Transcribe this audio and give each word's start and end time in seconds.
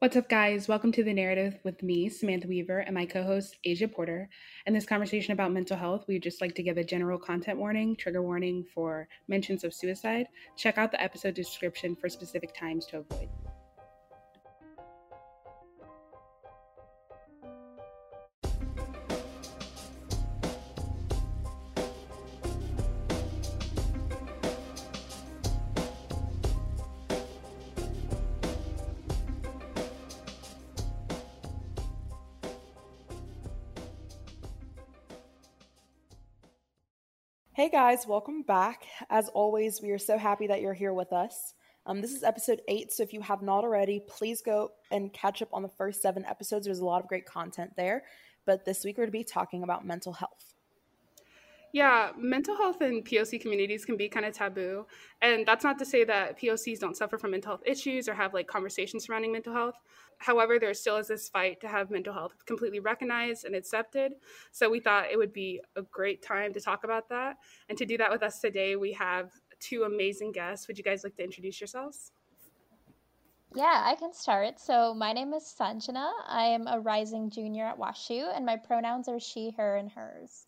What's 0.00 0.16
up, 0.16 0.28
guys? 0.28 0.68
Welcome 0.68 0.90
to 0.92 1.04
The 1.04 1.14
Narrative 1.14 1.58
with 1.62 1.82
me, 1.82 2.08
Samantha 2.08 2.48
Weaver, 2.48 2.80
and 2.80 2.94
my 2.94 3.06
co 3.06 3.22
host, 3.22 3.56
Asia 3.64 3.86
Porter. 3.86 4.28
In 4.66 4.74
this 4.74 4.84
conversation 4.84 5.32
about 5.32 5.52
mental 5.52 5.76
health, 5.76 6.04
we'd 6.08 6.24
just 6.24 6.40
like 6.40 6.54
to 6.56 6.62
give 6.64 6.76
a 6.76 6.84
general 6.84 7.18
content 7.18 7.58
warning, 7.58 7.96
trigger 7.96 8.20
warning 8.20 8.66
for 8.74 9.08
mentions 9.28 9.62
of 9.62 9.72
suicide. 9.72 10.26
Check 10.56 10.78
out 10.78 10.90
the 10.90 11.00
episode 11.00 11.34
description 11.34 11.94
for 11.96 12.08
specific 12.08 12.54
times 12.54 12.86
to 12.86 12.98
avoid. 12.98 13.28
Hey 37.64 37.70
guys, 37.70 38.06
welcome 38.06 38.42
back. 38.42 38.84
As 39.08 39.30
always, 39.30 39.80
we 39.80 39.90
are 39.90 39.98
so 39.98 40.18
happy 40.18 40.46
that 40.48 40.60
you're 40.60 40.74
here 40.74 40.92
with 40.92 41.14
us. 41.14 41.54
Um, 41.86 42.02
this 42.02 42.12
is 42.12 42.22
episode 42.22 42.60
eight, 42.68 42.92
so 42.92 43.02
if 43.02 43.14
you 43.14 43.22
have 43.22 43.40
not 43.40 43.64
already, 43.64 44.00
please 44.06 44.42
go 44.42 44.72
and 44.90 45.10
catch 45.14 45.40
up 45.40 45.48
on 45.50 45.62
the 45.62 45.70
first 45.70 46.02
seven 46.02 46.26
episodes. 46.26 46.66
There's 46.66 46.80
a 46.80 46.84
lot 46.84 47.00
of 47.00 47.08
great 47.08 47.24
content 47.24 47.70
there. 47.74 48.02
But 48.44 48.66
this 48.66 48.84
week 48.84 48.98
we're 48.98 49.06
to 49.06 49.10
be 49.10 49.24
talking 49.24 49.62
about 49.62 49.86
mental 49.86 50.12
health. 50.12 50.53
Yeah, 51.74 52.12
mental 52.16 52.56
health 52.56 52.82
in 52.82 53.02
POC 53.02 53.40
communities 53.40 53.84
can 53.84 53.96
be 53.96 54.08
kind 54.08 54.24
of 54.24 54.32
taboo. 54.32 54.86
And 55.20 55.44
that's 55.44 55.64
not 55.64 55.76
to 55.80 55.84
say 55.84 56.04
that 56.04 56.38
POCs 56.38 56.78
don't 56.78 56.96
suffer 56.96 57.18
from 57.18 57.32
mental 57.32 57.50
health 57.50 57.62
issues 57.66 58.08
or 58.08 58.14
have 58.14 58.32
like 58.32 58.46
conversations 58.46 59.06
surrounding 59.06 59.32
mental 59.32 59.52
health. 59.52 59.74
However, 60.18 60.60
there 60.60 60.72
still 60.72 60.98
is 60.98 61.08
this 61.08 61.28
fight 61.28 61.60
to 61.62 61.66
have 61.66 61.90
mental 61.90 62.14
health 62.14 62.46
completely 62.46 62.78
recognized 62.78 63.44
and 63.44 63.56
accepted. 63.56 64.12
So 64.52 64.70
we 64.70 64.78
thought 64.78 65.10
it 65.10 65.18
would 65.18 65.32
be 65.32 65.60
a 65.74 65.82
great 65.82 66.22
time 66.22 66.52
to 66.52 66.60
talk 66.60 66.84
about 66.84 67.08
that. 67.08 67.38
And 67.68 67.76
to 67.76 67.84
do 67.84 67.98
that 67.98 68.12
with 68.12 68.22
us 68.22 68.38
today, 68.38 68.76
we 68.76 68.92
have 68.92 69.32
two 69.58 69.82
amazing 69.82 70.30
guests. 70.30 70.68
Would 70.68 70.78
you 70.78 70.84
guys 70.84 71.02
like 71.02 71.16
to 71.16 71.24
introduce 71.24 71.60
yourselves? 71.60 72.12
Yeah, 73.52 73.82
I 73.84 73.96
can 73.96 74.12
start. 74.12 74.60
So, 74.60 74.94
my 74.94 75.12
name 75.12 75.34
is 75.34 75.52
Sanjana. 75.58 76.12
I 76.28 76.44
am 76.44 76.68
a 76.68 76.78
rising 76.78 77.30
junior 77.30 77.64
at 77.66 77.80
WashU, 77.80 78.32
and 78.32 78.46
my 78.46 78.58
pronouns 78.58 79.08
are 79.08 79.18
she, 79.18 79.50
her, 79.56 79.76
and 79.76 79.90
hers. 79.90 80.46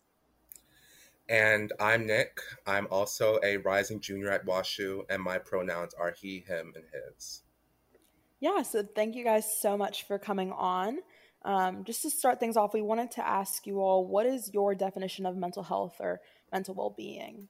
And 1.29 1.73
I'm 1.79 2.07
Nick. 2.07 2.39
I'm 2.65 2.87
also 2.89 3.39
a 3.43 3.57
rising 3.57 3.99
junior 3.99 4.31
at 4.31 4.45
WashU, 4.45 5.01
and 5.09 5.21
my 5.21 5.37
pronouns 5.37 5.93
are 5.93 6.11
he, 6.11 6.39
him, 6.39 6.71
and 6.75 6.85
his. 6.93 7.41
Yeah, 8.39 8.61
so 8.61 8.83
thank 8.95 9.15
you 9.15 9.25
guys 9.25 9.45
so 9.59 9.77
much 9.77 10.05
for 10.07 10.17
coming 10.19 10.51
on. 10.51 10.99
Um, 11.43 11.83
just 11.83 12.01
to 12.03 12.09
start 12.09 12.39
things 12.39 12.55
off, 12.55 12.73
we 12.73 12.81
wanted 12.81 13.11
to 13.11 13.27
ask 13.27 13.67
you 13.67 13.79
all 13.81 14.05
what 14.05 14.25
is 14.25 14.51
your 14.53 14.73
definition 14.73 15.25
of 15.25 15.35
mental 15.35 15.63
health 15.63 15.95
or 15.99 16.21
mental 16.51 16.75
well 16.75 16.93
being? 16.95 17.49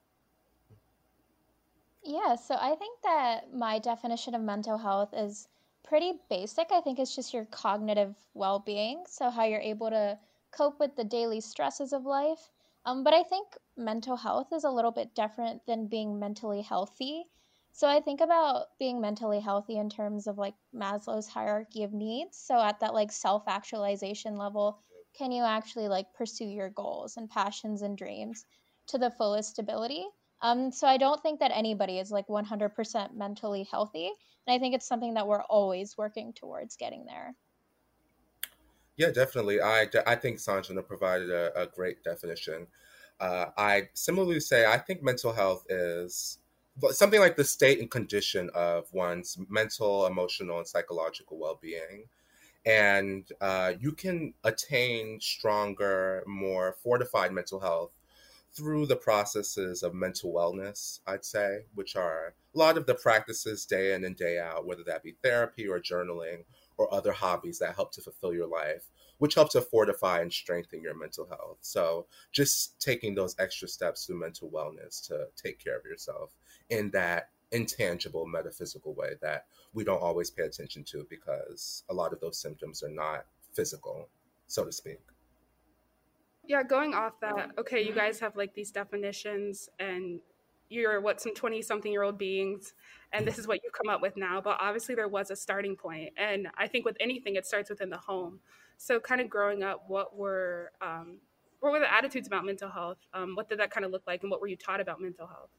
Yeah, 2.04 2.36
so 2.36 2.56
I 2.56 2.76
think 2.76 3.00
that 3.04 3.54
my 3.54 3.80
definition 3.80 4.34
of 4.34 4.42
mental 4.42 4.78
health 4.78 5.14
is 5.14 5.48
pretty 5.84 6.14
basic. 6.30 6.68
I 6.72 6.82
think 6.82 7.00
it's 7.00 7.16
just 7.16 7.34
your 7.34 7.46
cognitive 7.46 8.16
well 8.34 8.60
being. 8.60 9.04
So, 9.08 9.30
how 9.30 9.46
you're 9.46 9.60
able 9.60 9.90
to 9.90 10.18
cope 10.52 10.80
with 10.80 10.96
the 10.96 11.04
daily 11.04 11.42
stresses 11.42 11.94
of 11.94 12.06
life 12.06 12.50
um, 12.88 13.04
but 13.04 13.14
I 13.14 13.24
think 13.24 13.48
mental 13.76 14.16
health 14.16 14.48
is 14.54 14.64
a 14.64 14.72
little 14.72 14.92
bit 14.92 15.14
different 15.14 15.62
than 15.68 15.88
being 15.88 16.20
mentally 16.20 16.62
healthy. 16.62 17.26
So 17.74 17.86
I 17.86 18.00
think 18.00 18.22
about 18.22 18.68
being 18.80 19.02
mentally 19.02 19.42
healthy 19.42 19.78
in 19.78 19.90
terms 19.90 20.26
of 20.26 20.38
like 20.38 20.56
Maslow's 20.74 21.28
hierarchy 21.28 21.84
of 21.84 21.92
needs. 21.92 22.38
So 22.38 22.58
at 22.60 22.80
that 22.80 22.94
like 22.94 23.12
self-actualization 23.12 24.38
level, 24.38 24.80
can 25.18 25.34
you 25.34 25.44
actually 25.44 25.90
like 25.90 26.14
pursue 26.14 26.46
your 26.46 26.70
goals 26.70 27.18
and 27.18 27.30
passions 27.30 27.82
and 27.82 27.98
dreams 27.98 28.46
to 28.88 28.98
the 28.98 29.12
fullest 29.12 29.60
ability? 29.60 30.06
Um, 30.42 30.72
so 30.72 30.88
I 30.88 30.96
don't 30.96 31.22
think 31.22 31.42
that 31.42 31.52
anybody 31.54 32.00
is 32.00 32.10
like 32.10 32.28
100% 32.30 33.18
mentally 33.18 33.68
healthy, 33.70 34.08
and 34.08 34.56
I 34.56 34.60
think 34.60 34.76
it's 34.76 34.88
something 34.88 35.16
that 35.16 35.28
we're 35.28 35.44
always 35.44 35.98
working 35.98 36.32
towards 36.32 36.78
getting 36.78 37.06
there. 37.06 37.36
Yeah, 38.98 39.12
definitely. 39.12 39.62
I, 39.62 39.88
I 40.06 40.16
think 40.16 40.38
Sanjana 40.38 40.86
provided 40.86 41.30
a, 41.30 41.62
a 41.62 41.68
great 41.68 42.04
definition. 42.04 42.68
Uh, 43.20 43.48
I 43.58 43.90
similarly 43.94 44.40
say 44.40 44.66
I 44.66 44.78
think 44.78 45.04
mental 45.04 45.34
health 45.34 45.66
is 45.70 46.40
something 46.92 47.20
like 47.20 47.36
the 47.36 47.44
state 47.44 47.80
and 47.80 47.90
condition 47.90 48.50
of 48.54 48.92
one's 48.94 49.38
mental, 49.50 50.06
emotional, 50.08 50.58
and 50.60 50.68
psychological 50.68 51.38
well 51.38 51.60
being. 51.62 52.06
And 52.66 53.28
uh, 53.42 53.74
you 53.80 53.94
can 53.94 54.34
attain 54.44 55.20
stronger, 55.22 56.24
more 56.28 56.76
fortified 56.84 57.32
mental 57.34 57.60
health 57.60 57.92
through 58.54 58.88
the 58.88 58.96
processes 58.96 59.84
of 59.84 59.94
mental 59.94 60.34
wellness, 60.34 61.00
I'd 61.08 61.26
say, 61.26 61.62
which 61.76 61.96
are 61.96 62.34
a 62.56 62.58
lot 62.58 62.78
of 62.78 62.86
the 62.86 62.96
practices 62.96 63.66
day 63.66 63.94
in 63.94 64.04
and 64.06 64.16
day 64.16 64.40
out, 64.40 64.66
whether 64.66 64.84
that 64.86 65.04
be 65.04 65.16
therapy 65.24 65.68
or 65.68 65.80
journaling 65.80 66.44
or 66.78 66.94
other 66.94 67.12
hobbies 67.12 67.60
that 67.60 67.76
help 67.76 67.92
to 67.94 68.02
fulfill 68.02 68.34
your 68.34 68.48
life, 68.48 68.90
which 69.18 69.36
help 69.36 69.50
to 69.52 69.62
fortify 69.62 70.22
and 70.22 70.32
strengthen 70.32 70.82
your 70.82 70.96
mental 70.96 71.28
health. 71.28 71.58
So, 71.62 72.06
just 72.32 72.80
taking 72.80 73.16
those 73.16 73.36
extra 73.40 73.68
steps 73.68 74.06
through 74.06 74.20
mental 74.20 74.50
wellness 74.50 75.06
to 75.08 75.28
take 75.36 75.64
care 75.64 75.78
of 75.78 75.86
yourself 75.86 76.32
in 76.70 76.92
that 76.92 77.30
intangible 77.52 78.26
metaphysical 78.26 78.94
way 78.94 79.14
that 79.22 79.46
we 79.74 79.84
don't 79.84 80.02
always 80.02 80.30
pay 80.30 80.44
attention 80.44 80.84
to 80.84 81.06
because 81.10 81.84
a 81.90 81.94
lot 81.94 82.14
of 82.14 82.20
those 82.20 82.38
symptoms 82.38 82.84
are 82.84 82.90
not 82.90 83.26
physical, 83.54 84.10
so 84.48 84.66
to 84.66 84.72
speak. 84.72 85.00
Yeah, 86.46 86.64
going 86.64 86.94
off 86.94 87.20
that, 87.22 87.52
okay, 87.58 87.86
you 87.86 87.94
guys 87.94 88.20
have 88.20 88.36
like 88.38 88.54
these 88.54 88.72
definitions 88.72 89.70
and 89.80 90.20
you're 90.70 91.02
what 91.02 91.22
some 91.22 91.34
20 91.34 91.62
something 91.62 91.92
year 91.92 92.04
old 92.04 92.18
beings 92.18 92.74
and 93.14 93.28
this 93.28 93.38
is 93.38 93.48
what 93.48 93.64
you 93.64 93.70
come 93.72 93.90
up 93.90 94.02
with 94.02 94.18
now 94.18 94.42
but 94.42 94.58
obviously 94.60 94.94
there 94.96 95.08
was 95.08 95.32
a 95.32 95.36
starting 95.36 95.76
point 95.76 96.10
and 96.18 96.48
i 96.58 96.68
think 96.68 96.86
with 96.86 96.98
anything 97.00 97.36
it 97.36 97.46
starts 97.46 97.70
within 97.70 97.90
the 97.90 97.98
home. 97.98 98.40
So 98.78 99.00
kind 99.00 99.22
of 99.22 99.30
growing 99.30 99.64
up 99.64 99.86
what 99.88 100.16
were 100.16 100.72
um, 100.82 101.18
what 101.60 101.72
were 101.72 101.80
the 101.80 101.92
attitudes 101.92 102.28
about 102.28 102.46
mental 102.46 102.70
health? 102.70 102.98
Um, 103.14 103.36
what 103.36 103.50
did 103.50 103.60
that 103.60 103.72
kind 103.72 103.86
of 103.86 103.92
look 103.92 104.04
like 104.06 104.22
and 104.22 104.32
what 104.32 104.40
were 104.40 104.48
you 104.48 104.56
taught 104.56 104.80
about 104.80 105.02
mental 105.02 105.26
health? 105.26 105.50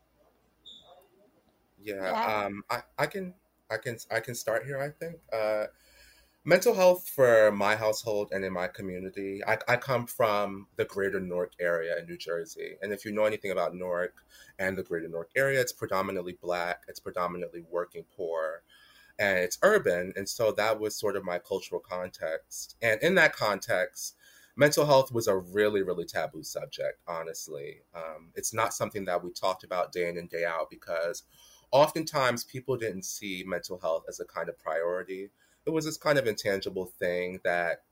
Yeah, 1.82 1.94
yeah. 2.02 2.44
Um, 2.44 2.62
I, 2.70 2.82
I 2.96 3.06
can 3.06 3.34
i 3.70 3.76
can 3.76 3.98
i 4.10 4.20
can 4.20 4.34
start 4.34 4.64
here 4.64 4.80
i 4.80 4.88
think. 4.88 5.16
Uh, 5.32 5.66
mental 6.48 6.72
health 6.72 7.06
for 7.06 7.52
my 7.52 7.76
household 7.76 8.30
and 8.32 8.42
in 8.42 8.54
my 8.54 8.66
community 8.66 9.42
I, 9.46 9.58
I, 9.68 9.76
come 9.76 10.06
from 10.06 10.66
the 10.76 10.86
greater 10.86 11.20
newark 11.20 11.52
area 11.60 11.98
in 11.98 12.06
new 12.06 12.16
jersey. 12.16 12.76
And 12.80 12.90
if 12.90 13.04
you 13.04 13.12
know 13.12 13.26
anything 13.26 13.50
about 13.50 13.74
newark 13.74 14.14
and 14.58 14.74
the 14.74 14.82
greater 14.82 15.08
newark 15.08 15.28
area 15.36 15.60
it's 15.60 15.74
predominantly 15.74 16.38
black 16.40 16.84
it's 16.88 17.00
predominantly 17.00 17.64
working 17.70 18.04
poor 18.16 18.62
and 19.18 19.38
it's 19.38 19.58
urban. 19.62 20.14
And 20.16 20.26
so 20.26 20.50
that 20.52 20.80
was 20.80 20.96
sort 20.96 21.16
of 21.16 21.24
my 21.24 21.38
cultural 21.38 21.82
context. 21.82 22.76
And 22.80 22.98
in 23.02 23.14
that 23.16 23.36
context 23.36 24.16
mental 24.56 24.86
health 24.86 25.12
was 25.12 25.28
a 25.28 25.36
really 25.36 25.82
really 25.82 26.06
taboo 26.06 26.42
subject 26.42 27.02
honestly. 27.06 27.82
Um, 27.94 28.30
it's 28.34 28.54
not 28.54 28.72
something 28.72 29.04
that 29.04 29.22
we 29.22 29.32
talked 29.32 29.64
about 29.64 29.92
day 29.92 30.08
in 30.08 30.16
and 30.16 30.30
day 30.30 30.46
out 30.46 30.70
because 30.70 31.24
oftentimes 31.72 32.44
people 32.44 32.78
didn't 32.78 33.04
see 33.04 33.44
mental 33.46 33.78
health 33.78 34.04
as 34.08 34.18
a 34.18 34.24
kind 34.24 34.48
of 34.48 34.58
priority 34.58 35.28
it 35.68 35.72
was 35.72 35.84
this 35.84 35.98
kind 35.98 36.18
of 36.18 36.26
intangible 36.26 36.86
thing 36.86 37.40
that 37.44 37.82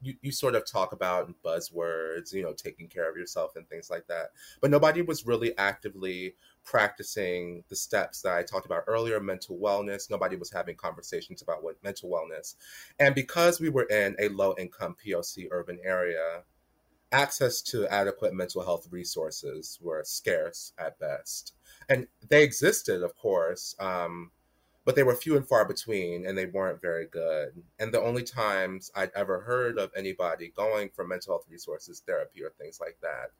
you, 0.00 0.14
you 0.22 0.32
sort 0.32 0.54
of 0.54 0.64
talk 0.64 0.92
about 0.92 1.26
in 1.28 1.34
buzzwords, 1.44 2.32
you 2.32 2.42
know, 2.42 2.52
taking 2.52 2.88
care 2.88 3.10
of 3.10 3.16
yourself 3.16 3.56
and 3.56 3.68
things 3.68 3.90
like 3.90 4.06
that. 4.06 4.30
But 4.60 4.70
nobody 4.70 5.02
was 5.02 5.26
really 5.26 5.56
actively 5.58 6.34
practicing 6.64 7.64
the 7.68 7.76
steps 7.76 8.22
that 8.22 8.36
I 8.36 8.42
talked 8.42 8.66
about 8.66 8.84
earlier 8.86 9.20
mental 9.20 9.58
wellness. 9.58 10.10
Nobody 10.10 10.36
was 10.36 10.52
having 10.52 10.76
conversations 10.76 11.42
about 11.42 11.62
what 11.62 11.82
mental 11.82 12.10
wellness. 12.10 12.54
And 12.98 13.14
because 13.14 13.60
we 13.60 13.70
were 13.70 13.84
in 13.84 14.16
a 14.18 14.28
low 14.28 14.54
income 14.58 14.96
POC 15.04 15.48
urban 15.50 15.78
area, 15.84 16.42
access 17.12 17.60
to 17.62 17.88
adequate 17.88 18.34
mental 18.34 18.62
health 18.62 18.88
resources 18.90 19.78
were 19.82 20.02
scarce 20.04 20.72
at 20.78 20.98
best. 20.98 21.54
And 21.88 22.06
they 22.28 22.44
existed, 22.44 23.02
of 23.02 23.16
course. 23.16 23.74
Um, 23.80 24.30
but 24.84 24.96
they 24.96 25.02
were 25.02 25.14
few 25.14 25.36
and 25.36 25.46
far 25.46 25.64
between 25.64 26.26
and 26.26 26.36
they 26.36 26.46
weren't 26.46 26.80
very 26.80 27.06
good. 27.06 27.52
And 27.78 27.92
the 27.92 28.00
only 28.00 28.22
times 28.22 28.90
I'd 28.94 29.10
ever 29.14 29.40
heard 29.40 29.78
of 29.78 29.90
anybody 29.96 30.52
going 30.56 30.90
for 30.90 31.06
mental 31.06 31.34
health 31.34 31.46
resources, 31.50 32.02
therapy, 32.06 32.42
or 32.42 32.50
things 32.50 32.80
like 32.80 32.98
that, 33.02 33.30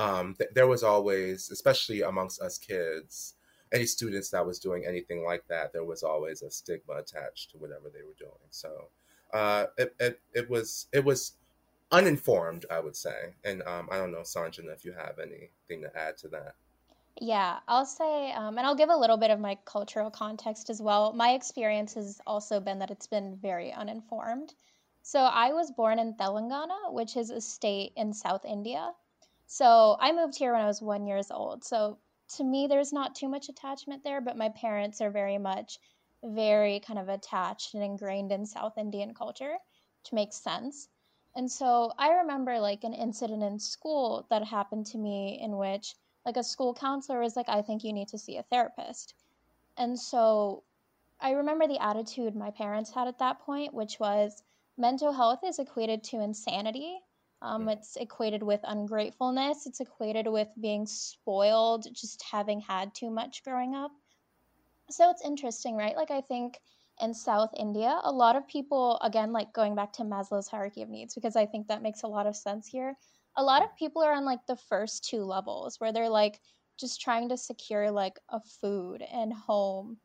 um, 0.00 0.34
th- 0.34 0.50
there 0.54 0.66
was 0.66 0.82
always, 0.82 1.50
especially 1.50 2.02
amongst 2.02 2.40
us 2.40 2.58
kids, 2.58 3.34
any 3.72 3.86
students 3.86 4.30
that 4.30 4.46
was 4.46 4.58
doing 4.58 4.84
anything 4.86 5.24
like 5.24 5.44
that, 5.48 5.72
there 5.72 5.84
was 5.84 6.02
always 6.02 6.42
a 6.42 6.50
stigma 6.50 6.94
attached 6.94 7.50
to 7.50 7.58
whatever 7.58 7.90
they 7.92 8.02
were 8.02 8.14
doing. 8.18 8.32
So 8.50 8.88
uh, 9.32 9.66
it, 9.78 9.94
it, 9.98 10.20
it 10.32 10.50
was 10.50 10.86
it 10.92 11.04
was 11.04 11.32
uninformed, 11.90 12.66
I 12.70 12.80
would 12.80 12.96
say. 12.96 13.34
And 13.44 13.62
um, 13.62 13.88
I 13.90 13.98
don't 13.98 14.12
know, 14.12 14.20
Sanjana, 14.20 14.72
if 14.72 14.84
you 14.84 14.92
have 14.92 15.18
anything 15.18 15.82
to 15.82 15.90
add 15.96 16.16
to 16.18 16.28
that. 16.28 16.54
Yeah, 17.20 17.60
I'll 17.66 17.86
say, 17.86 18.32
um, 18.32 18.58
and 18.58 18.66
I'll 18.66 18.74
give 18.76 18.88
a 18.88 18.96
little 18.96 19.16
bit 19.16 19.30
of 19.30 19.40
my 19.40 19.56
cultural 19.64 20.10
context 20.10 20.70
as 20.70 20.82
well. 20.82 21.12
My 21.12 21.30
experience 21.34 21.94
has 21.94 22.20
also 22.26 22.60
been 22.60 22.78
that 22.80 22.90
it's 22.90 23.06
been 23.06 23.36
very 23.36 23.72
uninformed. 23.72 24.54
So 25.02 25.20
I 25.20 25.52
was 25.52 25.70
born 25.70 25.98
in 25.98 26.14
Telangana, 26.14 26.92
which 26.92 27.16
is 27.16 27.30
a 27.30 27.40
state 27.40 27.92
in 27.96 28.12
South 28.12 28.44
India. 28.44 28.92
So 29.46 29.96
I 30.00 30.12
moved 30.12 30.36
here 30.38 30.52
when 30.52 30.62
I 30.62 30.66
was 30.66 30.82
one 30.82 31.06
years 31.06 31.30
old. 31.30 31.64
So 31.64 31.98
to 32.36 32.44
me, 32.44 32.66
there's 32.66 32.92
not 32.92 33.14
too 33.14 33.28
much 33.28 33.48
attachment 33.48 34.02
there, 34.04 34.20
but 34.20 34.36
my 34.36 34.48
parents 34.48 35.00
are 35.00 35.10
very 35.10 35.38
much, 35.38 35.78
very 36.22 36.80
kind 36.80 36.98
of 36.98 37.08
attached 37.08 37.74
and 37.74 37.82
ingrained 37.84 38.32
in 38.32 38.44
South 38.46 38.76
Indian 38.78 39.14
culture, 39.14 39.56
which 40.02 40.12
makes 40.12 40.36
sense. 40.36 40.88
And 41.36 41.50
so 41.50 41.92
I 41.98 42.10
remember 42.10 42.58
like 42.58 42.84
an 42.84 42.94
incident 42.94 43.42
in 43.42 43.58
school 43.60 44.26
that 44.30 44.44
happened 44.44 44.86
to 44.86 44.98
me 44.98 45.38
in 45.40 45.56
which 45.58 45.94
like 46.24 46.36
a 46.36 46.44
school 46.44 46.74
counselor 46.74 47.20
was 47.20 47.36
like, 47.36 47.48
I 47.48 47.62
think 47.62 47.84
you 47.84 47.92
need 47.92 48.08
to 48.08 48.18
see 48.18 48.36
a 48.38 48.42
therapist. 48.44 49.14
And 49.76 49.98
so 49.98 50.62
I 51.20 51.32
remember 51.32 51.66
the 51.66 51.82
attitude 51.82 52.34
my 52.34 52.50
parents 52.50 52.90
had 52.90 53.08
at 53.08 53.18
that 53.18 53.40
point, 53.40 53.74
which 53.74 53.98
was 54.00 54.42
mental 54.76 55.12
health 55.12 55.40
is 55.44 55.58
equated 55.58 56.02
to 56.04 56.20
insanity. 56.20 56.98
Um, 57.42 57.68
it's 57.68 57.96
equated 57.96 58.42
with 58.42 58.60
ungratefulness. 58.64 59.66
It's 59.66 59.80
equated 59.80 60.26
with 60.26 60.48
being 60.58 60.86
spoiled, 60.86 61.86
just 61.92 62.22
having 62.22 62.60
had 62.60 62.94
too 62.94 63.10
much 63.10 63.44
growing 63.44 63.74
up. 63.74 63.90
So 64.90 65.10
it's 65.10 65.24
interesting, 65.24 65.76
right? 65.76 65.96
Like, 65.96 66.10
I 66.10 66.22
think 66.22 66.58
in 67.02 67.12
South 67.12 67.50
India, 67.56 68.00
a 68.02 68.12
lot 68.12 68.36
of 68.36 68.48
people, 68.48 68.98
again, 69.02 69.32
like 69.32 69.52
going 69.52 69.74
back 69.74 69.92
to 69.94 70.04
Maslow's 70.04 70.48
hierarchy 70.48 70.82
of 70.82 70.88
needs, 70.88 71.14
because 71.14 71.36
I 71.36 71.44
think 71.44 71.68
that 71.68 71.82
makes 71.82 72.02
a 72.02 72.06
lot 72.06 72.26
of 72.26 72.36
sense 72.36 72.66
here 72.66 72.96
a 73.36 73.42
lot 73.42 73.62
of 73.62 73.76
people 73.76 74.02
are 74.02 74.12
on 74.12 74.24
like 74.24 74.46
the 74.46 74.56
first 74.56 75.04
two 75.04 75.24
levels 75.24 75.80
where 75.80 75.92
they're 75.92 76.08
like 76.08 76.40
just 76.78 77.00
trying 77.00 77.28
to 77.28 77.36
secure 77.36 77.90
like 77.90 78.18
a 78.30 78.40
food 78.60 79.02
and 79.12 79.32
home 79.32 79.96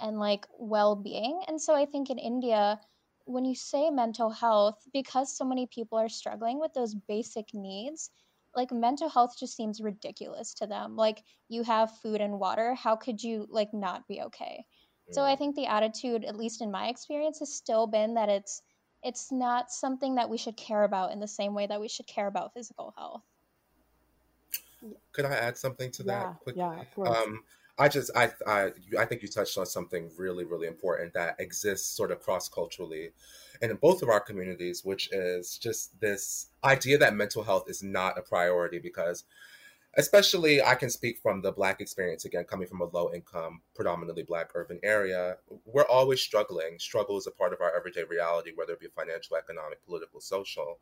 and 0.00 0.18
like 0.18 0.46
well-being. 0.58 1.42
And 1.48 1.60
so 1.60 1.74
i 1.74 1.86
think 1.86 2.10
in 2.10 2.18
india 2.18 2.78
when 3.24 3.44
you 3.44 3.54
say 3.54 3.90
mental 3.90 4.30
health 4.30 4.78
because 4.92 5.36
so 5.36 5.44
many 5.44 5.66
people 5.66 5.98
are 5.98 6.08
struggling 6.08 6.60
with 6.60 6.72
those 6.74 6.94
basic 6.94 7.52
needs 7.52 8.10
like 8.56 8.72
mental 8.72 9.08
health 9.08 9.36
just 9.38 9.54
seems 9.54 9.80
ridiculous 9.80 10.54
to 10.54 10.66
them. 10.66 10.96
Like 10.96 11.22
you 11.48 11.62
have 11.62 11.98
food 11.98 12.20
and 12.20 12.40
water 12.40 12.74
how 12.74 12.96
could 12.96 13.22
you 13.22 13.46
like 13.50 13.72
not 13.72 14.08
be 14.08 14.22
okay? 14.22 14.64
So 15.12 15.22
i 15.22 15.34
mm. 15.34 15.38
think 15.38 15.54
the 15.54 15.66
attitude 15.66 16.24
at 16.24 16.36
least 16.36 16.62
in 16.62 16.70
my 16.70 16.88
experience 16.88 17.38
has 17.38 17.54
still 17.54 17.86
been 17.86 18.14
that 18.14 18.28
it's 18.28 18.62
it's 19.06 19.30
not 19.30 19.70
something 19.70 20.16
that 20.16 20.28
we 20.28 20.36
should 20.36 20.56
care 20.56 20.82
about 20.82 21.12
in 21.12 21.20
the 21.20 21.28
same 21.28 21.54
way 21.54 21.66
that 21.66 21.80
we 21.80 21.88
should 21.88 22.06
care 22.08 22.26
about 22.26 22.52
physical 22.52 22.92
health. 22.98 23.22
Could 25.12 25.24
I 25.24 25.34
add 25.34 25.56
something 25.56 25.90
to 25.92 26.02
that 26.04 26.22
Yeah, 26.22 26.34
quickly? 26.42 26.60
yeah, 26.60 26.80
of 26.80 26.94
course. 26.94 27.16
Um, 27.16 27.44
I 27.78 27.88
just 27.88 28.10
I 28.16 28.32
I 28.46 28.70
I 28.98 29.04
think 29.04 29.22
you 29.22 29.28
touched 29.28 29.56
on 29.58 29.66
something 29.66 30.10
really 30.16 30.44
really 30.44 30.66
important 30.66 31.12
that 31.14 31.36
exists 31.38 31.94
sort 31.96 32.10
of 32.10 32.20
cross 32.20 32.48
culturally, 32.48 33.10
and 33.62 33.70
in 33.70 33.76
both 33.76 34.02
of 34.02 34.08
our 34.08 34.20
communities, 34.20 34.84
which 34.84 35.12
is 35.12 35.58
just 35.58 35.98
this 36.00 36.48
idea 36.64 36.98
that 36.98 37.14
mental 37.14 37.42
health 37.44 37.68
is 37.68 37.82
not 37.82 38.18
a 38.18 38.22
priority 38.22 38.78
because 38.78 39.24
especially 39.96 40.62
I 40.62 40.74
can 40.74 40.90
speak 40.90 41.18
from 41.18 41.40
the 41.40 41.52
black 41.52 41.80
experience 41.80 42.24
again, 42.26 42.44
coming 42.44 42.68
from 42.68 42.82
a 42.82 42.84
low 42.84 43.10
income, 43.12 43.62
predominantly 43.74 44.22
black 44.22 44.50
urban 44.54 44.78
area. 44.82 45.38
We're 45.64 45.86
always 45.86 46.20
struggling. 46.20 46.78
Struggle 46.78 47.16
is 47.16 47.26
a 47.26 47.30
part 47.30 47.52
of 47.52 47.60
our 47.60 47.74
everyday 47.74 48.04
reality, 48.04 48.52
whether 48.54 48.74
it 48.74 48.80
be 48.80 48.88
financial, 48.88 49.36
economic, 49.36 49.84
political, 49.86 50.20
social. 50.20 50.78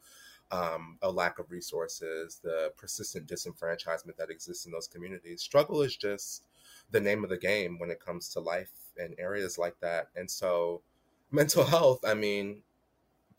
Um, 0.50 0.98
a 1.00 1.10
lack 1.10 1.38
of 1.38 1.50
resources, 1.50 2.38
the 2.44 2.70
persistent 2.76 3.26
disenfranchisement 3.26 4.16
that 4.18 4.30
exists 4.30 4.66
in 4.66 4.72
those 4.72 4.86
communities. 4.86 5.40
Struggle 5.40 5.80
is 5.80 5.96
just 5.96 6.42
the 6.90 7.00
name 7.00 7.24
of 7.24 7.30
the 7.30 7.38
game 7.38 7.78
when 7.78 7.90
it 7.90 7.98
comes 7.98 8.28
to 8.28 8.40
life 8.40 8.70
in 8.98 9.14
areas 9.18 9.56
like 9.56 9.80
that. 9.80 10.08
And 10.16 10.30
so, 10.30 10.82
mental 11.30 11.64
health, 11.64 12.04
I 12.04 12.12
mean, 12.12 12.60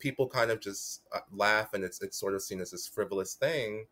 people 0.00 0.26
kind 0.28 0.50
of 0.50 0.60
just 0.60 1.02
uh, 1.14 1.20
laugh 1.32 1.74
and 1.74 1.84
it's, 1.84 2.02
it's 2.02 2.18
sort 2.18 2.34
of 2.34 2.42
seen 2.42 2.60
as 2.60 2.72
this 2.72 2.88
frivolous 2.88 3.34
thing 3.34 3.86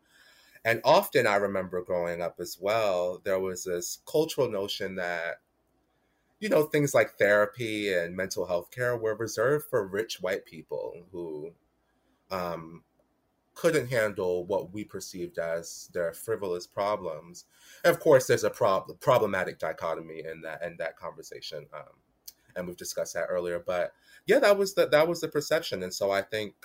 and 0.65 0.81
often 0.83 1.27
I 1.27 1.35
remember 1.35 1.83
growing 1.83 2.23
up 2.23 2.37
as 2.39 2.57
well, 2.59 3.21
there 3.23 3.39
was 3.39 3.65
this 3.65 3.99
cultural 4.07 4.49
notion 4.49 4.95
that, 4.95 5.35
you 6.39 6.49
know, 6.49 6.63
things 6.63 6.95
like 6.95 7.19
therapy 7.19 7.93
and 7.93 8.15
mental 8.15 8.47
health 8.47 8.71
care 8.71 8.97
were 8.97 9.15
reserved 9.15 9.65
for 9.69 9.87
rich 9.87 10.21
white 10.21 10.43
people 10.43 11.03
who 11.11 11.51
um, 12.31 12.81
couldn't 13.53 13.91
handle 13.91 14.43
what 14.43 14.73
we 14.73 14.83
perceived 14.83 15.37
as 15.37 15.91
their 15.93 16.11
frivolous 16.13 16.65
problems. 16.65 17.45
And 17.83 17.93
of 17.93 17.99
course, 17.99 18.25
there's 18.25 18.43
a 18.43 18.49
prob- 18.49 18.99
problematic 18.99 19.59
dichotomy 19.59 20.23
in 20.25 20.41
that 20.41 20.63
in 20.63 20.77
that 20.77 20.97
conversation, 20.97 21.67
um, 21.75 21.93
and 22.55 22.67
we've 22.67 22.75
discussed 22.75 23.13
that 23.13 23.27
earlier. 23.29 23.59
But 23.59 23.93
yeah, 24.25 24.39
that 24.39 24.57
was 24.57 24.73
the 24.73 24.87
that 24.87 25.07
was 25.07 25.21
the 25.21 25.27
perception, 25.27 25.83
and 25.83 25.93
so 25.93 26.09
I 26.09 26.23
think 26.23 26.55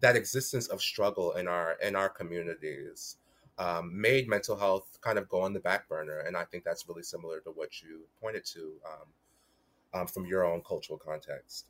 that 0.00 0.16
existence 0.16 0.66
of 0.66 0.82
struggle 0.82 1.32
in 1.32 1.46
our 1.46 1.76
in 1.80 1.94
our 1.94 2.08
communities 2.08 3.16
um, 3.58 4.00
made 4.00 4.28
mental 4.28 4.56
health 4.56 4.98
kind 5.00 5.18
of 5.18 5.28
go 5.28 5.40
on 5.42 5.52
the 5.52 5.60
back 5.60 5.88
burner. 5.88 6.20
And 6.20 6.36
I 6.36 6.44
think 6.44 6.64
that's 6.64 6.88
really 6.88 7.02
similar 7.02 7.40
to 7.40 7.50
what 7.50 7.82
you 7.82 8.02
pointed 8.20 8.44
to 8.46 8.72
um, 8.86 10.00
um, 10.00 10.06
from 10.06 10.26
your 10.26 10.44
own 10.44 10.62
cultural 10.66 10.98
context. 10.98 11.66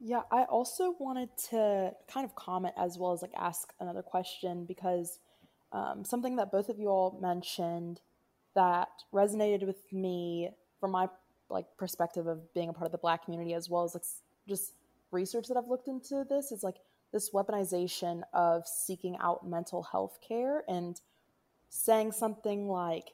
Yeah, 0.00 0.22
I 0.30 0.44
also 0.44 0.94
wanted 1.00 1.30
to 1.50 1.92
kind 2.12 2.24
of 2.24 2.34
comment 2.36 2.74
as 2.76 2.98
well 2.98 3.12
as 3.12 3.22
like 3.22 3.32
ask 3.36 3.72
another 3.80 4.02
question 4.02 4.64
because 4.64 5.18
um, 5.72 6.04
something 6.04 6.36
that 6.36 6.52
both 6.52 6.68
of 6.68 6.78
you 6.78 6.88
all 6.88 7.18
mentioned 7.20 8.00
that 8.54 8.88
resonated 9.12 9.66
with 9.66 9.92
me 9.92 10.50
from 10.78 10.92
my 10.92 11.08
like 11.50 11.66
perspective 11.78 12.26
of 12.26 12.52
being 12.54 12.68
a 12.68 12.72
part 12.72 12.86
of 12.86 12.92
the 12.92 12.98
black 12.98 13.24
community 13.24 13.54
as 13.54 13.68
well 13.68 13.84
as 13.84 13.94
like 13.94 14.04
just 14.46 14.74
research 15.10 15.48
that 15.48 15.56
I've 15.56 15.68
looked 15.68 15.88
into 15.88 16.24
this 16.28 16.52
is 16.52 16.62
like 16.62 16.76
this 17.12 17.30
weaponization 17.30 18.22
of 18.32 18.66
seeking 18.66 19.16
out 19.18 19.46
mental 19.48 19.82
health 19.82 20.18
care 20.26 20.62
and 20.68 21.00
saying 21.70 22.12
something 22.12 22.68
like, 22.68 23.12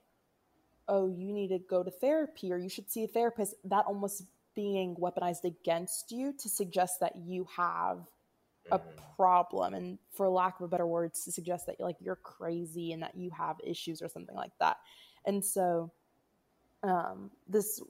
oh, 0.88 1.08
you 1.08 1.32
need 1.32 1.49
to 1.49 1.58
go 1.58 1.82
to 1.82 1.91
therapy 1.91 2.52
or 2.52 2.58
you 2.58 2.69
should 2.69 2.91
see 2.91 3.05
a 3.05 3.08
therapist, 3.08 3.55
that 3.64 3.87
almost 3.87 4.25
being 4.55 4.96
weaponized 4.96 5.44
against 5.44 6.12
you 6.12 6.32
to 6.32 6.49
suggest 6.49 7.00
that 7.00 7.17
you 7.17 7.46
have 7.56 7.99
a 8.73 8.79
Mhm. 8.79 8.99
problem 9.17 9.75
and 9.75 9.99
for 10.12 10.29
lack 10.29 10.58
of 10.58 10.64
a 10.64 10.69
better 10.69 10.87
words 10.87 11.25
to 11.25 11.32
suggest 11.32 11.67
that 11.67 11.79
like 11.81 11.96
you're 12.00 12.17
crazy 12.17 12.93
and 12.93 13.02
that 13.02 13.14
you 13.14 13.31
have 13.31 13.56
issues 13.64 14.02
or 14.02 14.08
something 14.08 14.35
like 14.35 14.52
that 14.58 14.79
and 15.26 15.44
so 15.44 15.91
um, 16.82 17.31
this 17.49 17.81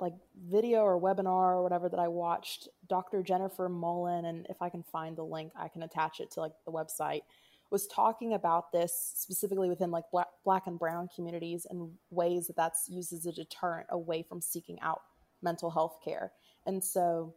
like 0.00 0.14
video 0.50 0.80
or 0.80 1.00
webinar 1.00 1.54
or 1.54 1.62
whatever 1.62 1.88
that 1.88 1.98
I 1.98 2.08
watched, 2.08 2.68
Dr. 2.88 3.22
Jennifer 3.22 3.68
Mullan, 3.68 4.26
and 4.26 4.46
if 4.50 4.60
I 4.60 4.68
can 4.68 4.82
find 4.82 5.16
the 5.16 5.24
link, 5.24 5.52
I 5.58 5.68
can 5.68 5.82
attach 5.82 6.20
it 6.20 6.30
to 6.32 6.40
like 6.40 6.52
the 6.64 6.72
website, 6.72 7.22
was 7.70 7.86
talking 7.86 8.34
about 8.34 8.72
this 8.72 9.12
specifically 9.16 9.68
within 9.68 9.90
like 9.90 10.04
black, 10.12 10.28
black 10.44 10.66
and 10.66 10.78
brown 10.78 11.08
communities 11.14 11.66
and 11.68 11.90
ways 12.10 12.46
that 12.46 12.56
that's 12.56 12.88
used 12.88 13.12
as 13.12 13.26
a 13.26 13.32
deterrent 13.32 13.86
away 13.90 14.22
from 14.22 14.40
seeking 14.40 14.78
out 14.80 15.02
mental 15.42 15.70
health 15.70 15.98
care. 16.04 16.32
And 16.66 16.82
so 16.82 17.34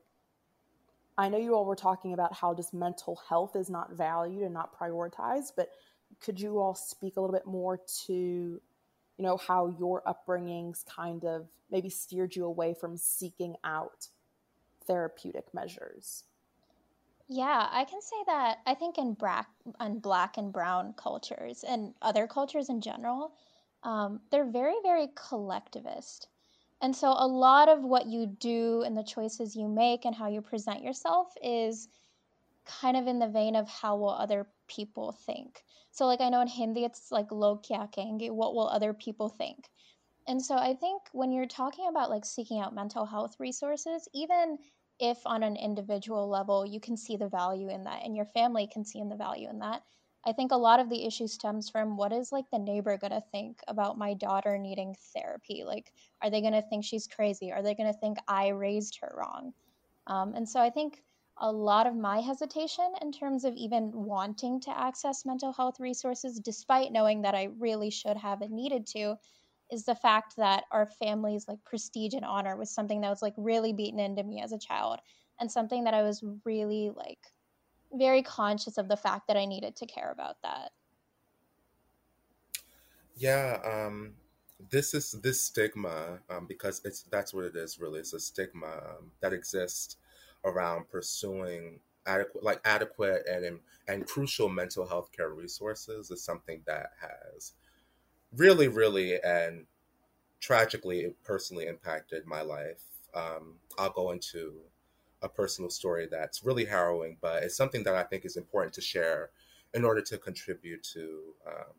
I 1.18 1.30
know 1.30 1.38
you 1.38 1.56
all 1.56 1.66
were 1.66 1.75
talking 1.75 2.13
about 2.13 2.34
how 2.34 2.54
just 2.54 2.74
mental 2.74 3.20
health 3.28 3.56
is 3.56 3.70
not 3.70 3.94
valued 3.94 4.44
and 4.44 4.54
not 4.54 4.78
prioritized, 4.80 5.51
but 5.58 5.70
could 6.22 6.39
you 6.39 6.60
all 6.60 6.75
speak 6.75 7.18
a 7.18 7.22
little 7.22 7.36
bit 7.36 7.46
more 7.46 7.80
to 8.06 8.62
you 9.20 9.26
know 9.26 9.38
how 9.38 9.76
your 9.80 10.02
upbringings 10.08 10.86
kind 10.86 11.26
of 11.26 11.50
maybe 11.70 11.90
steered 11.90 12.36
you 12.36 12.46
away 12.46 12.74
from 12.74 12.98
seeking 12.98 13.56
out 13.64 14.08
therapeutic 14.88 15.54
measures 15.54 16.24
Yeah, 17.28 17.68
I 17.72 17.86
can 17.86 18.02
say 18.02 18.16
that 18.26 18.60
I 18.66 18.74
think 18.74 18.98
in 18.98 19.14
black, 19.14 19.48
in 19.80 20.00
black 20.00 20.38
and 20.38 20.52
brown 20.52 20.94
cultures 20.98 21.64
and 21.64 21.94
other 22.02 22.26
cultures 22.26 22.70
in 22.70 22.82
general, 22.82 23.34
um, 23.84 24.20
they're 24.32 24.50
very, 24.50 24.76
very 24.84 25.10
collectivist. 25.16 26.28
And 26.82 26.96
so 26.96 27.10
a 27.10 27.28
lot 27.28 27.70
of 27.70 27.84
what 27.84 28.08
you 28.08 28.26
do 28.26 28.82
and 28.84 28.98
the 28.98 29.04
choices 29.04 29.56
you 29.56 29.68
make 29.68 30.06
and 30.06 30.16
how 30.16 30.28
you 30.28 30.42
present 30.42 30.82
yourself 30.82 31.34
is 31.44 31.90
kind 32.66 32.98
of 32.98 33.08
in 33.08 33.20
the 33.20 33.28
vein 33.28 33.56
of 33.56 33.70
how 33.70 33.98
will 33.98 34.10
other 34.10 34.48
people 34.68 35.12
think. 35.12 35.64
So 35.91 36.05
like 36.05 36.22
I 36.22 36.29
know 36.29 36.41
in 36.41 36.48
Hindi 36.48 36.86
it's 36.86 37.12
like 37.12 37.31
log 37.31 37.63
kya 37.63 37.91
kahenge, 37.93 38.29
what 38.31 38.53
will 38.53 38.67
other 38.67 38.93
people 38.93 39.29
think? 39.29 39.69
And 40.27 40.43
so 40.43 40.55
I 40.55 40.75
think 40.75 41.01
when 41.12 41.31
you're 41.31 41.48
talking 41.48 41.88
about 41.89 42.10
like 42.10 42.25
seeking 42.25 42.62
out 42.62 42.75
mental 42.75 43.05
health 43.05 43.36
resources, 43.39 44.08
even 44.13 44.58
if 45.00 45.17
on 45.25 45.43
an 45.43 45.55
individual 45.55 46.29
level 46.29 46.65
you 46.65 46.79
can 46.79 46.98
see 46.98 47.15
the 47.15 47.29
value 47.29 47.69
in 47.69 47.86
that 47.86 48.03
and 48.03 48.15
your 48.15 48.25
family 48.25 48.67
can 48.72 48.86
see 48.86 49.00
in 49.00 49.10
the 49.10 49.15
value 49.15 49.50
in 49.50 49.60
that, 49.60 49.81
I 50.25 50.34
think 50.34 50.51
a 50.51 50.58
lot 50.58 50.79
of 50.79 50.89
the 50.89 51.05
issue 51.05 51.27
stems 51.27 51.69
from 51.69 51.96
what 51.96 52.12
is 52.12 52.31
like 52.31 52.46
the 52.51 52.60
neighbor 52.60 52.98
going 52.98 53.13
to 53.13 53.24
think 53.31 53.62
about 53.67 53.98
my 53.98 54.13
daughter 54.13 54.58
needing 54.58 54.96
therapy? 55.13 55.63
Like, 55.65 55.93
are 56.22 56.29
they 56.29 56.41
going 56.41 56.53
to 56.53 56.62
think 56.62 56.84
she's 56.84 57.08
crazy? 57.08 57.51
Are 57.51 57.63
they 57.63 57.74
going 57.74 57.91
to 57.91 58.00
think 58.00 58.17
I 58.27 58.50
raised 58.50 59.00
her 59.01 59.13
wrong? 59.17 59.53
Um, 60.08 60.34
and 60.36 60.48
so 60.48 60.60
I 60.60 60.69
think 60.69 61.01
a 61.39 61.51
lot 61.51 61.88
of 61.88 61.96
my 61.96 62.19
hesitation 62.19 62.91
in 63.01 63.12
terms 63.12 63.46
of 63.46 63.55
even 63.55 63.91
wanting 63.93 64.60
to 64.62 64.77
access 64.77 65.25
mental 65.25 65.53
health 65.53 65.79
resources, 65.79 66.39
despite 66.39 66.91
knowing 66.91 67.22
that 67.22 67.36
I 67.36 67.50
really 67.58 67.89
should 67.89 68.17
have 68.17 68.41
and 68.41 68.51
needed 68.51 68.86
to, 68.88 69.15
is 69.72 69.86
the 69.86 69.96
fact 69.96 70.36
that 70.38 70.65
our 70.72 70.86
family's 70.86 71.48
like 71.48 71.63
prestige 71.63 72.13
and 72.13 72.25
honor 72.25 72.58
was 72.58 72.72
something 72.72 73.01
that 73.01 73.10
was 73.10 73.22
like 73.22 73.36
really 73.38 73.72
beaten 73.72 74.00
into 74.00 74.24
me 74.24 74.41
as 74.41 74.51
a 74.51 74.60
child 74.60 75.00
and 75.39 75.51
something 75.51 75.84
that 75.86 75.93
I 75.93 76.01
was 76.01 76.24
really 76.43 76.91
like 76.96 77.19
very 77.93 78.22
conscious 78.22 78.77
of 78.77 78.88
the 78.88 78.98
fact 78.98 79.27
that 79.27 79.38
I 79.38 79.46
needed 79.46 79.75
to 79.77 79.86
care 79.86 80.12
about 80.12 80.38
that. 80.43 80.72
Yeah, 83.15 83.60
um, 83.63 84.15
this 84.72 84.93
is 84.93 85.12
this 85.12 85.41
stigma 85.41 86.19
um, 86.29 86.46
because 86.48 86.81
it's 86.84 87.03
that's 87.03 87.34
what 87.34 87.46
it 87.46 87.55
is 87.55 87.79
really. 87.79 88.00
It's 88.00 88.13
a 88.13 88.19
stigma 88.19 88.67
um, 88.67 89.12
that 89.22 89.34
exists 89.34 89.98
around 90.43 90.89
pursuing 90.89 91.79
adequate, 92.05 92.43
like 92.43 92.62
adequate 92.65 93.24
and 93.29 93.60
and 93.88 94.05
crucial 94.05 94.50
mental 94.50 94.88
health 94.88 95.12
care 95.12 95.29
resources 95.29 96.12
is 96.12 96.24
something 96.24 96.62
that 96.65 96.91
has 97.01 97.53
really, 98.36 98.67
really, 98.67 99.19
and 99.22 99.65
tragically 100.39 101.13
personally 101.24 101.65
impacted 101.67 102.25
my 102.25 102.41
life. 102.41 102.84
Um, 103.13 103.55
I'll 103.77 103.89
go 103.89 104.12
into 104.12 104.53
a 105.22 105.29
personal 105.29 105.69
story 105.69 106.08
that's 106.10 106.46
really 106.46 106.65
harrowing, 106.65 107.17
but 107.22 107.43
it's 107.43 107.58
something 107.58 107.84
that 107.84 107.96
I 107.96 108.03
think 108.03 108.25
is 108.25 108.38
important 108.38 108.74
to 108.75 108.81
share 108.81 109.31
in 109.74 109.84
order 109.84 110.01
to 110.01 110.17
contribute 110.17 110.84
to 110.84 111.19
um, 111.48 111.74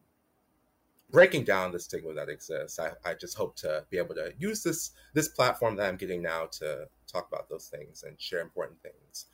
breaking 1.10 1.44
down 1.44 1.72
the 1.72 1.78
stigma 1.78 2.12
that 2.14 2.28
exists. 2.28 2.78
I, 2.78 2.90
I 3.04 3.14
just 3.14 3.36
hope 3.36 3.56
to 3.56 3.84
be 3.90 3.98
able 3.98 4.14
to 4.16 4.32
use 4.38 4.62
this 4.62 4.92
this 5.14 5.28
platform 5.28 5.76
that 5.76 5.88
I'm 5.88 5.96
getting 5.96 6.22
now 6.22 6.46
to 6.58 6.88
talk 7.10 7.28
about 7.28 7.48
those 7.48 7.68
things 7.68 8.02
and 8.02 8.20
share 8.20 8.40
important 8.40 8.80
things. 8.82 9.26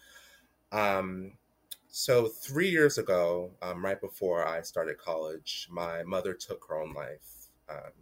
Um, 0.73 1.33
so 1.89 2.29
three 2.29 2.69
years 2.69 2.99
ago, 2.99 3.53
um, 3.63 3.85
right 3.85 4.01
before 4.01 4.47
I 4.47 4.63
started 4.63 4.99
college, 4.99 5.69
my 5.71 6.03
mother 6.03 6.35
took 6.35 6.65
her 6.69 6.81
own 6.81 6.93
life. 6.93 7.49
Um, 7.69 7.93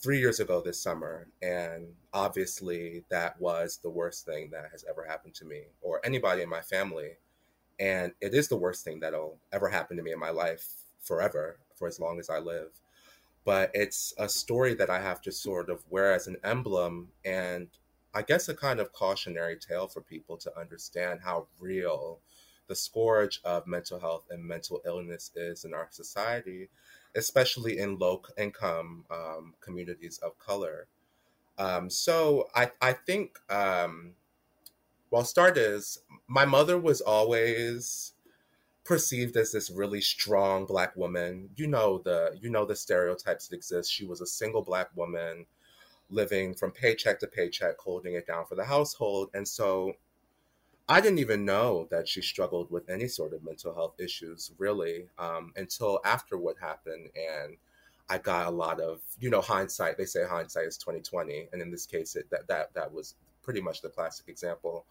three 0.00 0.20
years 0.20 0.38
ago 0.40 0.62
this 0.64 0.80
summer, 0.80 1.26
and 1.42 1.88
obviously 2.12 3.04
that 3.10 3.40
was 3.40 3.78
the 3.82 3.90
worst 3.90 4.24
thing 4.24 4.50
that 4.50 4.68
has 4.70 4.84
ever 4.88 5.04
happened 5.04 5.34
to 5.34 5.44
me 5.44 5.62
or 5.80 6.00
anybody 6.04 6.42
in 6.42 6.48
my 6.48 6.60
family, 6.60 7.16
and 7.80 8.12
it 8.20 8.34
is 8.34 8.48
the 8.48 8.56
worst 8.56 8.84
thing 8.84 9.00
that'll 9.00 9.38
ever 9.52 9.68
happen 9.68 9.96
to 9.96 10.02
me 10.02 10.12
in 10.12 10.18
my 10.18 10.30
life 10.30 10.66
forever 11.02 11.58
for 11.74 11.88
as 11.88 11.98
long 11.98 12.18
as 12.18 12.30
I 12.30 12.38
live. 12.38 12.70
But 13.44 13.70
it's 13.74 14.14
a 14.18 14.28
story 14.28 14.74
that 14.74 14.90
I 14.90 15.00
have 15.00 15.20
to 15.22 15.32
sort 15.32 15.70
of 15.70 15.82
wear 15.90 16.12
as 16.12 16.26
an 16.26 16.36
emblem 16.44 17.08
and 17.24 17.68
I 18.14 18.22
guess 18.22 18.48
a 18.48 18.54
kind 18.54 18.80
of 18.80 18.92
cautionary 18.92 19.56
tale 19.56 19.86
for 19.86 20.00
people 20.00 20.36
to 20.38 20.58
understand 20.58 21.20
how 21.22 21.46
real 21.60 22.20
the 22.68 22.74
scourge 22.74 23.40
of 23.44 23.66
mental 23.66 23.98
health 23.98 24.24
and 24.30 24.44
mental 24.44 24.80
illness 24.86 25.30
is 25.34 25.64
in 25.64 25.74
our 25.74 25.88
society, 25.90 26.68
especially 27.16 27.78
in 27.78 27.98
low 27.98 28.22
income 28.36 29.04
um, 29.10 29.54
communities 29.60 30.18
of 30.18 30.38
color. 30.38 30.86
Um, 31.58 31.90
so 31.90 32.48
I, 32.54 32.70
I 32.80 32.92
think, 32.92 33.38
um, 33.50 34.12
well, 35.10 35.24
start 35.24 35.56
is 35.56 35.98
my 36.28 36.44
mother 36.44 36.78
was 36.78 37.00
always 37.00 38.12
perceived 38.84 39.36
as 39.36 39.52
this 39.52 39.70
really 39.70 40.00
strong 40.00 40.66
black 40.66 40.96
woman. 40.96 41.50
You 41.56 41.66
know 41.66 41.98
the 41.98 42.38
you 42.40 42.50
know 42.50 42.64
the 42.64 42.76
stereotypes 42.76 43.48
that 43.48 43.56
exist. 43.56 43.92
She 43.92 44.04
was 44.06 44.20
a 44.20 44.26
single 44.26 44.62
black 44.62 44.88
woman 44.94 45.46
living 46.10 46.54
from 46.54 46.70
paycheck 46.70 47.20
to 47.20 47.26
paycheck, 47.26 47.78
holding 47.78 48.14
it 48.14 48.26
down 48.26 48.46
for 48.46 48.54
the 48.54 48.64
household, 48.64 49.30
and 49.34 49.46
so 49.46 49.94
I 50.88 51.02
didn't 51.02 51.18
even 51.18 51.44
know 51.44 51.86
that 51.90 52.08
she 52.08 52.22
struggled 52.22 52.70
with 52.70 52.88
any 52.88 53.08
sort 53.08 53.34
of 53.34 53.44
mental 53.44 53.74
health 53.74 54.00
issues 54.00 54.52
really 54.56 55.08
um, 55.18 55.52
until 55.56 56.00
after 56.04 56.38
what 56.38 56.56
happened, 56.58 57.10
and 57.14 57.56
I 58.08 58.16
got 58.18 58.46
a 58.46 58.50
lot 58.50 58.80
of 58.80 59.00
you 59.20 59.28
know 59.28 59.42
hindsight. 59.42 59.98
They 59.98 60.06
say 60.06 60.26
hindsight 60.26 60.66
is 60.66 60.78
twenty 60.78 61.00
twenty, 61.00 61.48
and 61.52 61.60
in 61.60 61.70
this 61.70 61.84
case, 61.84 62.16
it, 62.16 62.30
that 62.30 62.48
that 62.48 62.72
that 62.74 62.92
was 62.92 63.16
pretty 63.42 63.60
much 63.60 63.82
the 63.82 63.90
classic 63.90 64.28
example. 64.28 64.86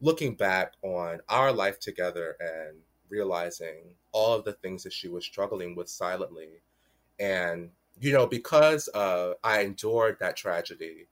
Looking 0.00 0.34
back 0.34 0.74
on 0.82 1.20
our 1.28 1.52
life 1.52 1.80
together 1.80 2.36
and 2.40 2.78
realizing 3.08 3.94
all 4.12 4.34
of 4.34 4.44
the 4.44 4.52
things 4.52 4.82
that 4.84 4.92
she 4.92 5.08
was 5.08 5.24
struggling 5.24 5.74
with 5.74 5.88
silently, 5.88 6.60
and 7.18 7.70
you 8.02 8.12
know 8.12 8.26
because 8.26 8.88
uh, 8.94 9.32
I 9.42 9.60
endured 9.60 10.18
that 10.20 10.36
tragedy 10.36 11.08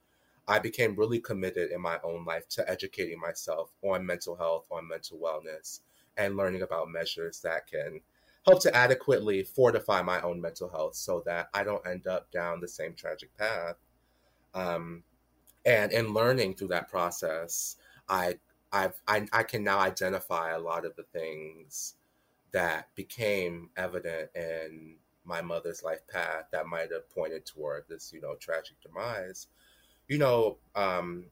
I 0.50 0.58
became 0.58 0.96
really 0.96 1.20
committed 1.20 1.70
in 1.70 1.80
my 1.80 2.00
own 2.02 2.24
life 2.24 2.48
to 2.50 2.68
educating 2.68 3.20
myself 3.20 3.70
on 3.82 4.04
mental 4.04 4.34
health, 4.34 4.64
on 4.68 4.88
mental 4.88 5.16
wellness, 5.16 5.78
and 6.16 6.36
learning 6.36 6.62
about 6.62 6.90
measures 6.90 7.40
that 7.42 7.68
can 7.68 8.00
help 8.44 8.60
to 8.62 8.76
adequately 8.76 9.44
fortify 9.44 10.02
my 10.02 10.20
own 10.22 10.40
mental 10.40 10.68
health 10.68 10.96
so 10.96 11.22
that 11.24 11.50
I 11.54 11.62
don't 11.62 11.86
end 11.86 12.08
up 12.08 12.32
down 12.32 12.60
the 12.60 12.66
same 12.66 12.94
tragic 12.94 13.36
path. 13.38 13.76
Um, 14.52 15.04
and 15.64 15.92
in 15.92 16.12
learning 16.12 16.54
through 16.54 16.68
that 16.68 16.88
process, 16.88 17.76
I 18.08 18.38
I've 18.72 19.00
I, 19.06 19.28
I 19.32 19.44
can 19.44 19.62
now 19.62 19.78
identify 19.78 20.50
a 20.50 20.58
lot 20.58 20.84
of 20.84 20.96
the 20.96 21.04
things 21.12 21.94
that 22.50 22.88
became 22.96 23.70
evident 23.76 24.30
in 24.34 24.96
my 25.24 25.42
mother's 25.42 25.82
life 25.82 26.06
path 26.08 26.44
that 26.52 26.66
might 26.66 26.92
have 26.92 27.08
pointed 27.10 27.46
toward 27.46 27.84
this, 27.88 28.12
you 28.12 28.20
know, 28.20 28.34
tragic 28.36 28.80
demise 28.82 29.46
you 30.10 30.18
know, 30.18 30.58
um, 30.74 31.26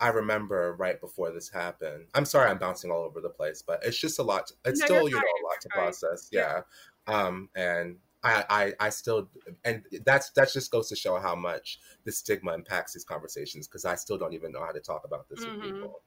I 0.00 0.08
remember 0.08 0.74
right 0.74 1.00
before 1.00 1.30
this 1.30 1.48
happened. 1.48 2.06
I'm 2.12 2.24
sorry, 2.24 2.50
I'm 2.50 2.58
bouncing 2.58 2.90
all 2.90 3.04
over 3.04 3.20
the 3.20 3.30
place, 3.30 3.62
but 3.62 3.82
it's 3.84 3.96
just 3.96 4.18
a 4.18 4.22
lot. 4.22 4.48
To, 4.48 4.54
it's 4.66 4.80
no, 4.80 4.86
still, 4.86 5.08
you 5.08 5.14
know, 5.14 5.20
a 5.20 5.46
lot 5.46 5.60
to 5.62 5.68
process. 5.68 6.28
Yeah. 6.32 6.62
yeah. 7.08 7.14
Um, 7.14 7.48
and 7.54 7.96
I, 8.24 8.44
I, 8.50 8.72
I 8.80 8.88
still, 8.88 9.28
and 9.64 9.84
that's 10.04 10.30
that 10.30 10.52
just 10.52 10.72
goes 10.72 10.88
to 10.88 10.96
show 10.96 11.20
how 11.20 11.36
much 11.36 11.78
the 12.04 12.10
stigma 12.10 12.52
impacts 12.52 12.94
these 12.94 13.04
conversations 13.04 13.68
because 13.68 13.84
I 13.84 13.94
still 13.94 14.18
don't 14.18 14.34
even 14.34 14.50
know 14.50 14.64
how 14.64 14.72
to 14.72 14.80
talk 14.80 15.04
about 15.04 15.28
this 15.28 15.44
mm-hmm. 15.44 15.60
with 15.60 15.72
people. 15.72 16.00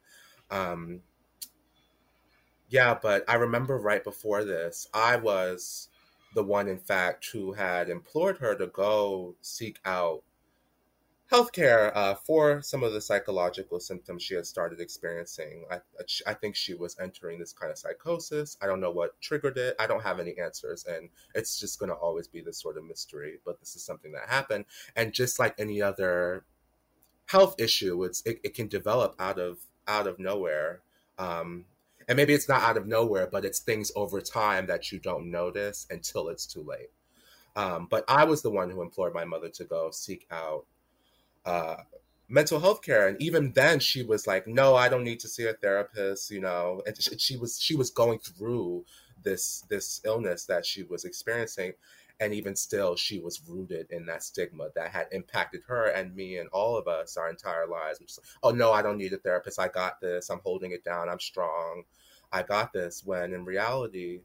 Um, 0.52 1.00
yeah, 2.68 2.98
but 3.02 3.24
I 3.30 3.36
remember 3.36 3.78
right 3.78 4.04
before 4.04 4.44
this, 4.44 4.90
I 4.94 5.16
was 5.16 5.88
the 6.38 6.44
one, 6.44 6.68
in 6.68 6.78
fact, 6.78 7.30
who 7.34 7.54
had 7.54 7.90
implored 7.90 8.38
her 8.38 8.54
to 8.54 8.68
go 8.68 9.36
seek 9.42 9.80
out 9.84 10.22
healthcare 11.32 11.92
uh, 11.96 12.14
for 12.14 12.62
some 12.62 12.84
of 12.84 12.94
the 12.94 13.02
psychological 13.02 13.80
symptoms 13.80 14.22
she 14.22 14.36
had 14.36 14.46
started 14.46 14.80
experiencing. 14.80 15.66
I, 15.72 15.80
I 16.28 16.36
think 16.36 16.56
she 16.56 16.76
was 16.76 16.96
entering 17.02 17.40
this 17.40 17.54
kind 17.54 17.72
of 17.72 17.80
psychosis. 17.80 18.56
I 18.62 18.68
don't 18.68 18.80
know 18.80 18.92
what 18.92 19.20
triggered 19.20 19.58
it. 19.58 19.76
I 19.80 19.88
don't 19.88 20.04
have 20.04 20.20
any 20.20 20.38
answers, 20.38 20.86
and 20.86 21.10
it's 21.34 21.60
just 21.60 21.80
going 21.80 21.90
to 21.90 21.96
always 21.96 22.28
be 22.28 22.42
this 22.42 22.62
sort 22.62 22.78
of 22.78 22.86
mystery. 22.86 23.40
But 23.44 23.60
this 23.60 23.76
is 23.76 23.84
something 23.84 24.12
that 24.12 24.30
happened, 24.30 24.66
and 24.96 25.14
just 25.14 25.40
like 25.40 25.56
any 25.58 25.82
other 25.82 26.46
health 27.26 27.56
issue, 27.58 28.04
it's 28.04 28.22
it, 28.28 28.40
it 28.44 28.54
can 28.54 28.68
develop 28.68 29.16
out 29.18 29.40
of 29.40 29.58
out 29.88 30.06
of 30.06 30.20
nowhere. 30.20 30.82
Um, 31.18 31.66
and 32.08 32.16
maybe 32.16 32.34
it's 32.34 32.50
not 32.50 32.64
out 32.64 32.78
of 32.78 32.88
nowhere, 32.88 33.28
but 33.32 33.46
it's 33.46 33.60
things 33.60 33.92
over 33.96 34.22
time 34.22 34.68
that 34.68 34.92
you 34.92 35.00
don't 35.00 35.30
notice 35.30 35.88
until 35.90 36.30
it's 36.30 36.46
too 36.46 36.64
late. 36.64 36.90
Um, 37.56 37.88
but 37.90 38.06
I 38.08 38.24
was 38.24 38.42
the 38.42 38.52
one 38.52 38.70
who 38.70 38.82
implored 38.82 39.14
my 39.14 39.26
mother 39.26 39.50
to 39.50 39.66
go 39.66 39.90
seek 39.92 40.28
out 40.32 40.66
uh, 41.46 41.78
mental 42.30 42.60
health 42.60 42.82
care. 42.82 43.08
And 43.08 43.22
even 43.22 43.52
then 43.54 43.80
she 43.80 44.04
was 44.04 44.28
like 44.28 44.48
no 44.48 44.76
i 44.76 44.90
don't 44.90 45.04
need 45.04 45.20
to 45.22 45.28
see 45.28 45.46
a 45.48 45.54
therapist 45.54 46.30
you 46.30 46.42
know? 46.42 46.82
And 46.86 46.96
she 47.20 47.38
was 47.38 47.60
she 47.60 47.76
was 47.76 47.90
going 47.90 48.20
through 48.20 48.86
this 49.24 49.64
this 49.70 50.02
illness 50.06 50.46
that 50.46 50.66
she 50.66 50.84
was 50.84 51.06
experiencing 51.06 51.74
and 52.20 52.34
even 52.34 52.56
still 52.56 52.96
she 52.96 53.20
was 53.20 53.42
rooted 53.48 53.92
in 53.92 54.06
that 54.06 54.24
stigma 54.24 54.70
that 54.76 54.90
had 54.90 55.08
impacted 55.12 55.62
her 55.68 55.88
and 55.88 56.16
me 56.16 56.38
and 56.38 56.50
all 56.50 56.76
of 56.78 56.88
us 56.88 57.18
our 57.18 57.30
entire 57.30 57.68
lives. 57.68 58.20
Oh 58.44 58.52
no 58.52 58.72
i 58.72 58.82
don't 58.82 58.98
need 58.98 59.14
a 59.14 59.18
therapist. 59.18 59.60
I 59.60 59.68
got 59.68 60.02
this. 60.02 60.30
I'm 60.30 60.42
holding 60.44 60.72
it 60.72 60.84
down. 60.84 61.10
I'm 61.10 61.20
strong. 61.20 61.84
I 62.32 62.44
got 62.44 62.74
this. 62.74 63.04
When 63.06 63.34
in 63.34 63.46
reality 63.46 64.22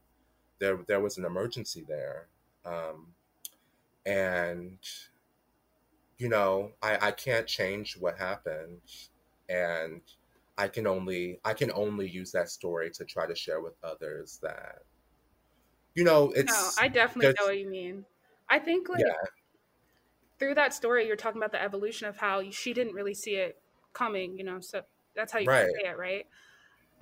there 0.58 0.78
there 0.87 1.00
was 1.00 1.18
an 1.18 1.25
emergency 1.25 1.84
there 1.87 2.26
um, 2.64 3.08
and 4.06 4.78
you 6.22 6.28
know, 6.28 6.70
I, 6.80 7.08
I 7.08 7.11
can't 7.11 7.49
change 7.49 7.96
what 7.99 8.16
happened. 8.16 8.78
And 9.49 10.02
I 10.56 10.68
can 10.68 10.87
only 10.87 11.40
I 11.44 11.52
can 11.52 11.72
only 11.72 12.08
use 12.08 12.30
that 12.30 12.49
story 12.49 12.90
to 12.92 13.04
try 13.04 13.26
to 13.26 13.34
share 13.34 13.61
with 13.61 13.75
others 13.82 14.38
that 14.40 14.82
you 15.94 16.04
know 16.04 16.32
it's 16.34 16.52
No, 16.52 16.70
I 16.82 16.88
definitely 16.88 17.34
know 17.38 17.46
what 17.46 17.58
you 17.58 17.68
mean. 17.68 18.04
I 18.49 18.58
think 18.58 18.88
like 18.88 19.00
yeah. 19.00 19.12
through 20.38 20.54
that 20.54 20.75
story 20.75 21.06
you're 21.06 21.16
talking 21.16 21.38
about 21.40 21.52
the 21.52 21.62
evolution 21.62 22.06
of 22.08 22.16
how 22.16 22.42
she 22.50 22.72
didn't 22.72 22.94
really 22.94 23.14
see 23.14 23.37
it 23.37 23.58
coming, 23.92 24.37
you 24.37 24.44
know, 24.44 24.61
so 24.61 24.82
that's 25.14 25.32
how 25.32 25.38
you 25.38 25.46
right. 25.46 25.66
say 25.66 25.88
it, 25.88 25.99
right? 25.99 26.26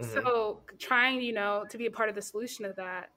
Mm-hmm. 0.01 0.13
So 0.13 0.61
trying, 0.79 1.21
you 1.21 1.33
know, 1.33 1.65
to 1.71 1.79
be 1.79 1.87
a 1.87 1.91
part 1.91 2.09
of 2.09 2.15
the 2.15 2.23
solution 2.23 2.65
of 2.65 2.77
that 2.77 3.11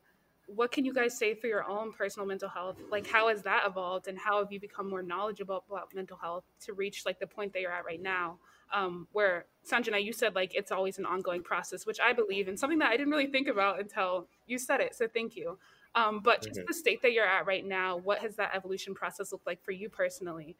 what 0.47 0.71
can 0.71 0.85
you 0.85 0.93
guys 0.93 1.17
say 1.17 1.33
for 1.33 1.47
your 1.47 1.67
own 1.67 1.91
personal 1.93 2.27
mental 2.27 2.49
health 2.49 2.77
like 2.91 3.07
how 3.07 3.29
has 3.29 3.41
that 3.43 3.63
evolved 3.65 4.07
and 4.07 4.17
how 4.17 4.39
have 4.39 4.51
you 4.51 4.59
become 4.59 4.89
more 4.89 5.01
knowledgeable 5.01 5.63
about 5.69 5.93
mental 5.95 6.17
health 6.17 6.43
to 6.59 6.73
reach 6.73 7.05
like 7.05 7.19
the 7.19 7.27
point 7.27 7.53
that 7.53 7.61
you're 7.61 7.71
at 7.71 7.85
right 7.85 8.01
now 8.01 8.37
um, 8.73 9.07
where 9.11 9.45
sanjana 9.69 10.03
you 10.03 10.11
said 10.11 10.35
like 10.35 10.53
it's 10.55 10.71
always 10.71 10.97
an 10.97 11.05
ongoing 11.05 11.41
process 11.41 11.85
which 11.85 11.99
i 12.01 12.11
believe 12.11 12.47
and 12.47 12.59
something 12.59 12.79
that 12.79 12.89
i 12.89 12.97
didn't 12.97 13.11
really 13.11 13.27
think 13.27 13.47
about 13.47 13.79
until 13.79 14.27
you 14.45 14.57
said 14.57 14.81
it 14.81 14.93
so 14.93 15.07
thank 15.07 15.35
you 15.35 15.57
Um, 15.95 16.21
but 16.21 16.41
just 16.41 16.55
mm-hmm. 16.55 16.65
the 16.67 16.73
state 16.73 17.01
that 17.03 17.13
you're 17.13 17.25
at 17.25 17.45
right 17.45 17.65
now, 17.65 17.97
what 17.97 18.19
has 18.19 18.35
that 18.37 18.51
evolution 18.55 18.95
process 18.95 19.31
looked 19.31 19.45
like 19.45 19.63
for 19.63 19.71
you 19.71 19.89
personally? 19.89 20.57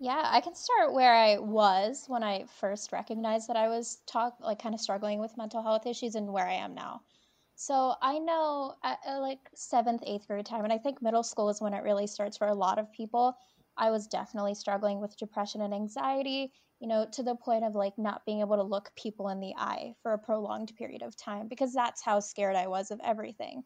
Yeah, 0.00 0.22
I 0.24 0.40
can 0.40 0.54
start 0.54 0.92
where 0.92 1.12
I 1.12 1.38
was 1.38 2.04
when 2.06 2.22
I 2.22 2.44
first 2.60 2.92
recognized 2.92 3.48
that 3.48 3.56
I 3.56 3.68
was 3.68 3.98
talk 4.06 4.36
like 4.40 4.62
kind 4.62 4.74
of 4.74 4.80
struggling 4.80 5.18
with 5.18 5.36
mental 5.36 5.60
health 5.60 5.86
issues 5.86 6.14
and 6.14 6.32
where 6.32 6.46
I 6.46 6.54
am 6.54 6.72
now. 6.72 7.02
So 7.56 7.94
I 8.00 8.20
know 8.20 8.74
at, 8.84 9.00
at 9.04 9.18
like 9.18 9.40
seventh, 9.54 10.02
eighth 10.06 10.28
grade 10.28 10.46
time, 10.46 10.62
and 10.62 10.72
I 10.72 10.78
think 10.78 11.02
middle 11.02 11.24
school 11.24 11.48
is 11.48 11.60
when 11.60 11.74
it 11.74 11.82
really 11.82 12.06
starts 12.06 12.36
for 12.36 12.46
a 12.46 12.54
lot 12.54 12.78
of 12.78 12.92
people. 12.92 13.36
I 13.76 13.90
was 13.90 14.06
definitely 14.06 14.54
struggling 14.54 15.00
with 15.00 15.16
depression 15.16 15.62
and 15.62 15.74
anxiety, 15.74 16.52
you 16.80 16.86
know, 16.86 17.06
to 17.12 17.22
the 17.22 17.34
point 17.34 17.64
of 17.64 17.74
like 17.74 17.98
not 17.98 18.24
being 18.24 18.40
able 18.40 18.56
to 18.56 18.62
look 18.62 18.90
people 18.96 19.28
in 19.28 19.40
the 19.40 19.54
eye 19.56 19.94
for 20.02 20.12
a 20.12 20.18
prolonged 20.18 20.72
period 20.76 21.02
of 21.02 21.16
time 21.16 21.48
because 21.48 21.72
that's 21.72 22.02
how 22.02 22.20
scared 22.20 22.56
I 22.56 22.68
was 22.68 22.90
of 22.90 23.00
everything. 23.04 23.62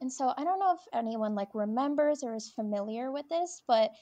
And 0.00 0.12
so 0.12 0.32
I 0.36 0.44
don't 0.44 0.58
know 0.58 0.74
if 0.74 0.80
anyone 0.92 1.34
like 1.34 1.48
remembers 1.54 2.22
or 2.22 2.34
is 2.34 2.50
familiar 2.50 3.10
with 3.10 3.28
this, 3.28 3.62
but 3.66 3.92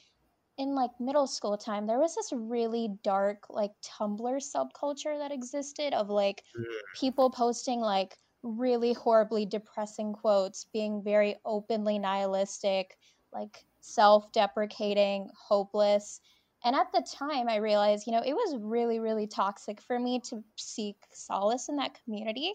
in 0.59 0.75
like 0.75 0.91
middle 1.01 1.27
school 1.27 1.57
time, 1.57 1.87
there 1.87 1.99
was 1.99 2.15
this 2.15 2.33
really 2.33 2.91
dark 3.03 3.47
like 3.49 3.73
Tumblr 3.83 4.43
subculture 4.55 5.19
that 5.19 5.33
existed 5.33 5.95
of 5.95 6.11
like 6.11 6.43
mm. 6.59 6.65
people 6.95 7.31
posting 7.31 7.81
like 7.81 8.19
really 8.43 8.93
horribly 8.93 9.47
depressing 9.47 10.13
quotes, 10.13 10.67
being 10.73 11.03
very 11.03 11.37
openly 11.45 11.99
nihilistic, 11.99 12.97
like 13.33 13.65
self 13.81 14.31
deprecating, 14.33 15.29
hopeless. 15.35 16.21
And 16.65 16.77
at 16.77 16.93
the 16.93 17.03
time, 17.03 17.49
I 17.49 17.57
realized, 17.57 18.07
you 18.07 18.13
know, 18.13 18.23
it 18.25 18.35
was 18.35 18.57
really, 18.61 19.01
really 19.01 19.27
toxic 19.27 19.81
for 19.81 19.99
me 19.99 20.21
to 20.29 20.45
seek 20.57 20.97
solace 21.13 21.69
in 21.69 21.77
that 21.77 21.99
community. 22.05 22.55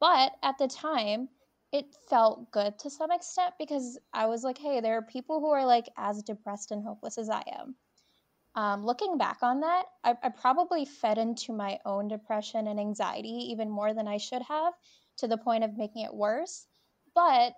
But 0.00 0.32
at 0.42 0.58
the 0.58 0.68
time, 0.68 1.28
it 1.72 1.86
felt 2.08 2.50
good 2.50 2.78
to 2.80 2.90
some 2.90 3.10
extent 3.10 3.54
because 3.58 3.98
I 4.12 4.26
was 4.26 4.44
like, 4.44 4.58
hey, 4.58 4.80
there 4.80 4.96
are 4.98 5.02
people 5.02 5.40
who 5.40 5.50
are 5.50 5.66
like 5.66 5.88
as 5.96 6.22
depressed 6.22 6.70
and 6.70 6.82
hopeless 6.82 7.18
as 7.18 7.28
I 7.30 7.42
am. 7.58 7.74
Um, 8.54 8.84
looking 8.84 9.18
back 9.18 9.38
on 9.42 9.60
that, 9.60 9.84
I, 10.02 10.14
I 10.22 10.30
probably 10.30 10.84
fed 10.84 11.18
into 11.18 11.52
my 11.52 11.78
own 11.84 12.08
depression 12.08 12.66
and 12.66 12.80
anxiety 12.80 13.50
even 13.50 13.70
more 13.70 13.94
than 13.94 14.08
I 14.08 14.16
should 14.16 14.42
have 14.42 14.74
to 15.18 15.28
the 15.28 15.36
point 15.36 15.64
of 15.64 15.76
making 15.76 16.04
it 16.04 16.14
worse. 16.14 16.66
But 17.14 17.54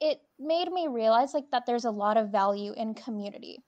it 0.00 0.20
made 0.38 0.70
me 0.70 0.88
realize 0.88 1.34
like 1.34 1.50
that 1.50 1.64
there's 1.66 1.84
a 1.84 1.90
lot 1.90 2.16
of 2.16 2.30
value 2.30 2.74
in 2.74 2.94
community. 2.94 3.62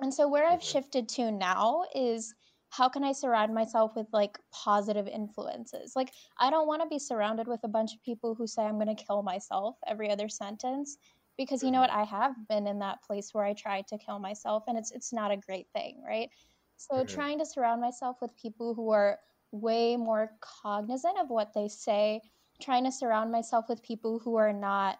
And 0.00 0.12
so 0.12 0.28
where 0.28 0.46
I've 0.46 0.62
shifted 0.62 1.08
to 1.10 1.30
now 1.30 1.84
is 1.94 2.34
how 2.70 2.88
can 2.88 3.04
I 3.04 3.12
surround 3.12 3.54
myself 3.54 3.92
with 3.96 4.06
like 4.12 4.38
positive 4.52 5.06
influences? 5.06 5.94
Like, 5.96 6.12
I 6.38 6.50
don't 6.50 6.66
want 6.66 6.82
to 6.82 6.88
be 6.88 6.98
surrounded 6.98 7.46
with 7.46 7.60
a 7.64 7.68
bunch 7.68 7.94
of 7.94 8.02
people 8.02 8.34
who 8.34 8.46
say 8.46 8.62
I'm 8.62 8.78
going 8.78 8.94
to 8.94 9.04
kill 9.04 9.22
myself 9.22 9.76
every 9.86 10.10
other 10.10 10.28
sentence 10.28 10.98
because 11.38 11.62
you 11.62 11.70
know 11.70 11.80
what? 11.80 11.90
I 11.90 12.04
have 12.04 12.34
been 12.48 12.66
in 12.66 12.78
that 12.80 13.02
place 13.02 13.32
where 13.32 13.44
I 13.44 13.52
tried 13.52 13.86
to 13.88 13.98
kill 13.98 14.18
myself 14.18 14.64
and 14.68 14.76
it's 14.76 14.90
it's 14.90 15.12
not 15.12 15.30
a 15.30 15.36
great 15.36 15.66
thing, 15.74 16.02
right? 16.06 16.30
So 16.76 16.96
mm-hmm. 16.96 17.14
trying 17.14 17.38
to 17.38 17.46
surround 17.46 17.80
myself 17.80 18.16
with 18.20 18.36
people 18.36 18.74
who 18.74 18.90
are 18.90 19.18
way 19.52 19.96
more 19.96 20.32
cognizant 20.40 21.18
of 21.18 21.30
what 21.30 21.52
they 21.54 21.68
say, 21.68 22.20
trying 22.60 22.84
to 22.84 22.92
surround 22.92 23.30
myself 23.30 23.66
with 23.68 23.82
people 23.82 24.18
who 24.18 24.36
are 24.36 24.52
not 24.52 24.98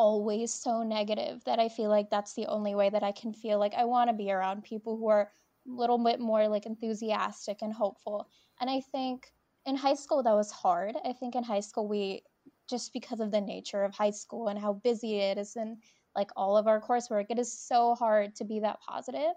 always 0.00 0.50
so 0.50 0.82
negative 0.82 1.44
that 1.44 1.58
I 1.58 1.68
feel 1.68 1.90
like 1.90 2.08
that's 2.08 2.32
the 2.32 2.46
only 2.46 2.74
way 2.74 2.88
that 2.88 3.02
I 3.02 3.12
can 3.12 3.34
feel 3.34 3.58
like 3.58 3.74
I 3.74 3.84
want 3.84 4.08
to 4.08 4.16
be 4.16 4.32
around 4.32 4.64
people 4.64 4.96
who 4.96 5.08
are 5.08 5.30
a 5.68 5.70
little 5.70 5.98
bit 5.98 6.20
more 6.20 6.48
like 6.48 6.64
enthusiastic 6.64 7.58
and 7.60 7.70
hopeful. 7.70 8.26
And 8.62 8.70
I 8.70 8.80
think 8.80 9.30
in 9.66 9.76
high 9.76 9.92
school 9.92 10.22
that 10.22 10.32
was 10.32 10.50
hard. 10.50 10.96
I 11.04 11.12
think 11.12 11.34
in 11.34 11.44
high 11.44 11.60
school 11.60 11.86
we 11.86 12.22
just 12.66 12.94
because 12.94 13.20
of 13.20 13.30
the 13.30 13.42
nature 13.42 13.84
of 13.84 13.92
high 13.92 14.16
school 14.22 14.48
and 14.48 14.58
how 14.58 14.72
busy 14.72 15.18
it 15.18 15.36
is 15.36 15.56
and 15.56 15.76
like 16.16 16.30
all 16.34 16.56
of 16.56 16.66
our 16.66 16.80
coursework, 16.80 17.26
it 17.28 17.38
is 17.38 17.52
so 17.52 17.94
hard 17.94 18.34
to 18.36 18.44
be 18.44 18.58
that 18.60 18.80
positive. 18.80 19.34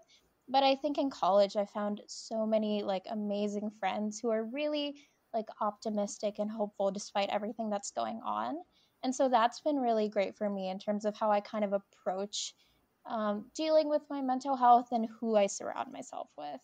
But 0.47 0.63
I 0.63 0.75
think 0.75 0.97
in 0.97 1.09
college 1.09 1.57
I 1.57 1.65
found 1.65 1.99
so 2.07 2.45
many 2.45 2.83
like 2.83 3.03
amazing 3.11 3.69
friends 3.81 4.17
who 4.17 4.29
are 4.29 4.45
really 4.45 4.95
like 5.33 5.49
optimistic 5.59 6.39
and 6.39 6.49
hopeful 6.49 6.89
despite 6.89 7.27
everything 7.27 7.69
that's 7.69 7.91
going 7.91 8.21
on. 8.23 8.55
And 9.03 9.13
so 9.13 9.29
that's 9.29 9.59
been 9.59 9.77
really 9.77 10.07
great 10.07 10.37
for 10.37 10.49
me 10.49 10.69
in 10.69 10.79
terms 10.79 11.05
of 11.05 11.15
how 11.15 11.31
I 11.31 11.41
kind 11.41 11.65
of 11.65 11.73
approach 11.73 12.53
um, 13.05 13.45
dealing 13.53 13.89
with 13.89 14.01
my 14.09 14.21
mental 14.21 14.55
health 14.55 14.89
and 14.91 15.07
who 15.19 15.35
I 15.35 15.47
surround 15.47 15.91
myself 15.91 16.29
with. 16.37 16.61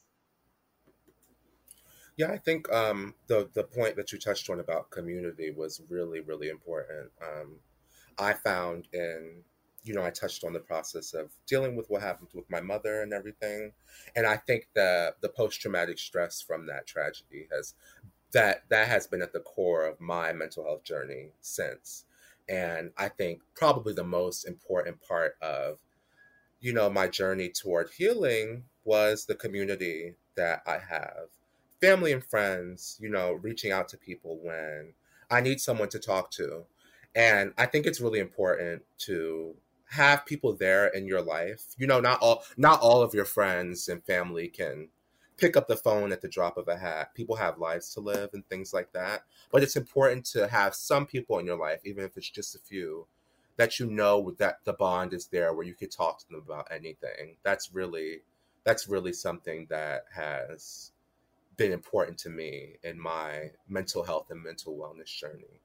Yeah, 2.16 2.32
I 2.32 2.38
think 2.38 2.70
um, 2.74 3.16
the 3.28 3.50
the 3.54 3.64
point 3.64 3.96
that 3.96 4.12
you 4.12 4.20
touched 4.20 4.50
on 4.50 4.60
about 4.60 4.92
community 4.92 5.52
was 5.52 5.82
really 5.90 6.20
really 6.20 6.50
important. 6.50 7.12
Um, 7.22 7.56
I 8.18 8.34
found 8.34 8.90
in 8.92 9.44
you 9.84 9.94
know 9.94 10.04
I 10.04 10.10
touched 10.10 10.44
on 10.44 10.52
the 10.52 10.60
process 10.60 11.14
of 11.14 11.32
dealing 11.48 11.78
with 11.78 11.90
what 11.90 12.02
happened 12.02 12.30
with 12.34 12.50
my 12.50 12.60
mother 12.60 13.04
and 13.04 13.14
everything, 13.14 13.72
and 14.18 14.28
I 14.28 14.36
think 14.36 14.68
that 14.76 15.22
the 15.22 15.30
post 15.30 15.62
traumatic 15.62 15.98
stress 15.98 16.42
from 16.42 16.68
that 16.68 16.86
tragedy 16.86 17.48
has 17.54 17.74
that 18.34 18.64
that 18.70 18.90
has 18.90 19.08
been 19.08 19.22
at 19.22 19.32
the 19.32 19.40
core 19.40 19.86
of 19.86 20.02
my 20.02 20.34
mental 20.34 20.66
health 20.66 20.84
journey 20.84 21.30
since, 21.40 22.04
and 22.50 22.92
I 22.98 23.10
think 23.10 23.42
probably 23.56 23.94
the 23.94 24.04
most 24.04 24.46
important 24.46 24.98
part 25.08 25.36
of 25.42 25.78
you 26.60 26.74
know, 26.74 26.90
my 26.90 27.08
journey 27.08 27.50
toward 27.50 27.90
healing 27.98 28.64
was 28.84 29.26
the 29.26 29.36
community 29.36 30.16
that 30.36 30.62
I 30.66 30.80
have. 30.80 31.28
Family 31.82 32.12
and 32.12 32.24
friends, 32.24 32.98
you 33.02 33.10
know, 33.10 33.34
reaching 33.34 33.72
out 33.72 33.88
to 33.90 33.98
people 33.98 34.40
when 34.44 34.94
I 35.30 35.42
need 35.42 35.62
someone 35.62 35.90
to 35.90 36.00
talk 36.00 36.32
to. 36.32 36.66
And 37.16 37.54
I 37.58 37.66
think 37.66 37.86
it's 37.86 38.02
really 38.02 38.20
important 38.20 38.84
to 39.00 39.56
have 39.92 40.26
people 40.26 40.54
there 40.54 40.88
in 40.88 41.08
your 41.08 41.22
life. 41.22 41.64
You 41.78 41.88
know, 41.88 42.00
not 42.00 42.20
all 42.22 42.44
not 42.58 42.82
all 42.82 43.02
of 43.02 43.14
your 43.14 43.26
friends 43.26 43.88
and 43.88 44.04
family 44.04 44.50
can 44.50 44.90
pick 45.40 45.58
up 45.58 45.68
the 45.68 45.76
phone 45.76 46.12
at 46.12 46.22
the 46.22 46.28
drop 46.28 46.58
of 46.58 46.68
a 46.68 46.78
hat. 46.78 47.14
People 47.14 47.36
have 47.36 47.58
lives 47.58 47.94
to 47.94 48.00
live 48.00 48.32
and 48.34 48.48
things 48.48 48.74
like 48.74 48.92
that. 48.94 49.24
But 49.52 49.64
it's 49.64 49.76
important 49.76 50.26
to 50.28 50.48
have 50.48 50.76
some 50.76 51.06
people 51.06 51.40
in 51.40 51.46
your 51.46 51.58
life, 51.58 51.82
even 51.86 52.04
if 52.04 52.18
it's 52.18 52.30
just 52.30 52.56
a 52.56 52.60
few, 52.60 53.08
that 53.58 53.80
you 53.80 53.88
know 53.88 54.32
that 54.38 54.60
the 54.66 54.74
bond 54.74 55.14
is 55.14 55.28
there 55.28 55.54
where 55.54 55.66
you 55.66 55.74
could 55.74 55.92
talk 55.92 56.20
to 56.20 56.26
them 56.30 56.44
about 56.46 56.68
anything. 56.72 57.36
That's 57.44 57.74
really 57.74 58.22
that's 58.64 58.88
really 58.88 59.14
something 59.14 59.68
that 59.70 60.04
has 60.14 60.92
been 61.58 61.72
important 61.72 62.18
to 62.20 62.30
me 62.30 62.76
in 62.84 63.00
my 63.00 63.52
mental 63.68 64.04
health 64.04 64.28
and 64.30 64.44
mental 64.44 64.78
wellness 64.78 65.08
journey. 65.08 65.60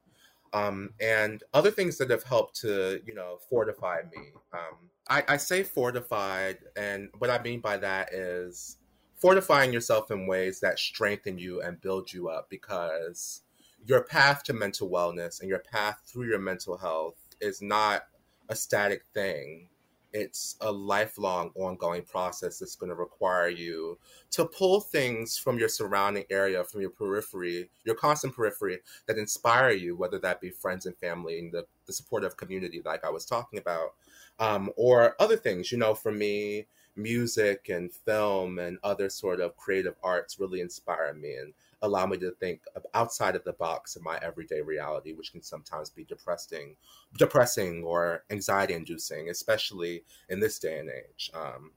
Um, 0.53 0.91
and 1.01 1.43
other 1.53 1.71
things 1.71 1.97
that 1.97 2.09
have 2.09 2.23
helped 2.23 2.55
to, 2.61 3.01
you 3.05 3.13
know, 3.13 3.37
fortify 3.49 4.01
me. 4.11 4.31
Um, 4.53 4.89
I, 5.09 5.23
I 5.27 5.37
say 5.37 5.63
fortified, 5.63 6.59
and 6.77 7.09
what 7.17 7.29
I 7.29 7.41
mean 7.41 7.59
by 7.59 7.77
that 7.77 8.13
is 8.13 8.77
fortifying 9.15 9.73
yourself 9.73 10.11
in 10.11 10.27
ways 10.27 10.59
that 10.59 10.79
strengthen 10.79 11.37
you 11.37 11.61
and 11.61 11.81
build 11.81 12.11
you 12.11 12.29
up 12.29 12.49
because 12.49 13.41
your 13.85 14.03
path 14.03 14.43
to 14.43 14.53
mental 14.53 14.89
wellness 14.89 15.41
and 15.41 15.49
your 15.49 15.59
path 15.59 16.01
through 16.05 16.27
your 16.27 16.39
mental 16.39 16.77
health 16.77 17.15
is 17.39 17.61
not 17.61 18.03
a 18.49 18.55
static 18.55 19.03
thing. 19.13 19.69
It's 20.13 20.55
a 20.61 20.71
lifelong, 20.71 21.51
ongoing 21.55 22.03
process 22.03 22.59
that's 22.59 22.77
going 22.77 22.89
to 22.89 22.95
require 22.95 23.49
you 23.49 23.97
to 24.31 24.45
pull 24.45 24.79
things 24.79 25.37
from 25.37 25.59
your 25.59 25.67
surrounding 25.67 26.23
area, 26.29 26.63
from 26.63 26.79
your 26.79 26.89
periphery, 26.89 27.69
your 27.83 27.95
constant 27.95 28.33
periphery 28.33 28.79
that 29.07 29.17
inspire 29.17 29.71
you, 29.71 29.97
whether 29.97 30.17
that 30.19 30.39
be 30.39 30.51
friends 30.51 30.85
and 30.85 30.95
family 30.97 31.39
and 31.39 31.51
the, 31.51 31.65
the 31.85 31.91
supportive 31.91 32.37
community, 32.37 32.81
like 32.85 33.03
I 33.03 33.09
was 33.09 33.25
talking 33.25 33.59
about, 33.59 33.93
um, 34.39 34.71
or 34.77 35.15
other 35.19 35.35
things. 35.35 35.69
You 35.69 35.79
know, 35.79 35.93
for 35.93 36.13
me, 36.13 36.67
music 36.95 37.69
and 37.69 37.91
film 37.91 38.59
and 38.59 38.77
other 38.83 39.09
sort 39.09 39.39
of 39.39 39.55
creative 39.57 39.95
arts 40.03 40.39
really 40.39 40.61
inspire 40.61 41.13
me 41.13 41.35
and 41.35 41.53
allow 41.81 42.05
me 42.05 42.17
to 42.17 42.31
think 42.31 42.61
outside 42.93 43.35
of 43.35 43.43
the 43.43 43.53
box 43.53 43.95
of 43.95 44.03
my 44.03 44.17
everyday 44.21 44.61
reality, 44.61 45.13
which 45.13 45.31
can 45.31 45.41
sometimes 45.41 45.89
be 45.89 46.03
depressing, 46.05 46.75
depressing 47.17 47.83
or 47.83 48.23
anxiety 48.29 48.73
inducing, 48.73 49.29
especially 49.29 50.03
in 50.29 50.39
this 50.39 50.59
day 50.59 50.79
and 50.79 50.89
age. 50.89 51.29
Um, 51.33 51.71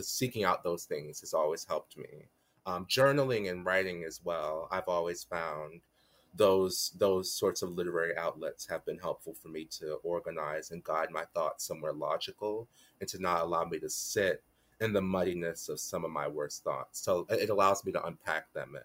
seeking 0.00 0.44
out 0.44 0.62
those 0.62 0.84
things 0.84 1.20
has 1.20 1.34
always 1.34 1.64
helped 1.64 1.96
me. 1.96 2.28
Um, 2.66 2.86
journaling 2.86 3.50
and 3.50 3.64
writing 3.64 4.04
as 4.04 4.20
well. 4.22 4.68
I've 4.70 4.88
always 4.88 5.24
found 5.24 5.80
those 6.34 6.92
those 6.96 7.32
sorts 7.32 7.62
of 7.62 7.70
literary 7.70 8.16
outlets 8.16 8.64
have 8.68 8.84
been 8.84 8.98
helpful 8.98 9.34
for 9.34 9.48
me 9.48 9.64
to 9.64 9.94
organize 10.04 10.70
and 10.70 10.84
guide 10.84 11.10
my 11.10 11.24
thoughts 11.34 11.66
somewhere 11.66 11.92
logical 11.92 12.68
and 13.00 13.08
to 13.08 13.20
not 13.20 13.42
allow 13.42 13.64
me 13.64 13.80
to 13.80 13.90
sit 13.90 14.44
in 14.80 14.92
the 14.92 15.02
muddiness 15.02 15.68
of 15.68 15.78
some 15.78 16.04
of 16.04 16.10
my 16.10 16.26
worst 16.26 16.64
thoughts. 16.64 17.00
So 17.00 17.26
it 17.28 17.50
allows 17.50 17.84
me 17.84 17.92
to 17.92 18.04
unpack 18.04 18.52
them 18.52 18.74
and 18.74 18.84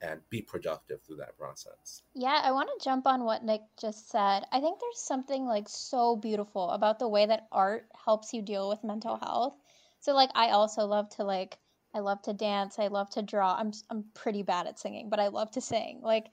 and 0.00 0.20
be 0.30 0.40
productive 0.40 1.02
through 1.02 1.16
that 1.16 1.36
process. 1.36 2.02
Yeah, 2.14 2.40
I 2.42 2.52
want 2.52 2.68
to 2.68 2.84
jump 2.84 3.06
on 3.06 3.24
what 3.24 3.44
Nick 3.44 3.62
just 3.80 4.10
said. 4.10 4.44
I 4.52 4.60
think 4.60 4.78
there's 4.80 5.00
something 5.00 5.44
like 5.44 5.68
so 5.68 6.16
beautiful 6.16 6.70
about 6.70 6.98
the 6.98 7.08
way 7.08 7.26
that 7.26 7.48
art 7.50 7.88
helps 8.04 8.32
you 8.32 8.42
deal 8.42 8.68
with 8.68 8.84
mental 8.84 9.16
health. 9.16 9.54
So 10.00 10.14
like 10.14 10.30
I 10.34 10.50
also 10.50 10.86
love 10.86 11.08
to 11.16 11.24
like 11.24 11.58
I 11.94 12.00
love 12.00 12.22
to 12.22 12.32
dance, 12.32 12.78
I 12.78 12.88
love 12.88 13.10
to 13.10 13.22
draw. 13.22 13.56
I'm 13.56 13.72
I'm 13.90 14.04
pretty 14.14 14.42
bad 14.42 14.66
at 14.66 14.78
singing, 14.78 15.08
but 15.08 15.20
I 15.20 15.28
love 15.28 15.50
to 15.52 15.60
sing. 15.60 16.00
Like 16.02 16.26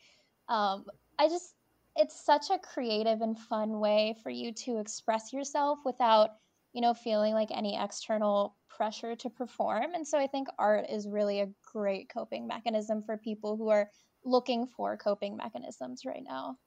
um 0.48 0.86
I 1.18 1.28
just 1.28 1.56
it's 1.96 2.24
such 2.24 2.50
a 2.52 2.60
creative 2.60 3.22
and 3.22 3.40
fun 3.40 3.80
way 3.80 4.16
for 4.22 4.30
you 4.30 4.52
to 4.52 4.78
express 4.80 5.34
yourself 5.34 5.80
without 5.86 6.32
you 6.74 6.82
know 6.82 6.94
feeling 6.94 7.34
like 7.34 7.50
any 7.52 7.78
external 7.82 8.56
pressure 8.76 9.16
to 9.16 9.30
perform 9.30 9.94
and 9.94 10.08
so 10.08 10.18
i 10.18 10.28
think 10.28 10.48
art 10.60 10.86
is 10.90 11.08
really 11.08 11.42
a 11.42 11.50
great 11.64 12.10
coping 12.10 12.48
mechanism 12.48 13.02
for 13.04 13.18
people 13.18 13.58
who 13.58 13.70
are 13.70 13.90
looking 14.24 14.68
for 14.68 14.98
coping 14.98 15.38
mechanisms 15.38 16.04
right 16.06 16.24
now 16.24 16.58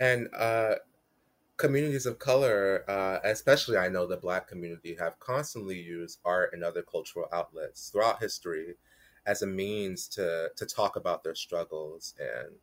and 0.00 0.28
uh 0.34 0.74
communities 1.56 2.06
of 2.06 2.18
color, 2.18 2.84
uh, 2.88 3.20
especially 3.24 3.76
I 3.76 3.88
know 3.88 4.06
the 4.06 4.16
Black 4.16 4.48
community, 4.48 4.96
have 4.98 5.20
constantly 5.20 5.78
used 5.80 6.18
art 6.24 6.50
and 6.52 6.64
other 6.64 6.82
cultural 6.82 7.28
outlets 7.32 7.88
throughout 7.90 8.20
history 8.20 8.74
as 9.26 9.42
a 9.42 9.46
means 9.46 10.08
to 10.08 10.50
to 10.56 10.66
talk 10.66 10.96
about 10.96 11.22
their 11.22 11.34
struggles 11.36 12.14
and 12.18 12.56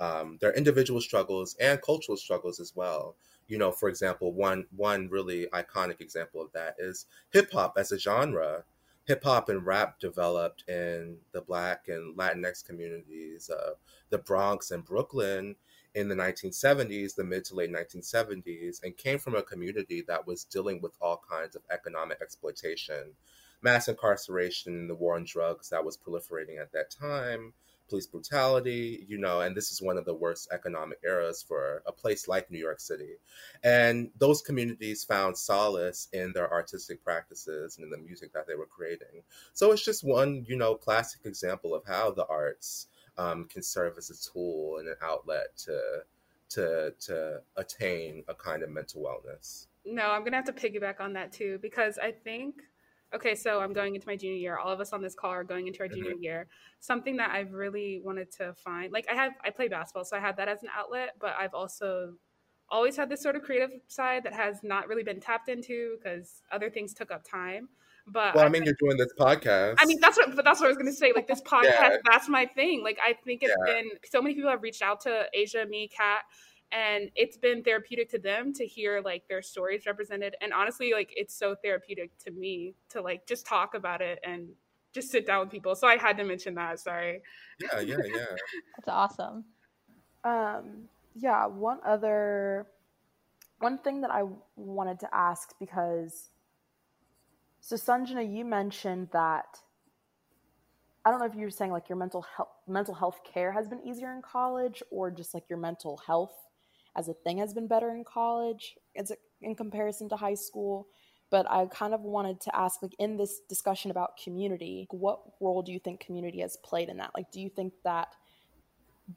um, 0.00 0.38
their 0.40 0.52
individual 0.52 1.00
struggles 1.00 1.56
and 1.60 1.80
cultural 1.80 2.18
struggles 2.18 2.60
as 2.60 2.74
well. 2.76 3.16
You 3.48 3.58
know, 3.58 3.72
for 3.72 3.88
example, 3.88 4.32
one 4.32 4.66
one 4.74 5.08
really 5.08 5.46
iconic 5.52 6.00
example 6.00 6.40
of 6.42 6.52
that 6.52 6.76
is 6.78 7.06
hip 7.30 7.52
hop 7.52 7.74
as 7.76 7.92
a 7.92 7.98
genre. 7.98 8.64
Hip 9.04 9.24
hop 9.24 9.48
and 9.48 9.66
rap 9.66 9.98
developed 9.98 10.62
in 10.68 11.18
the 11.32 11.40
Black 11.40 11.88
and 11.88 12.16
Latinx 12.16 12.64
communities, 12.64 13.50
uh, 13.50 13.72
the 14.10 14.18
Bronx 14.18 14.70
and 14.70 14.84
Brooklyn, 14.84 15.56
in 15.94 16.08
the 16.08 16.14
1970s, 16.14 17.14
the 17.14 17.24
mid 17.24 17.44
to 17.46 17.54
late 17.54 17.72
1970s, 17.72 18.82
and 18.82 18.96
came 18.96 19.18
from 19.18 19.34
a 19.34 19.42
community 19.42 20.02
that 20.06 20.26
was 20.26 20.44
dealing 20.44 20.80
with 20.80 20.92
all 21.00 21.22
kinds 21.28 21.54
of 21.54 21.62
economic 21.70 22.20
exploitation, 22.22 23.12
mass 23.60 23.88
incarceration, 23.88 24.72
and 24.72 24.90
the 24.90 24.94
war 24.94 25.16
on 25.16 25.24
drugs 25.24 25.68
that 25.68 25.84
was 25.84 25.98
proliferating 25.98 26.60
at 26.60 26.72
that 26.72 26.90
time, 26.90 27.52
police 27.92 28.06
brutality, 28.06 29.04
you 29.06 29.18
know, 29.18 29.42
and 29.42 29.54
this 29.54 29.70
is 29.70 29.82
one 29.82 29.98
of 29.98 30.06
the 30.06 30.14
worst 30.14 30.48
economic 30.50 30.98
eras 31.04 31.44
for 31.46 31.82
a 31.86 31.92
place 31.92 32.26
like 32.26 32.50
New 32.50 32.58
York 32.58 32.80
City. 32.80 33.16
And 33.62 34.10
those 34.18 34.40
communities 34.40 35.04
found 35.04 35.36
solace 35.36 36.08
in 36.14 36.32
their 36.32 36.50
artistic 36.50 37.04
practices 37.04 37.76
and 37.76 37.84
in 37.84 37.90
the 37.90 37.98
music 37.98 38.32
that 38.32 38.46
they 38.46 38.54
were 38.54 38.64
creating. 38.64 39.24
So 39.52 39.72
it's 39.72 39.84
just 39.84 40.04
one, 40.04 40.46
you 40.48 40.56
know, 40.56 40.74
classic 40.74 41.26
example 41.26 41.74
of 41.74 41.84
how 41.84 42.12
the 42.12 42.24
arts 42.28 42.86
um, 43.18 43.44
can 43.44 43.62
serve 43.62 43.98
as 43.98 44.08
a 44.08 44.32
tool 44.32 44.78
and 44.78 44.88
an 44.88 44.96
outlet 45.02 45.54
to 45.64 45.78
to 46.48 46.94
to 47.00 47.42
attain 47.58 48.24
a 48.28 48.34
kind 48.34 48.62
of 48.62 48.70
mental 48.70 49.02
wellness. 49.02 49.66
No, 49.84 50.12
I'm 50.12 50.24
gonna 50.24 50.36
have 50.36 50.46
to 50.46 50.52
piggyback 50.54 50.98
on 50.98 51.12
that 51.12 51.30
too 51.30 51.58
because 51.60 51.98
I 51.98 52.12
think 52.12 52.62
okay, 53.14 53.34
so 53.34 53.60
I'm 53.60 53.72
going 53.72 53.94
into 53.94 54.06
my 54.06 54.16
junior 54.16 54.36
year. 54.36 54.56
All 54.56 54.72
of 54.72 54.80
us 54.80 54.92
on 54.92 55.02
this 55.02 55.14
call 55.14 55.30
are 55.30 55.44
going 55.44 55.66
into 55.66 55.80
our 55.80 55.88
junior 55.88 56.12
mm-hmm. 56.12 56.22
year. 56.22 56.46
Something 56.80 57.16
that 57.16 57.30
I've 57.30 57.52
really 57.52 58.00
wanted 58.04 58.30
to 58.38 58.54
find, 58.54 58.92
like 58.92 59.06
I 59.10 59.14
have, 59.14 59.32
I 59.44 59.50
play 59.50 59.68
basketball, 59.68 60.04
so 60.04 60.16
I 60.16 60.20
have 60.20 60.36
that 60.36 60.48
as 60.48 60.62
an 60.62 60.68
outlet, 60.76 61.10
but 61.20 61.34
I've 61.38 61.54
also 61.54 62.14
always 62.68 62.96
had 62.96 63.08
this 63.08 63.22
sort 63.22 63.36
of 63.36 63.42
creative 63.42 63.70
side 63.86 64.24
that 64.24 64.32
has 64.32 64.56
not 64.62 64.88
really 64.88 65.02
been 65.02 65.20
tapped 65.20 65.48
into 65.48 65.96
because 65.98 66.42
other 66.50 66.70
things 66.70 66.94
took 66.94 67.10
up 67.10 67.22
time. 67.28 67.68
But 68.06 68.34
well, 68.34 68.44
I, 68.44 68.46
I 68.46 68.50
mean, 68.50 68.64
you're 68.64 68.74
doing 68.80 68.96
this 68.96 69.12
podcast. 69.18 69.76
I 69.78 69.86
mean, 69.86 70.00
that's 70.00 70.16
what, 70.16 70.34
but 70.34 70.44
that's 70.44 70.58
what 70.58 70.66
I 70.66 70.68
was 70.70 70.76
going 70.76 70.90
to 70.90 70.96
say. 70.96 71.12
Like 71.14 71.28
this 71.28 71.40
podcast, 71.46 71.64
yeah. 71.64 71.96
that's 72.10 72.28
my 72.28 72.46
thing. 72.46 72.82
Like 72.82 72.98
I 73.04 73.14
think 73.24 73.42
it's 73.42 73.54
yeah. 73.66 73.74
been 73.74 73.90
so 74.10 74.20
many 74.20 74.34
people 74.34 74.50
have 74.50 74.62
reached 74.62 74.82
out 74.82 75.02
to 75.02 75.26
Asia, 75.32 75.66
me, 75.66 75.88
Kat, 75.88 76.22
and 76.72 77.10
it's 77.14 77.36
been 77.36 77.62
therapeutic 77.62 78.10
to 78.10 78.18
them 78.18 78.52
to 78.54 78.66
hear 78.66 79.02
like 79.04 79.28
their 79.28 79.42
stories 79.42 79.84
represented. 79.86 80.34
And 80.40 80.52
honestly, 80.52 80.92
like 80.92 81.12
it's 81.16 81.34
so 81.34 81.54
therapeutic 81.54 82.16
to 82.24 82.30
me 82.30 82.74
to 82.88 83.02
like 83.02 83.26
just 83.26 83.46
talk 83.46 83.74
about 83.74 84.00
it 84.00 84.18
and 84.24 84.48
just 84.92 85.10
sit 85.10 85.26
down 85.26 85.40
with 85.40 85.50
people. 85.50 85.74
So 85.74 85.86
I 85.86 85.96
had 85.96 86.16
to 86.16 86.24
mention 86.24 86.54
that. 86.54 86.80
Sorry. 86.80 87.20
Yeah, 87.60 87.80
yeah, 87.80 87.96
yeah. 88.04 88.24
that's 88.76 88.88
awesome. 88.88 89.44
Um, 90.24 90.88
yeah. 91.14 91.46
One 91.46 91.78
other, 91.84 92.66
one 93.58 93.78
thing 93.78 94.00
that 94.00 94.10
I 94.10 94.24
wanted 94.56 94.98
to 95.00 95.14
ask 95.14 95.52
because 95.60 96.30
so 97.60 97.76
Sanjana, 97.76 98.28
you 98.34 98.44
mentioned 98.44 99.08
that 99.12 99.60
I 101.04 101.10
don't 101.10 101.20
know 101.20 101.26
if 101.26 101.34
you 101.34 101.42
were 101.42 101.50
saying 101.50 101.70
like 101.70 101.88
your 101.88 101.98
mental 101.98 102.22
health 102.22 102.48
mental 102.66 102.94
health 102.94 103.20
care 103.24 103.52
has 103.52 103.68
been 103.68 103.80
easier 103.86 104.12
in 104.12 104.22
college 104.22 104.82
or 104.90 105.10
just 105.10 105.32
like 105.32 105.44
your 105.48 105.58
mental 105.58 106.00
health 106.04 106.32
as 106.96 107.08
a 107.08 107.14
thing 107.14 107.38
has 107.38 107.54
been 107.54 107.66
better 107.66 107.90
in 107.90 108.04
college 108.04 108.76
as 108.96 109.12
in 109.40 109.54
comparison 109.54 110.08
to 110.10 110.16
high 110.16 110.34
school. 110.34 110.86
But 111.30 111.50
I 111.50 111.66
kind 111.66 111.94
of 111.94 112.02
wanted 112.02 112.40
to 112.42 112.54
ask 112.54 112.82
like 112.82 112.94
in 112.98 113.16
this 113.16 113.40
discussion 113.48 113.90
about 113.90 114.18
community, 114.22 114.86
what 114.90 115.20
role 115.40 115.62
do 115.62 115.72
you 115.72 115.78
think 115.78 116.00
community 116.00 116.40
has 116.40 116.58
played 116.58 116.88
in 116.88 116.98
that? 116.98 117.12
Like 117.16 117.30
do 117.30 117.40
you 117.40 117.48
think 117.48 117.72
that 117.84 118.14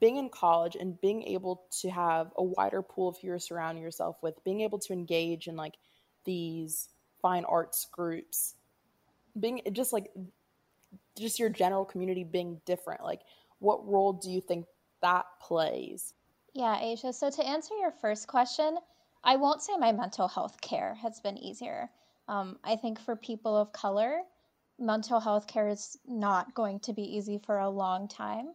being 0.00 0.16
in 0.16 0.28
college 0.30 0.76
and 0.76 1.00
being 1.00 1.22
able 1.24 1.64
to 1.80 1.90
have 1.90 2.32
a 2.36 2.42
wider 2.42 2.82
pool 2.82 3.08
of 3.08 3.18
who 3.18 3.28
you 3.28 3.38
surrounding 3.38 3.82
yourself 3.82 4.16
with, 4.22 4.42
being 4.44 4.62
able 4.62 4.78
to 4.78 4.92
engage 4.92 5.46
in 5.46 5.56
like 5.56 5.74
these 6.24 6.88
fine 7.22 7.44
arts 7.44 7.86
groups 7.90 8.54
being 9.38 9.60
just 9.72 9.92
like 9.92 10.10
just 11.18 11.38
your 11.38 11.48
general 11.48 11.84
community 11.84 12.24
being 12.24 12.60
different 12.66 13.02
like 13.02 13.20
what 13.58 13.86
role 13.86 14.12
do 14.12 14.30
you 14.30 14.40
think 14.40 14.66
that 15.02 15.24
plays 15.40 16.14
yeah 16.56 16.80
asia 16.80 17.12
so 17.12 17.30
to 17.30 17.46
answer 17.46 17.74
your 17.76 17.92
first 18.00 18.26
question 18.26 18.76
i 19.22 19.36
won't 19.36 19.62
say 19.62 19.76
my 19.76 19.92
mental 19.92 20.26
health 20.26 20.60
care 20.60 20.94
has 20.94 21.20
been 21.20 21.38
easier. 21.38 21.90
Um, 22.28 22.58
i 22.64 22.76
think 22.76 22.98
for 22.98 23.14
people 23.14 23.56
of 23.56 23.72
color 23.72 24.22
mental 24.78 25.20
health 25.20 25.46
care 25.46 25.68
is 25.68 25.98
not 26.06 26.54
going 26.54 26.80
to 26.80 26.92
be 26.92 27.16
easy 27.16 27.38
for 27.38 27.58
a 27.58 27.70
long 27.70 28.08
time. 28.08 28.52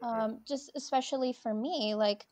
Um, 0.00 0.38
just 0.46 0.70
especially 0.76 1.32
for 1.32 1.52
me 1.52 1.94
like 1.96 2.24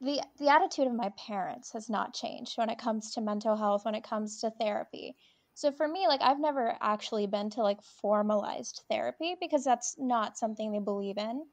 the 0.00 0.22
the 0.38 0.50
attitude 0.50 0.86
of 0.86 0.92
my 0.92 1.10
parents 1.16 1.72
has 1.72 1.88
not 1.88 2.14
changed 2.14 2.58
when 2.58 2.68
it 2.68 2.78
comes 2.78 3.14
to 3.14 3.22
mental 3.22 3.56
health 3.56 3.86
when 3.86 3.94
it 3.94 4.04
comes 4.04 4.40
to 4.40 4.50
therapy. 4.50 5.16
So 5.54 5.72
for 5.72 5.88
me 5.88 6.06
like 6.06 6.20
i've 6.20 6.38
never 6.38 6.76
actually 6.80 7.26
been 7.26 7.48
to 7.50 7.62
like 7.62 7.82
formalized 7.82 8.82
therapy 8.90 9.34
because 9.40 9.64
that's 9.64 9.96
not 9.98 10.36
something 10.36 10.70
they 10.70 10.78
believe 10.78 11.16
in 11.16 11.46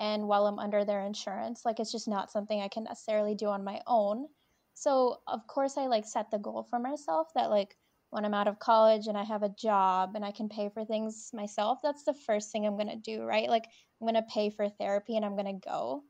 and 0.00 0.26
while 0.26 0.46
i'm 0.46 0.58
under 0.58 0.84
their 0.84 1.02
insurance 1.02 1.62
like 1.64 1.78
it's 1.78 1.92
just 1.92 2.08
not 2.08 2.32
something 2.32 2.60
i 2.60 2.68
can 2.68 2.84
necessarily 2.84 3.34
do 3.34 3.46
on 3.46 3.62
my 3.62 3.80
own. 3.86 4.26
So 4.74 5.18
of 5.28 5.46
course 5.46 5.76
i 5.76 5.86
like 5.86 6.06
set 6.06 6.30
the 6.30 6.38
goal 6.38 6.66
for 6.68 6.78
myself 6.78 7.28
that 7.34 7.50
like 7.50 7.76
when 8.10 8.24
i'm 8.24 8.34
out 8.34 8.48
of 8.48 8.58
college 8.58 9.06
and 9.06 9.16
i 9.16 9.24
have 9.24 9.42
a 9.42 9.54
job 9.60 10.12
and 10.16 10.24
i 10.24 10.32
can 10.32 10.48
pay 10.48 10.70
for 10.70 10.84
things 10.84 11.30
myself 11.34 11.78
that's 11.82 12.04
the 12.04 12.14
first 12.14 12.50
thing 12.50 12.66
i'm 12.66 12.76
going 12.76 12.88
to 12.88 12.96
do 12.96 13.22
right? 13.22 13.48
Like 13.48 13.66
i'm 14.00 14.06
going 14.08 14.14
to 14.14 14.34
pay 14.34 14.50
for 14.50 14.68
therapy 14.68 15.16
and 15.16 15.24
i'm 15.24 15.36
going 15.36 15.60
to 15.60 15.68
go. 15.68 16.02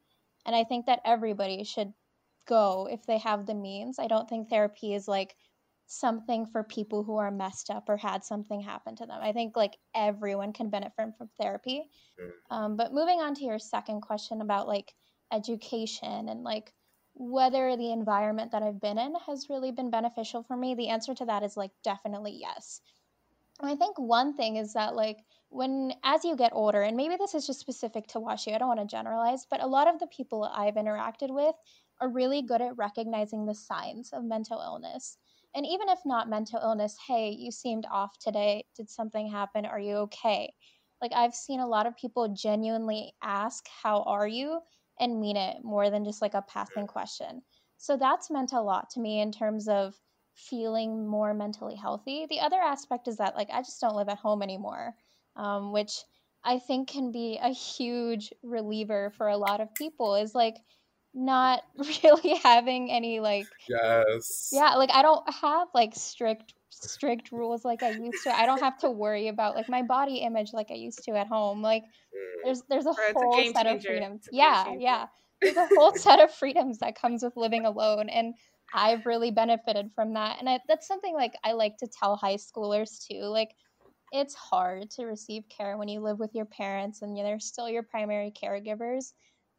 And 0.46 0.56
I 0.56 0.64
think 0.64 0.86
that 0.86 1.00
everybody 1.04 1.64
should 1.64 1.92
go 2.46 2.88
if 2.90 3.04
they 3.06 3.18
have 3.18 3.46
the 3.46 3.54
means. 3.54 3.98
I 3.98 4.06
don't 4.06 4.28
think 4.28 4.48
therapy 4.48 4.94
is 4.94 5.06
like 5.06 5.36
something 5.92 6.46
for 6.46 6.62
people 6.62 7.02
who 7.02 7.16
are 7.16 7.32
messed 7.32 7.68
up 7.68 7.88
or 7.88 7.96
had 7.96 8.22
something 8.22 8.60
happen 8.60 8.94
to 8.94 9.06
them. 9.06 9.18
I 9.20 9.32
think 9.32 9.56
like 9.56 9.76
everyone 9.92 10.52
can 10.52 10.70
benefit 10.70 10.92
from, 10.94 11.12
from 11.14 11.30
therapy. 11.40 11.90
Um, 12.48 12.76
but 12.76 12.94
moving 12.94 13.20
on 13.20 13.34
to 13.34 13.44
your 13.44 13.58
second 13.58 14.00
question 14.02 14.40
about 14.40 14.68
like 14.68 14.94
education 15.32 16.28
and 16.28 16.44
like 16.44 16.72
whether 17.14 17.76
the 17.76 17.90
environment 17.90 18.52
that 18.52 18.62
I've 18.62 18.80
been 18.80 18.98
in 18.98 19.14
has 19.26 19.48
really 19.50 19.72
been 19.72 19.90
beneficial 19.90 20.44
for 20.44 20.56
me, 20.56 20.76
the 20.76 20.90
answer 20.90 21.12
to 21.12 21.24
that 21.24 21.42
is 21.42 21.56
like 21.56 21.72
definitely 21.82 22.38
yes. 22.40 22.80
And 23.60 23.68
I 23.68 23.74
think 23.74 23.98
one 23.98 24.36
thing 24.36 24.56
is 24.56 24.74
that 24.74 24.94
like 24.94 25.18
when 25.48 25.92
as 26.04 26.24
you 26.24 26.36
get 26.36 26.52
older 26.54 26.82
and 26.82 26.96
maybe 26.96 27.16
this 27.16 27.34
is 27.34 27.48
just 27.48 27.58
specific 27.58 28.06
to 28.08 28.20
WashU, 28.20 28.54
I 28.54 28.58
don't 28.58 28.68
want 28.68 28.80
to 28.80 28.86
generalize, 28.86 29.44
but 29.50 29.60
a 29.60 29.66
lot 29.66 29.88
of 29.88 29.98
the 29.98 30.06
people 30.06 30.44
I've 30.44 30.76
interacted 30.76 31.34
with 31.34 31.56
are 32.00 32.08
really 32.08 32.42
good 32.42 32.62
at 32.62 32.76
recognizing 32.76 33.44
the 33.44 33.56
signs 33.56 34.10
of 34.12 34.22
mental 34.22 34.60
illness. 34.60 35.18
And 35.54 35.66
even 35.66 35.88
if 35.88 36.00
not 36.04 36.28
mental 36.28 36.60
illness, 36.60 36.96
hey, 37.06 37.30
you 37.30 37.50
seemed 37.50 37.86
off 37.90 38.18
today. 38.18 38.64
Did 38.76 38.88
something 38.90 39.28
happen? 39.30 39.66
Are 39.66 39.80
you 39.80 39.96
okay? 39.96 40.54
Like 41.02 41.12
I've 41.14 41.34
seen 41.34 41.60
a 41.60 41.66
lot 41.66 41.86
of 41.86 41.96
people 41.96 42.28
genuinely 42.34 43.14
ask, 43.22 43.66
"How 43.82 44.02
are 44.02 44.26
you?" 44.28 44.60
and 44.98 45.20
mean 45.20 45.36
it 45.36 45.64
more 45.64 45.88
than 45.90 46.04
just 46.04 46.20
like 46.22 46.34
a 46.34 46.42
passing 46.42 46.86
question. 46.86 47.42
So 47.78 47.96
that's 47.96 48.30
meant 48.30 48.52
a 48.52 48.60
lot 48.60 48.90
to 48.90 49.00
me 49.00 49.20
in 49.20 49.32
terms 49.32 49.66
of 49.68 49.98
feeling 50.34 51.06
more 51.08 51.32
mentally 51.34 51.74
healthy. 51.76 52.26
The 52.26 52.40
other 52.40 52.60
aspect 52.60 53.08
is 53.08 53.16
that 53.16 53.34
like 53.36 53.48
I 53.50 53.62
just 53.62 53.80
don't 53.80 53.96
live 53.96 54.08
at 54.08 54.18
home 54.18 54.42
anymore 54.42 54.94
um, 55.36 55.72
which 55.72 56.04
I 56.44 56.58
think 56.58 56.88
can 56.88 57.12
be 57.12 57.38
a 57.40 57.50
huge 57.50 58.32
reliever 58.42 59.10
for 59.10 59.28
a 59.28 59.36
lot 59.36 59.60
of 59.60 59.74
people 59.74 60.14
is 60.14 60.34
like 60.34 60.56
not 61.14 61.62
really 62.02 62.36
having 62.42 62.90
any 62.90 63.20
like 63.20 63.46
yes 63.68 64.50
yeah 64.52 64.74
like 64.76 64.90
I 64.92 65.02
don't 65.02 65.28
have 65.32 65.68
like 65.74 65.94
strict 65.94 66.54
strict 66.70 67.32
rules 67.32 67.64
like 67.64 67.82
I 67.82 67.90
used 67.90 68.22
to. 68.24 68.36
I 68.36 68.46
don't 68.46 68.60
have 68.60 68.78
to 68.78 68.90
worry 68.90 69.28
about 69.28 69.54
like 69.54 69.68
my 69.68 69.82
body 69.82 70.18
image 70.18 70.52
like 70.52 70.70
I 70.70 70.74
used 70.74 71.04
to 71.04 71.12
at 71.12 71.26
home. 71.26 71.62
Like 71.62 71.82
mm. 71.82 72.44
there's 72.44 72.62
there's 72.68 72.86
a 72.86 72.92
whole 73.14 73.38
a 73.38 73.52
set 73.52 73.66
of 73.66 73.82
freedoms. 73.82 74.28
Yeah, 74.32 74.74
yeah. 74.78 75.06
There's 75.40 75.56
a 75.56 75.68
whole 75.76 75.94
set 75.94 76.20
of 76.20 76.32
freedoms 76.32 76.78
that 76.78 77.00
comes 77.00 77.22
with 77.22 77.36
living 77.36 77.64
alone 77.64 78.08
and 78.08 78.34
I've 78.72 79.06
really 79.06 79.30
benefited 79.30 79.90
from 79.94 80.14
that. 80.14 80.36
And 80.38 80.48
I, 80.48 80.60
that's 80.68 80.86
something 80.86 81.14
like 81.14 81.34
I 81.42 81.52
like 81.52 81.76
to 81.78 81.88
tell 81.88 82.16
high 82.16 82.36
schoolers 82.36 83.06
too. 83.06 83.22
Like 83.22 83.50
it's 84.12 84.34
hard 84.34 84.90
to 84.92 85.06
receive 85.06 85.44
care 85.48 85.76
when 85.76 85.88
you 85.88 86.00
live 86.00 86.18
with 86.18 86.34
your 86.34 86.44
parents 86.44 87.02
and 87.02 87.16
they're 87.16 87.40
still 87.40 87.68
your 87.68 87.82
primary 87.82 88.32
caregivers. 88.32 89.12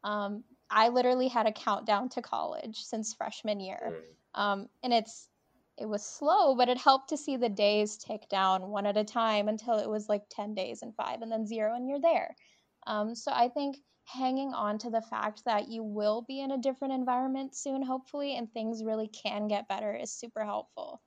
Um, 0.04 0.44
I 0.72 0.88
literally 0.90 1.28
had 1.28 1.46
a 1.46 1.52
countdown 1.52 2.10
to 2.10 2.22
college 2.22 2.78
since 2.78 3.14
freshman 3.14 3.60
year. 3.60 3.94
Mm. 4.36 4.42
Um, 4.42 4.70
and 4.82 4.94
it's 4.94 5.28
it 5.78 5.88
was 5.88 6.06
slow, 6.06 6.56
but 6.56 6.70
it 6.70 6.78
helped 6.78 7.10
to 7.10 7.18
see 7.18 7.38
the 7.38 7.50
days 7.50 7.98
tick 7.98 8.30
down 8.30 8.70
one 8.70 8.86
at 8.86 8.98
a 8.98 9.04
time 9.04 9.48
until 9.48 9.80
it 9.80 9.90
was 9.90 10.08
like 10.08 10.22
10 10.30 10.54
days 10.54 10.84
and 10.84 10.96
five 10.96 11.22
and 11.22 11.32
then 11.32 11.48
zero 11.48 11.76
and 11.76 11.90
you're 11.90 12.00
there. 12.00 12.36
Um, 12.86 13.16
so 13.16 13.32
I 13.34 13.50
think 13.50 13.78
hanging 14.06 14.54
on 14.54 14.78
to 14.80 14.90
the 14.90 15.02
fact 15.02 15.44
that 15.46 15.70
you 15.70 15.84
will 15.84 16.24
be 16.28 16.42
in 16.42 16.52
a 16.52 16.58
different 16.58 16.94
environment 16.94 17.56
soon, 17.56 17.82
hopefully, 17.82 18.36
and 18.36 18.52
things 18.52 18.84
really 18.84 19.08
can 19.08 19.48
get 19.48 19.68
better 19.68 19.96
is 19.96 20.12
super 20.12 20.44
helpful. 20.44 21.02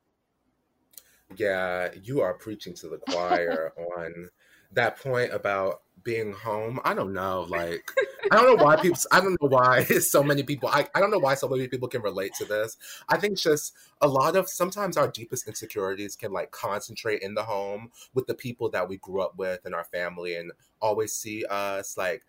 Yeah, 1.37 1.90
you 2.03 2.20
are 2.20 2.35
preaching 2.35 2.74
to 2.74 2.88
the 2.88 2.98
choir 2.98 3.72
on 3.96 4.29
that 4.72 4.98
point 4.98 5.33
about 5.33 5.83
being 6.05 6.33
home. 6.33 6.79
I 6.85 6.95
don't 6.95 7.12
know. 7.12 7.47
Like, 7.49 7.90
I 8.31 8.37
don't 8.37 8.57
know 8.57 8.64
why 8.64 8.77
people, 8.77 8.99
I 9.11 9.21
don't 9.21 9.37
know 9.40 9.49
why 9.49 9.85
so 10.01 10.23
many 10.23 10.43
people, 10.43 10.69
I, 10.69 10.87
I 10.95 11.01
don't 11.01 11.11
know 11.11 11.19
why 11.19 11.35
so 11.35 11.49
many 11.49 11.67
people 11.67 11.88
can 11.88 12.03
relate 12.03 12.35
to 12.35 12.45
this. 12.45 12.77
I 13.09 13.17
think 13.17 13.33
it's 13.33 13.43
just 13.43 13.75
a 14.01 14.09
lot 14.09 14.37
of, 14.37 14.49
sometimes 14.49 14.97
our 14.97 15.09
deepest 15.09 15.49
insecurities 15.49 16.14
can 16.14 16.33
like 16.33 16.51
concentrate 16.51 17.23
in 17.23 17.35
the 17.35 17.43
home 17.43 17.90
with 18.12 18.27
the 18.27 18.35
people 18.35 18.71
that 18.71 18.88
we 18.88 18.99
grew 18.99 19.23
up 19.23 19.37
with 19.37 19.61
and 19.64 19.75
our 19.75 19.85
family 19.85 20.37
and 20.37 20.53
always 20.81 21.12
see 21.12 21.45
us. 21.47 21.97
Like, 21.97 22.23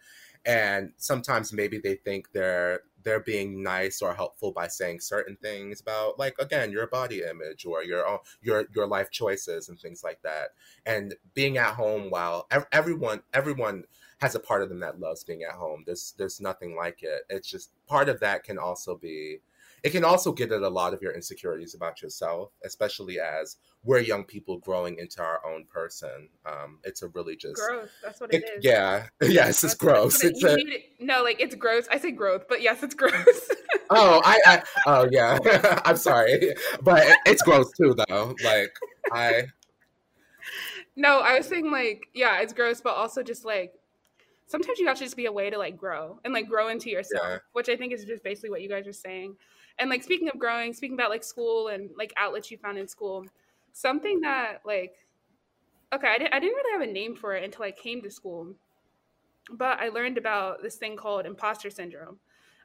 and 0.45 0.91
sometimes 0.97 1.51
maybe 1.51 1.79
they 1.79 1.95
think 1.95 2.31
they're 2.31 2.81
they're 3.05 3.21
being 3.21 3.63
nice 3.63 4.01
or 4.01 4.13
helpful 4.13 4.51
by 4.51 4.67
saying 4.67 4.99
certain 4.99 5.37
things 5.41 5.79
about 5.79 6.19
like 6.19 6.35
again 6.39 6.71
your 6.71 6.87
body 6.87 7.21
image 7.21 7.65
or 7.65 7.83
your 7.83 8.19
your 8.41 8.65
your 8.75 8.87
life 8.87 9.09
choices 9.11 9.69
and 9.69 9.79
things 9.79 10.03
like 10.03 10.21
that. 10.23 10.49
And 10.85 11.15
being 11.33 11.57
at 11.57 11.75
home 11.75 12.09
while 12.09 12.47
everyone 12.73 13.21
everyone 13.33 13.85
has 14.19 14.35
a 14.35 14.39
part 14.39 14.63
of 14.63 14.69
them 14.69 14.79
that 14.79 14.99
loves 14.99 15.23
being 15.23 15.43
at 15.43 15.55
home. 15.55 15.83
There's 15.85 16.13
there's 16.17 16.41
nothing 16.41 16.75
like 16.75 17.03
it. 17.03 17.21
It's 17.29 17.49
just 17.49 17.71
part 17.87 18.09
of 18.09 18.19
that 18.21 18.43
can 18.43 18.57
also 18.57 18.97
be 18.97 19.39
it 19.85 19.91
can 19.91 20.03
also 20.03 20.31
get 20.31 20.51
at 20.51 20.63
a 20.63 20.67
lot 20.67 20.95
of 20.95 21.01
your 21.03 21.11
insecurities 21.11 21.75
about 21.75 22.01
yourself, 22.01 22.49
especially 22.65 23.19
as 23.19 23.57
we're 23.83 23.99
young 23.99 24.23
people 24.23 24.57
growing 24.57 24.97
into 24.97 25.21
our 25.21 25.45
own 25.45 25.63
person. 25.65 26.27
Um, 26.43 26.79
it's 26.83 27.03
a 27.03 27.09
really 27.09 27.35
just 27.35 27.53
growth. 27.53 27.91
That's 28.03 28.19
what 28.19 28.33
it, 28.33 28.43
it 28.43 28.49
is. 28.57 28.65
Yeah, 28.65 29.05
yes, 29.21 29.63
it's 29.63 29.75
gross. 29.75 30.23
It, 30.23 30.37
it's 30.37 30.43
a, 30.43 30.57
no, 30.99 31.21
like 31.21 31.39
it's 31.39 31.53
gross. 31.53 31.87
I 31.91 31.99
say 31.99 32.09
growth, 32.09 32.45
but 32.49 32.63
yes, 32.63 32.81
it's 32.81 32.95
gross. 32.95 33.13
oh, 33.91 34.23
I, 34.25 34.39
I, 34.47 34.63
oh 34.87 35.07
yeah. 35.11 35.37
I'm 35.85 35.97
sorry, 35.97 36.55
but 36.81 37.03
it's 37.27 37.43
gross 37.43 37.71
too, 37.77 37.95
though. 38.09 38.33
Like 38.43 38.75
I. 39.13 39.43
No, 40.95 41.19
I 41.19 41.37
was 41.37 41.45
saying 41.45 41.69
like 41.69 42.07
yeah, 42.15 42.41
it's 42.41 42.53
gross, 42.53 42.81
but 42.81 42.95
also 42.95 43.21
just 43.21 43.45
like 43.45 43.75
sometimes 44.47 44.79
you 44.79 44.87
have 44.87 44.97
to 44.97 45.03
just 45.03 45.15
be 45.15 45.27
a 45.27 45.31
way 45.31 45.51
to 45.51 45.59
like 45.59 45.77
grow 45.77 46.19
and 46.25 46.33
like 46.33 46.47
grow 46.47 46.69
into 46.69 46.89
yourself, 46.89 47.23
yeah. 47.23 47.37
which 47.53 47.69
I 47.69 47.75
think 47.75 47.93
is 47.93 48.03
just 48.03 48.23
basically 48.23 48.49
what 48.49 48.63
you 48.63 48.69
guys 48.69 48.87
are 48.87 48.93
saying. 48.93 49.35
And 49.77 49.89
like 49.89 50.03
speaking 50.03 50.29
of 50.29 50.39
growing, 50.39 50.73
speaking 50.73 50.95
about 50.95 51.09
like 51.09 51.23
school 51.23 51.67
and 51.67 51.89
like 51.97 52.13
outlets 52.17 52.49
you 52.49 52.57
found 52.57 52.77
in 52.77 52.87
school, 52.87 53.25
something 53.73 54.21
that 54.21 54.61
like 54.65 54.95
okay, 55.93 56.07
I 56.07 56.17
didn't 56.17 56.33
I 56.33 56.39
didn't 56.39 56.55
really 56.55 56.79
have 56.79 56.89
a 56.89 56.93
name 56.93 57.15
for 57.15 57.35
it 57.35 57.43
until 57.43 57.63
I 57.63 57.71
came 57.71 58.01
to 58.03 58.09
school. 58.09 58.53
But 59.51 59.79
I 59.79 59.89
learned 59.89 60.17
about 60.17 60.63
this 60.63 60.75
thing 60.75 60.95
called 60.95 61.25
imposter 61.25 61.69
syndrome. 61.69 62.19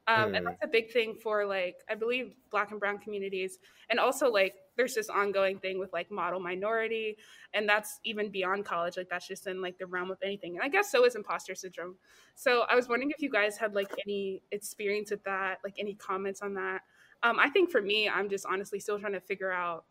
Um, 0.09 0.33
mm. 0.33 0.37
And 0.39 0.47
that's 0.47 0.65
a 0.65 0.67
big 0.67 0.91
thing 0.91 1.15
for 1.15 1.45
like 1.45 1.77
I 1.89 1.95
believe 1.95 2.35
Black 2.51 2.71
and 2.71 2.81
Brown 2.81 2.99
communities, 2.99 3.59
and 3.91 4.01
also 4.01 4.31
like 4.31 4.55
there's 4.77 4.95
this 4.95 5.11
ongoing 5.11 5.59
thing 5.59 5.79
with 5.79 5.93
like 5.93 6.11
model 6.11 6.41
minority, 6.41 7.19
and 7.53 7.69
that's 7.69 8.01
even 8.05 8.31
beyond 8.31 8.65
college. 8.65 8.97
Like 8.97 9.11
that's 9.11 9.29
just 9.29 9.47
in 9.47 9.61
like 9.61 9.79
the 9.79 9.87
realm 9.87 10.11
of 10.11 10.19
anything, 10.23 10.57
and 10.57 10.65
I 10.65 10.69
guess 10.69 10.91
so 10.91 11.05
is 11.05 11.17
imposter 11.17 11.55
syndrome. 11.55 11.97
So 12.35 12.65
I 12.71 12.75
was 12.75 12.89
wondering 12.89 13.11
if 13.11 13.21
you 13.21 13.31
guys 13.31 13.59
had 13.59 13.75
like 13.75 13.93
any 14.07 14.43
experience 14.53 15.11
with 15.11 15.23
that, 15.25 15.59
like 15.63 15.75
any 15.79 15.95
comments 15.95 16.41
on 16.41 16.55
that, 16.55 16.81
um, 17.23 17.39
I 17.39 17.49
think 17.49 17.71
for 17.71 17.83
me, 17.83 18.09
I'm 18.09 18.29
just 18.29 18.47
honestly 18.47 18.81
still 18.81 18.99
trying 18.99 19.13
to 19.13 19.21
figure 19.21 19.53
out. 19.53 19.85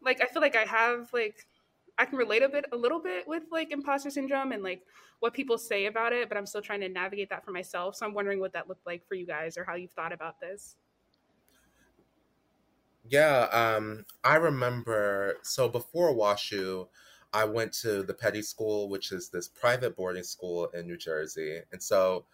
Like, 0.00 0.22
I 0.22 0.26
feel 0.26 0.42
like 0.42 0.56
I 0.56 0.64
have 0.64 1.12
like 1.12 1.46
I 1.98 2.04
can 2.04 2.16
relate 2.16 2.42
a 2.42 2.48
bit, 2.48 2.66
a 2.72 2.76
little 2.76 3.00
bit 3.00 3.26
with 3.26 3.42
like 3.50 3.72
imposter 3.72 4.10
syndrome 4.10 4.52
and 4.52 4.62
like 4.62 4.82
what 5.18 5.34
people 5.34 5.58
say 5.58 5.86
about 5.86 6.12
it, 6.12 6.28
but 6.28 6.38
I'm 6.38 6.46
still 6.46 6.62
trying 6.62 6.80
to 6.80 6.88
navigate 6.88 7.28
that 7.30 7.44
for 7.44 7.50
myself. 7.50 7.96
So 7.96 8.06
I'm 8.06 8.14
wondering 8.14 8.38
what 8.38 8.52
that 8.52 8.68
looked 8.68 8.86
like 8.86 9.06
for 9.06 9.16
you 9.16 9.26
guys 9.26 9.58
or 9.58 9.64
how 9.64 9.74
you've 9.74 9.90
thought 9.90 10.12
about 10.12 10.40
this. 10.40 10.76
Yeah, 13.08 13.48
um, 13.52 14.04
I 14.22 14.36
remember. 14.36 15.38
So 15.42 15.68
before 15.68 16.14
WashU, 16.14 16.86
I 17.32 17.44
went 17.44 17.72
to 17.80 18.04
the 18.04 18.14
Peddie 18.14 18.42
School, 18.42 18.88
which 18.88 19.10
is 19.10 19.28
this 19.28 19.48
private 19.48 19.96
boarding 19.96 20.22
school 20.22 20.66
in 20.68 20.86
New 20.86 20.96
Jersey, 20.96 21.60
and 21.72 21.82
so 21.82 22.26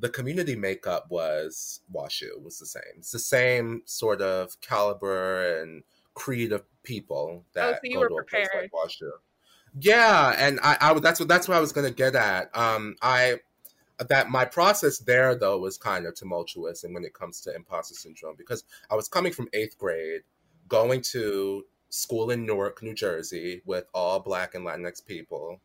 the 0.00 0.08
community 0.08 0.56
makeup 0.56 1.06
was 1.10 1.80
WashU 1.94 2.42
was 2.42 2.58
the 2.58 2.66
same. 2.66 2.82
It's 2.98 3.12
the 3.12 3.18
same 3.18 3.82
sort 3.84 4.22
of 4.22 4.60
caliber 4.60 5.60
and 5.60 5.82
creed 6.14 6.52
of 6.52 6.64
people 6.82 7.44
that 7.52 7.68
oh, 7.68 7.72
so 7.72 7.78
you 7.84 7.94
go 7.94 8.00
were 8.00 8.08
to 8.08 8.14
prepared. 8.14 8.48
place 8.50 8.62
like 8.62 8.72
WashU. 8.72 9.10
Yeah, 9.78 10.34
and 10.38 10.58
I, 10.62 10.76
I 10.80 10.98
that's 10.98 11.20
what 11.20 11.28
that's 11.28 11.46
what 11.46 11.56
I 11.56 11.60
was 11.60 11.72
gonna 11.72 11.90
get 11.90 12.14
at. 12.14 12.56
Um, 12.56 12.96
I 13.02 13.36
that 14.08 14.30
my 14.30 14.44
process 14.44 14.98
there 14.98 15.34
though 15.34 15.58
was 15.58 15.76
kind 15.76 16.06
of 16.06 16.14
tumultuous, 16.14 16.84
and 16.84 16.94
when 16.94 17.04
it 17.04 17.14
comes 17.14 17.40
to 17.42 17.54
imposter 17.54 17.94
syndrome, 17.94 18.34
because 18.36 18.64
I 18.90 18.94
was 18.94 19.08
coming 19.08 19.32
from 19.32 19.48
eighth 19.52 19.78
grade, 19.78 20.22
going 20.68 21.02
to 21.12 21.64
school 21.90 22.30
in 22.30 22.46
Newark, 22.46 22.82
New 22.82 22.94
Jersey, 22.94 23.62
with 23.66 23.84
all 23.92 24.18
Black 24.20 24.54
and 24.54 24.66
Latinx 24.66 25.04
people. 25.04 25.60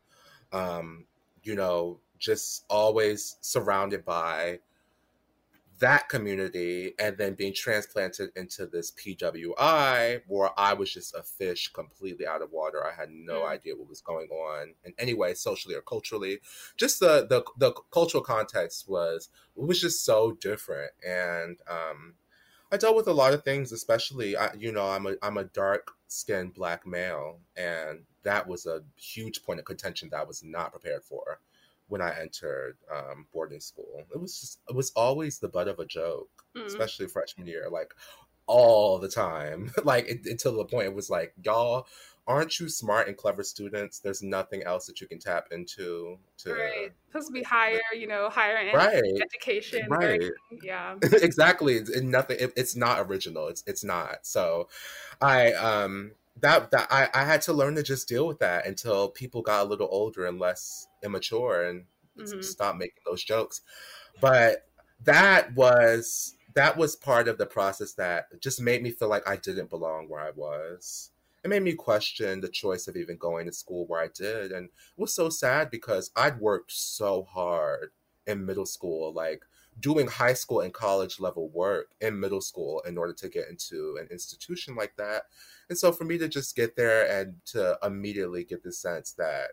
Um, 0.52 1.06
you 1.42 1.54
know, 1.54 2.00
just 2.18 2.64
always 2.68 3.36
surrounded 3.40 4.04
by 4.04 4.60
that 5.78 6.08
community 6.08 6.94
and 6.98 7.18
then 7.18 7.34
being 7.34 7.52
transplanted 7.52 8.30
into 8.34 8.66
this 8.66 8.92
PWI 8.92 10.22
where 10.26 10.50
I 10.58 10.72
was 10.72 10.92
just 10.92 11.14
a 11.14 11.22
fish 11.22 11.70
completely 11.72 12.26
out 12.26 12.42
of 12.42 12.52
water. 12.52 12.84
I 12.84 12.98
had 12.98 13.10
no 13.10 13.40
mm. 13.40 13.48
idea 13.48 13.76
what 13.76 13.88
was 13.88 14.00
going 14.00 14.28
on 14.28 14.74
in 14.84 14.94
any 14.98 15.14
way, 15.14 15.34
socially 15.34 15.74
or 15.74 15.82
culturally. 15.82 16.40
Just 16.76 17.00
the, 17.00 17.26
the 17.28 17.44
the 17.58 17.72
cultural 17.90 18.22
context 18.22 18.88
was 18.88 19.28
it 19.56 19.66
was 19.66 19.80
just 19.80 20.04
so 20.04 20.32
different. 20.32 20.92
And 21.06 21.58
um, 21.68 22.14
I 22.72 22.78
dealt 22.78 22.96
with 22.96 23.08
a 23.08 23.12
lot 23.12 23.34
of 23.34 23.44
things, 23.44 23.72
especially 23.72 24.36
I, 24.36 24.52
you 24.54 24.72
know, 24.72 24.88
I'm 24.88 25.06
a 25.06 25.16
I'm 25.22 25.36
a 25.36 25.44
dark 25.44 25.92
skinned 26.08 26.54
black 26.54 26.86
male 26.86 27.40
and 27.56 28.00
that 28.22 28.46
was 28.46 28.66
a 28.66 28.82
huge 28.96 29.42
point 29.42 29.58
of 29.58 29.64
contention 29.64 30.08
that 30.10 30.20
I 30.20 30.24
was 30.24 30.42
not 30.42 30.72
prepared 30.72 31.02
for 31.02 31.40
when 31.88 32.00
I 32.00 32.18
entered 32.20 32.76
um, 32.94 33.26
boarding 33.32 33.60
school. 33.60 34.04
It 34.12 34.20
was 34.20 34.40
just 34.40 34.60
it 34.68 34.74
was 34.74 34.92
always 34.96 35.38
the 35.38 35.48
butt 35.48 35.68
of 35.68 35.78
a 35.78 35.86
joke, 35.86 36.44
mm. 36.56 36.64
especially 36.64 37.06
freshman 37.06 37.46
year, 37.46 37.68
like 37.70 37.94
all 38.46 38.98
the 38.98 39.08
time. 39.08 39.72
like 39.84 40.08
it, 40.08 40.26
until 40.26 40.56
the 40.56 40.64
point 40.64 40.86
it 40.86 40.94
was 40.94 41.10
like, 41.10 41.32
y'all, 41.42 41.86
aren't 42.26 42.58
you 42.58 42.68
smart 42.68 43.08
and 43.08 43.16
clever 43.16 43.42
students? 43.42 44.00
There's 44.00 44.22
nothing 44.22 44.62
else 44.62 44.86
that 44.86 45.00
you 45.00 45.06
can 45.06 45.18
tap 45.18 45.48
into. 45.50 46.18
To, 46.38 46.52
right, 46.52 46.92
supposed 47.08 47.28
to 47.28 47.32
be 47.32 47.42
higher, 47.42 47.80
you 47.96 48.06
know, 48.06 48.28
higher 48.28 48.56
end 48.56 48.74
right. 48.74 49.02
education. 49.22 49.86
Right. 49.88 50.22
Yeah. 50.62 50.96
exactly. 51.02 51.76
It's 51.76 52.00
nothing. 52.00 52.38
It, 52.40 52.52
it's 52.56 52.76
not 52.76 53.00
original. 53.00 53.48
It's 53.48 53.62
it's 53.66 53.84
not. 53.84 54.26
So, 54.26 54.68
I 55.20 55.52
um 55.52 56.12
that 56.40 56.70
that 56.70 56.88
I, 56.90 57.08
I 57.14 57.24
had 57.24 57.42
to 57.42 57.52
learn 57.52 57.76
to 57.76 57.82
just 57.82 58.08
deal 58.08 58.26
with 58.26 58.40
that 58.40 58.66
until 58.66 59.08
people 59.08 59.42
got 59.42 59.64
a 59.64 59.68
little 59.68 59.88
older 59.90 60.26
and 60.26 60.38
less 60.38 60.88
immature 61.06 61.64
and 61.64 61.84
mm-hmm. 62.18 62.42
stop 62.42 62.76
making 62.76 63.02
those 63.06 63.24
jokes. 63.24 63.62
But 64.20 64.68
that 65.04 65.54
was 65.54 66.34
that 66.54 66.76
was 66.76 66.96
part 66.96 67.28
of 67.28 67.38
the 67.38 67.46
process 67.46 67.92
that 67.94 68.40
just 68.40 68.60
made 68.60 68.82
me 68.82 68.90
feel 68.90 69.08
like 69.08 69.28
I 69.28 69.36
didn't 69.36 69.70
belong 69.70 70.08
where 70.08 70.22
I 70.22 70.30
was. 70.34 71.10
It 71.44 71.48
made 71.48 71.62
me 71.62 71.74
question 71.74 72.40
the 72.40 72.48
choice 72.48 72.88
of 72.88 72.96
even 72.96 73.18
going 73.18 73.46
to 73.46 73.52
school 73.52 73.86
where 73.86 74.02
I 74.02 74.08
did. 74.12 74.52
And 74.52 74.66
it 74.66 75.00
was 75.00 75.14
so 75.14 75.28
sad 75.28 75.70
because 75.70 76.10
I'd 76.16 76.40
worked 76.40 76.72
so 76.72 77.22
hard 77.24 77.90
in 78.26 78.46
middle 78.46 78.66
school, 78.66 79.12
like 79.12 79.44
doing 79.78 80.06
high 80.06 80.32
school 80.32 80.60
and 80.60 80.72
college 80.72 81.20
level 81.20 81.50
work 81.50 81.90
in 82.00 82.18
middle 82.18 82.40
school 82.40 82.82
in 82.86 82.96
order 82.96 83.12
to 83.12 83.28
get 83.28 83.48
into 83.48 83.98
an 84.00 84.08
institution 84.10 84.74
like 84.74 84.96
that 84.96 85.24
and 85.68 85.78
so 85.78 85.92
for 85.92 86.04
me 86.04 86.18
to 86.18 86.28
just 86.28 86.56
get 86.56 86.76
there 86.76 87.20
and 87.20 87.34
to 87.44 87.78
immediately 87.82 88.44
get 88.44 88.62
the 88.62 88.72
sense 88.72 89.12
that 89.12 89.50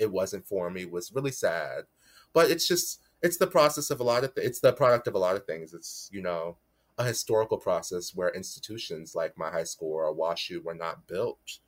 it 0.00 0.10
wasn't 0.10 0.46
for 0.46 0.70
me 0.70 0.84
was 0.84 1.12
really 1.12 1.30
sad. 1.30 1.84
But 2.32 2.50
it's 2.50 2.66
just 2.66 3.00
it's 3.22 3.36
the 3.36 3.46
process 3.46 3.90
of 3.90 4.00
a 4.00 4.04
lot 4.04 4.24
of 4.24 4.34
th- 4.34 4.46
it's 4.46 4.60
the 4.60 4.72
product 4.72 5.06
of 5.06 5.14
a 5.14 5.18
lot 5.18 5.36
of 5.36 5.44
things. 5.44 5.74
It's 5.74 6.08
you 6.12 6.22
know 6.22 6.56
a 6.98 7.04
historical 7.04 7.58
process 7.58 8.14
where 8.14 8.30
institutions 8.30 9.14
like 9.14 9.38
my 9.38 9.50
high 9.50 9.64
school 9.64 9.92
or 9.92 10.14
WashU 10.14 10.62
were 10.62 10.74
not 10.74 11.06
built 11.06 11.58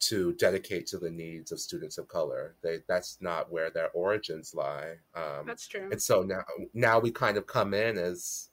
to 0.00 0.32
dedicate 0.34 0.86
to 0.86 0.98
the 0.98 1.10
needs 1.10 1.50
of 1.50 1.60
students 1.60 1.98
of 1.98 2.08
color. 2.08 2.54
They 2.62 2.78
that's 2.86 3.18
not 3.20 3.50
where 3.50 3.70
their 3.70 3.90
origins 3.90 4.54
lie. 4.54 4.96
Um, 5.14 5.46
that's 5.46 5.66
true. 5.66 5.88
And 5.90 6.00
so 6.00 6.22
now 6.22 6.44
now 6.74 6.98
we 7.00 7.10
kind 7.10 7.36
of 7.36 7.46
come 7.46 7.74
in 7.74 7.98
as 7.98 8.48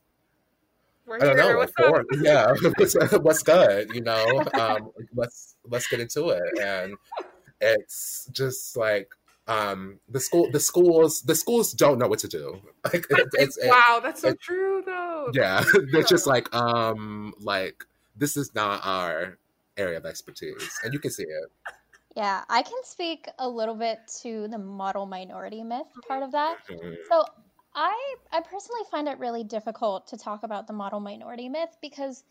we're 1.05 1.17
I 1.17 1.19
don't 1.19 1.37
know. 1.37 1.57
What's 1.57 1.73
yeah, 2.21 2.51
what's 3.19 3.43
good? 3.43 3.89
You 3.93 4.01
know, 4.01 4.43
um, 4.55 4.91
let's 5.13 5.55
let's 5.69 5.87
get 5.87 5.99
into 5.99 6.29
it. 6.29 6.59
And 6.59 6.95
it's 7.61 8.29
just 8.31 8.77
like 8.77 9.09
um, 9.47 9.99
the 10.09 10.19
school, 10.19 10.49
the 10.51 10.59
schools, 10.59 11.21
the 11.21 11.35
schools 11.35 11.73
don't 11.73 11.99
know 11.99 12.07
what 12.07 12.19
to 12.19 12.27
do. 12.27 12.61
Like, 12.93 13.07
it's, 13.33 13.57
wow, 13.63 13.99
that's 14.01 14.21
so 14.21 14.35
true, 14.39 14.83
though. 14.85 15.31
Yeah, 15.33 15.63
they're 15.91 16.03
just 16.03 16.27
like, 16.27 16.53
um, 16.53 17.33
like 17.39 17.83
this 18.15 18.37
is 18.37 18.53
not 18.53 18.85
our 18.85 19.39
area 19.75 19.97
of 19.97 20.05
expertise, 20.05 20.69
and 20.83 20.93
you 20.93 20.99
can 20.99 21.09
see 21.09 21.23
it. 21.23 21.51
Yeah, 22.15 22.43
I 22.47 22.61
can 22.61 22.77
speak 22.83 23.27
a 23.39 23.49
little 23.49 23.73
bit 23.73 23.99
to 24.21 24.47
the 24.49 24.59
model 24.59 25.07
minority 25.07 25.63
myth 25.63 25.87
part 26.07 26.21
of 26.21 26.31
that. 26.33 26.57
Mm-hmm. 26.69 26.93
So, 27.09 27.25
I 27.73 28.15
I 28.31 28.41
personally 28.41 28.81
find 28.91 29.07
it 29.07 29.17
really 29.17 29.43
difficult 29.43 30.07
to 30.09 30.17
talk 30.17 30.43
about 30.43 30.67
the 30.67 30.73
model 30.73 30.99
minority 30.99 31.49
myth 31.49 31.75
because 31.81 32.23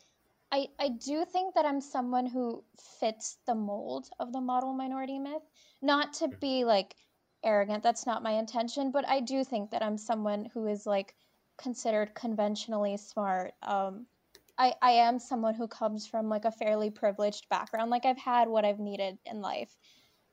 I 0.55 0.69
I 0.79 0.89
do 0.91 1.25
think 1.25 1.55
that 1.55 1.67
I'm 1.67 1.81
someone 1.81 2.27
who 2.27 2.65
fits 3.01 3.39
the 3.47 3.55
mold 3.57 4.09
of 4.21 4.33
the 4.33 4.41
model 4.41 4.73
minority 4.73 5.19
myth. 5.19 5.43
Not 5.83 6.13
to 6.15 6.29
Mm-hmm. 6.33 6.39
be 6.41 6.65
like 6.65 6.97
arrogant, 7.43 7.83
that's 7.83 8.07
not 8.07 8.23
my 8.23 8.33
intention, 8.33 8.91
but 8.93 9.07
I 9.09 9.21
do 9.21 9.45
think 9.45 9.71
that 9.73 9.83
I'm 9.83 9.99
someone 9.99 10.47
who 10.55 10.67
is 10.67 10.87
like 10.87 11.15
considered 11.59 12.15
conventionally 12.15 12.97
smart. 12.97 13.55
Um 13.63 14.07
I 14.59 14.75
I 14.83 14.93
am 14.93 15.19
someone 15.19 15.55
who 15.55 15.69
comes 15.69 16.07
from 16.07 16.29
like 16.29 16.45
a 16.45 16.53
fairly 16.53 16.91
privileged 16.91 17.49
background. 17.49 17.91
Like 17.91 18.07
I've 18.07 18.19
had 18.19 18.49
what 18.49 18.65
I've 18.65 18.81
needed 18.81 19.19
in 19.27 19.41
life. 19.43 19.77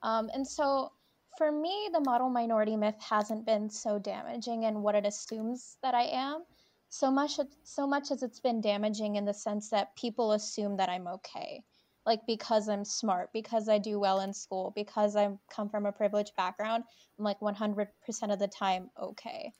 Um 0.03 0.29
and 0.33 0.47
so 0.47 0.91
for 1.37 1.51
me, 1.51 1.89
the 1.93 2.01
model 2.01 2.29
minority 2.29 2.75
myth 2.77 3.01
hasn't 3.01 3.45
been 3.45 3.69
so 3.69 3.97
damaging 3.99 4.63
in 4.63 4.83
what 4.83 4.95
it 4.95 5.05
assumes 5.05 5.77
that 5.81 5.95
I 5.95 6.03
am. 6.03 6.45
So 6.93 7.09
much, 7.09 7.39
so 7.63 7.87
much 7.87 8.11
as 8.11 8.21
it's 8.21 8.41
been 8.41 8.59
damaging 8.59 9.15
in 9.15 9.23
the 9.23 9.33
sense 9.33 9.69
that 9.69 9.95
people 9.95 10.33
assume 10.33 10.75
that 10.75 10.89
I'm 10.89 11.07
okay, 11.07 11.63
like 12.05 12.19
because 12.27 12.67
I'm 12.67 12.83
smart, 12.83 13.29
because 13.31 13.69
I 13.69 13.77
do 13.77 13.97
well 13.97 14.19
in 14.19 14.33
school, 14.33 14.73
because 14.75 15.15
I 15.15 15.29
come 15.49 15.69
from 15.69 15.85
a 15.85 15.93
privileged 15.93 16.35
background. 16.35 16.83
I'm 17.17 17.23
like 17.23 17.39
100% 17.39 17.87
of 18.29 18.39
the 18.39 18.47
time 18.49 18.89
okay. 19.01 19.53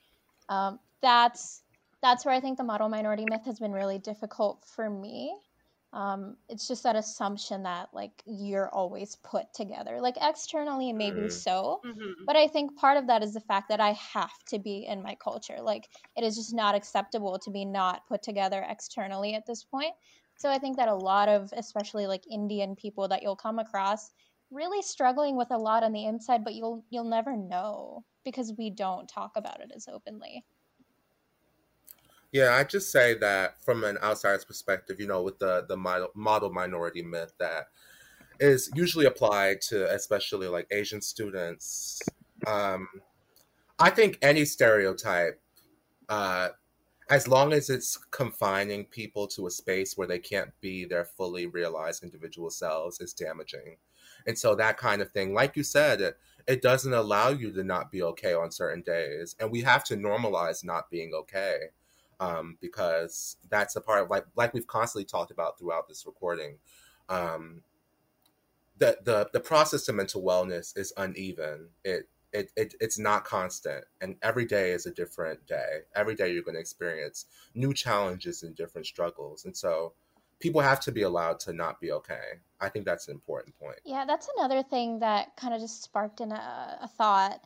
Um, 0.49 0.79
that's 1.01 1.63
that's 2.01 2.25
where 2.25 2.35
I 2.35 2.41
think 2.41 2.57
the 2.57 2.65
model 2.65 2.89
minority 2.89 3.25
myth 3.25 3.45
has 3.45 3.59
been 3.59 3.71
really 3.71 3.97
difficult 3.97 4.65
for 4.75 4.89
me 4.89 5.33
um, 5.93 6.37
it's 6.47 6.67
just 6.67 6.83
that 6.83 6.95
assumption 6.95 7.63
that 7.63 7.89
like 7.93 8.23
you're 8.25 8.69
always 8.69 9.15
put 9.17 9.53
together 9.53 9.99
like 10.01 10.15
externally 10.21 10.93
maybe 10.93 11.27
Mm. 11.27 11.31
so 11.31 11.81
Mhm. 11.83 12.13
but 12.25 12.35
i 12.35 12.47
think 12.47 12.75
part 12.77 12.97
of 12.97 13.07
that 13.07 13.23
is 13.23 13.33
the 13.33 13.41
fact 13.41 13.67
that 13.69 13.81
i 13.81 13.91
have 13.93 14.31
to 14.47 14.59
be 14.59 14.85
in 14.85 15.01
my 15.01 15.15
culture 15.15 15.57
like 15.61 15.89
it 16.15 16.23
is 16.23 16.35
just 16.35 16.53
not 16.53 16.75
acceptable 16.75 17.37
to 17.39 17.51
be 17.51 17.65
not 17.65 18.07
put 18.07 18.21
together 18.23 18.65
externally 18.69 19.33
at 19.33 19.45
this 19.45 19.63
point 19.63 19.93
so 20.37 20.49
i 20.49 20.57
think 20.57 20.77
that 20.77 20.87
a 20.87 20.95
lot 20.95 21.27
of 21.29 21.49
especially 21.53 22.07
like 22.07 22.23
indian 22.29 22.75
people 22.75 23.07
that 23.07 23.21
you'll 23.21 23.35
come 23.35 23.59
across 23.59 24.11
really 24.49 24.81
struggling 24.81 25.35
with 25.37 25.51
a 25.51 25.57
lot 25.57 25.83
on 25.83 25.91
the 25.93 26.05
inside 26.05 26.43
but 26.43 26.53
you'll 26.55 26.85
you'll 26.89 27.03
never 27.03 27.35
know 27.35 28.03
because 28.23 28.53
we 28.57 28.69
don't 28.69 29.07
talk 29.09 29.31
about 29.35 29.59
it 29.61 29.71
as 29.75 29.87
openly 29.87 30.45
Yeah, 32.31 32.55
I 32.55 32.63
just 32.63 32.91
say 32.91 33.15
that 33.15 33.61
from 33.61 33.83
an 33.83 33.97
outsider's 34.01 34.45
perspective, 34.45 34.99
you 34.99 35.07
know, 35.07 35.21
with 35.21 35.39
the 35.39 35.65
the 35.67 35.75
model, 35.75 36.49
minority 36.51 37.01
myth 37.01 37.33
that 37.39 37.67
is 38.39 38.71
usually 38.73 39.05
applied 39.05 39.61
to 39.61 39.93
especially 39.93 40.47
like 40.47 40.67
Asian 40.71 41.01
students. 41.01 42.01
Um, 42.47 42.87
I 43.79 43.89
think 43.89 44.17
any 44.21 44.45
stereotype, 44.45 45.41
uh, 46.07 46.49
as 47.09 47.27
long 47.27 47.51
as 47.51 47.69
it's 47.69 47.97
confining 48.11 48.85
people 48.85 49.27
to 49.27 49.47
a 49.47 49.51
space 49.51 49.97
where 49.97 50.07
they 50.07 50.19
can't 50.19 50.51
be 50.61 50.85
their 50.85 51.05
fully 51.05 51.47
realized 51.47 52.03
individual 52.03 52.49
selves, 52.49 53.01
is 53.01 53.13
damaging. 53.13 53.75
And 54.25 54.37
so 54.37 54.55
that 54.55 54.77
kind 54.77 55.01
of 55.01 55.11
thing, 55.11 55.33
like 55.33 55.57
you 55.57 55.63
said, 55.63 55.99
it, 55.99 56.17
it 56.47 56.61
doesn't 56.61 56.93
allow 56.93 57.29
you 57.29 57.51
to 57.51 57.63
not 57.63 57.91
be 57.91 58.01
okay 58.03 58.33
on 58.33 58.51
certain 58.51 58.83
days, 58.83 59.35
and 59.39 59.51
we 59.51 59.61
have 59.61 59.83
to 59.85 59.97
normalize 59.97 60.63
not 60.63 60.89
being 60.89 61.11
okay 61.13 61.71
um, 62.21 62.55
because 62.61 63.35
that's 63.49 63.75
a 63.75 63.81
part 63.81 64.03
of 64.03 64.09
like 64.09 64.25
like 64.35 64.53
we've 64.53 64.67
constantly 64.67 65.05
talked 65.05 65.31
about 65.31 65.59
throughout 65.59 65.89
this 65.89 66.05
recording. 66.05 66.59
Um, 67.09 67.63
the 68.77 68.97
the 69.03 69.29
the 69.33 69.39
process 69.39 69.89
of 69.89 69.95
mental 69.95 70.21
wellness 70.21 70.77
is 70.77 70.93
uneven. 70.95 71.69
It 71.83 72.07
it, 72.31 72.51
it 72.55 72.75
it's 72.79 72.99
not 72.99 73.25
constant, 73.25 73.83
and 73.99 74.15
every 74.21 74.45
day 74.45 74.71
is 74.71 74.85
a 74.85 74.91
different 74.91 75.45
day. 75.47 75.79
Every 75.95 76.15
day 76.15 76.31
you're 76.31 76.43
going 76.43 76.55
to 76.55 76.61
experience 76.61 77.25
new 77.55 77.73
challenges 77.73 78.43
and 78.43 78.55
different 78.55 78.85
struggles, 78.85 79.45
and 79.45 79.57
so 79.57 79.93
people 80.39 80.61
have 80.61 80.79
to 80.81 80.91
be 80.91 81.01
allowed 81.01 81.39
to 81.39 81.53
not 81.53 81.81
be 81.81 81.91
okay. 81.91 82.39
I 82.59 82.69
think 82.69 82.85
that's 82.85 83.07
an 83.07 83.15
important 83.15 83.57
point. 83.59 83.79
Yeah, 83.83 84.05
that's 84.05 84.27
another 84.37 84.61
thing 84.61 84.99
that 84.99 85.35
kind 85.35 85.55
of 85.55 85.59
just 85.59 85.83
sparked 85.83 86.21
in 86.21 86.31
a, 86.31 86.79
a 86.83 86.87
thought 86.87 87.41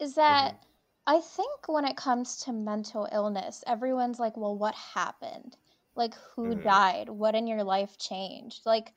is 0.00 0.14
that 0.14 0.62
I 1.06 1.20
think 1.20 1.66
when 1.68 1.84
it 1.84 1.96
comes 1.96 2.36
to 2.44 2.52
mental 2.52 3.08
illness, 3.12 3.62
everyone's 3.66 4.18
like, 4.20 4.36
well, 4.36 4.56
what 4.56 4.74
happened? 4.74 5.56
Like, 5.94 6.14
who 6.14 6.54
Mhm. 6.54 6.54
died? 6.54 7.08
What 7.08 7.34
in 7.34 7.46
your 7.46 7.62
life 7.64 7.98
changed? 7.98 8.64
Like, 8.66 8.94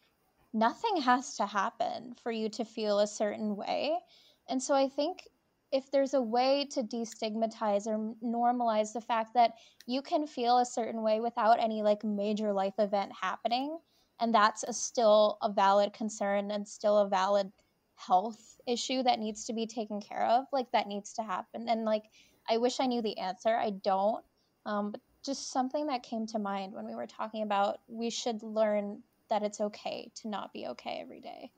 nothing 0.54 0.98
has 1.02 1.36
to 1.38 1.46
happen 1.46 2.14
for 2.16 2.32
you 2.32 2.50
to 2.50 2.66
feel 2.66 3.00
a 3.00 3.08
certain 3.08 3.56
way. 3.56 4.00
And 4.48 4.62
so 4.64 4.74
I 4.76 4.90
think 4.90 5.28
if 5.72 5.92
there's 5.92 6.14
a 6.14 6.22
way 6.22 6.66
to 6.68 6.82
destigmatize 6.84 7.88
or 7.88 8.16
normalize 8.26 8.94
the 8.94 9.02
fact 9.02 9.34
that 9.34 9.58
you 9.86 10.02
can 10.02 10.26
feel 10.28 10.58
a 10.58 10.66
certain 10.66 11.04
way 11.04 11.20
without 11.20 11.60
any 11.60 11.84
like 11.84 12.04
major 12.06 12.54
life 12.54 12.76
event 12.80 13.14
happening, 13.22 13.80
and 14.20 14.34
that's 14.34 14.64
a 14.64 14.74
still 14.74 15.38
a 15.42 15.52
valid 15.52 15.94
concern 15.94 16.52
and 16.52 16.68
still 16.68 16.98
a 16.98 17.08
valid 17.10 17.52
health 17.98 18.58
issue 18.68 19.04
that 19.04 19.20
needs 19.20 19.46
to 19.46 19.54
be 19.54 19.68
taken 19.68 20.00
care 20.02 20.26
of 20.26 20.46
like 20.54 20.72
that 20.72 20.88
needs 20.88 21.14
to 21.14 21.24
happen 21.24 21.68
and 21.70 21.84
like 21.86 22.04
i 22.50 22.58
wish 22.58 22.80
i 22.80 22.86
knew 22.86 23.02
the 23.02 23.18
answer 23.18 23.50
i 23.56 23.70
don't 23.84 24.24
um, 24.66 24.92
but 24.92 25.02
just 25.26 25.52
something 25.52 25.88
that 25.88 26.04
came 26.04 26.26
to 26.28 26.40
mind 26.40 26.74
when 26.74 26.86
we 26.86 26.96
were 26.96 27.08
talking 27.08 27.44
about 27.44 27.80
we 27.88 28.10
should 28.10 28.42
learn 28.44 29.02
that 29.30 29.44
it's 29.44 29.60
okay 29.60 30.12
to 30.16 30.30
not 30.30 30.54
be 30.54 30.68
okay 30.68 31.00
every 31.02 31.22
day 31.22 31.52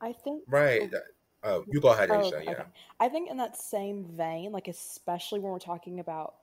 I 0.00 0.12
think 0.12 0.44
Right. 0.48 0.92
Oh, 1.42 1.64
you 1.70 1.80
go 1.80 1.88
ahead, 1.88 2.10
Oh, 2.10 2.14
Aisha. 2.14 2.34
okay, 2.34 2.44
yeah. 2.46 2.52
okay. 2.52 2.62
I 2.98 3.08
think 3.08 3.30
in 3.30 3.36
that 3.36 3.56
same 3.56 4.04
vein, 4.04 4.52
like 4.52 4.68
especially 4.68 5.40
when 5.40 5.52
we're 5.52 5.58
talking 5.58 6.00
about 6.00 6.34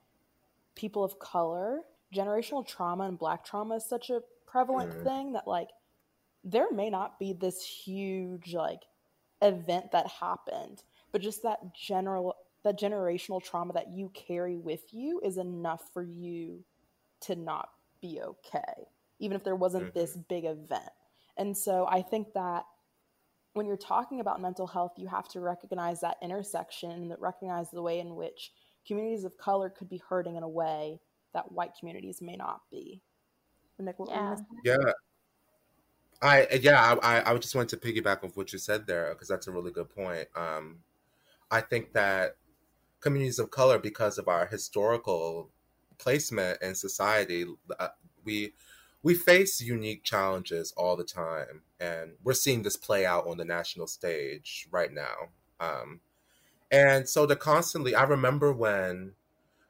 people 0.76 1.04
of 1.04 1.20
color, 1.20 1.82
generational 2.14 2.66
trauma 2.66 3.04
and 3.06 3.18
black 3.20 3.44
trauma 3.44 3.76
is 3.76 3.86
such 3.86 4.10
a 4.10 4.22
prevalent 4.46 4.92
Mhm. 4.92 5.04
thing 5.04 5.34
that 5.34 5.48
like 5.48 5.70
there 6.44 6.72
may 6.72 6.90
not 6.90 7.20
be 7.20 7.34
this 7.34 7.64
huge 7.66 8.54
like 8.54 8.82
event 9.44 9.92
that 9.92 10.08
happened, 10.08 10.84
but 11.12 11.22
just 11.22 11.44
that 11.44 11.76
general 11.76 12.36
that 12.64 12.80
generational 12.80 13.44
trauma 13.44 13.74
that 13.74 13.92
you 13.92 14.10
carry 14.14 14.58
with 14.58 14.94
you 14.94 15.20
is 15.24 15.38
enough 15.38 15.84
for 15.94 16.02
you 16.02 16.64
to 17.20 17.36
not 17.36 17.70
be 18.02 18.22
okay, 18.22 18.88
even 19.20 19.36
if 19.36 19.44
there 19.44 19.56
wasn't 19.56 19.94
this 19.94 20.12
mm-hmm. 20.12 20.22
big 20.30 20.46
event. 20.46 20.90
And 21.38 21.56
so 21.58 21.86
I 21.90 22.02
think 22.02 22.34
that 22.34 22.64
when 23.54 23.66
you're 23.66 23.78
talking 23.78 24.20
about 24.20 24.42
mental 24.42 24.66
health, 24.66 24.94
you 24.98 25.08
have 25.08 25.28
to 25.30 25.40
recognize 25.40 26.02
that 26.02 26.18
intersection, 26.22 27.10
that 27.10 27.20
recognize 27.20 27.70
the 27.70 27.82
way 27.82 28.00
in 28.00 28.16
which 28.16 28.52
communities 28.88 29.24
of 29.26 29.38
color 29.38 29.70
could 29.70 29.90
be 29.90 30.02
hurting 30.10 30.36
in 30.36 30.44
a 30.44 30.50
way 30.50 31.00
that 31.34 31.52
white 31.52 31.72
communities 31.80 32.22
may 32.22 32.36
not 32.36 32.62
be. 32.72 33.02
Nick, 33.80 34.00
what 34.00 34.10
Yeah. 34.10 34.36
Yeah. 34.64 34.92
I 36.24 36.48
yeah, 36.62 36.96
I 37.04 37.32
I 37.34 37.38
just 37.38 37.54
wanted 37.56 37.80
to 37.80 37.88
piggyback 37.88 38.24
off 38.24 38.38
what 38.38 38.54
you 38.54 38.60
said 38.60 38.88
there 38.88 39.10
because 39.14 39.28
that's 39.28 39.48
a 39.48 39.52
really 39.52 39.72
good 39.72 39.90
point. 39.90 40.28
Um, 40.36 40.80
I 41.52 41.62
think 41.62 41.94
that 41.94 42.38
communities 43.02 43.40
of 43.40 43.52
color, 43.52 43.78
because 43.78 44.18
of 44.18 44.28
our 44.28 44.48
historical 44.48 45.50
placement 46.00 46.62
in 46.62 46.76
society, 46.76 47.46
uh, 47.80 47.90
we 48.24 48.54
we 49.04 49.16
face 49.16 49.62
unique 49.62 50.04
challenges 50.04 50.74
all 50.78 50.96
the 50.96 51.04
time, 51.04 51.64
and 51.80 52.14
we're 52.24 52.34
seeing 52.34 52.64
this 52.64 52.78
play 52.78 53.06
out 53.06 53.28
on 53.28 53.38
the 53.38 53.46
national 53.46 53.88
stage 53.88 54.68
right 54.72 54.92
now. 54.94 55.30
Um, 55.60 56.00
and 56.72 57.08
so 57.08 57.28
to 57.28 57.36
constantly, 57.36 57.96
I 57.96 58.04
remember 58.04 58.54
when 58.54 59.14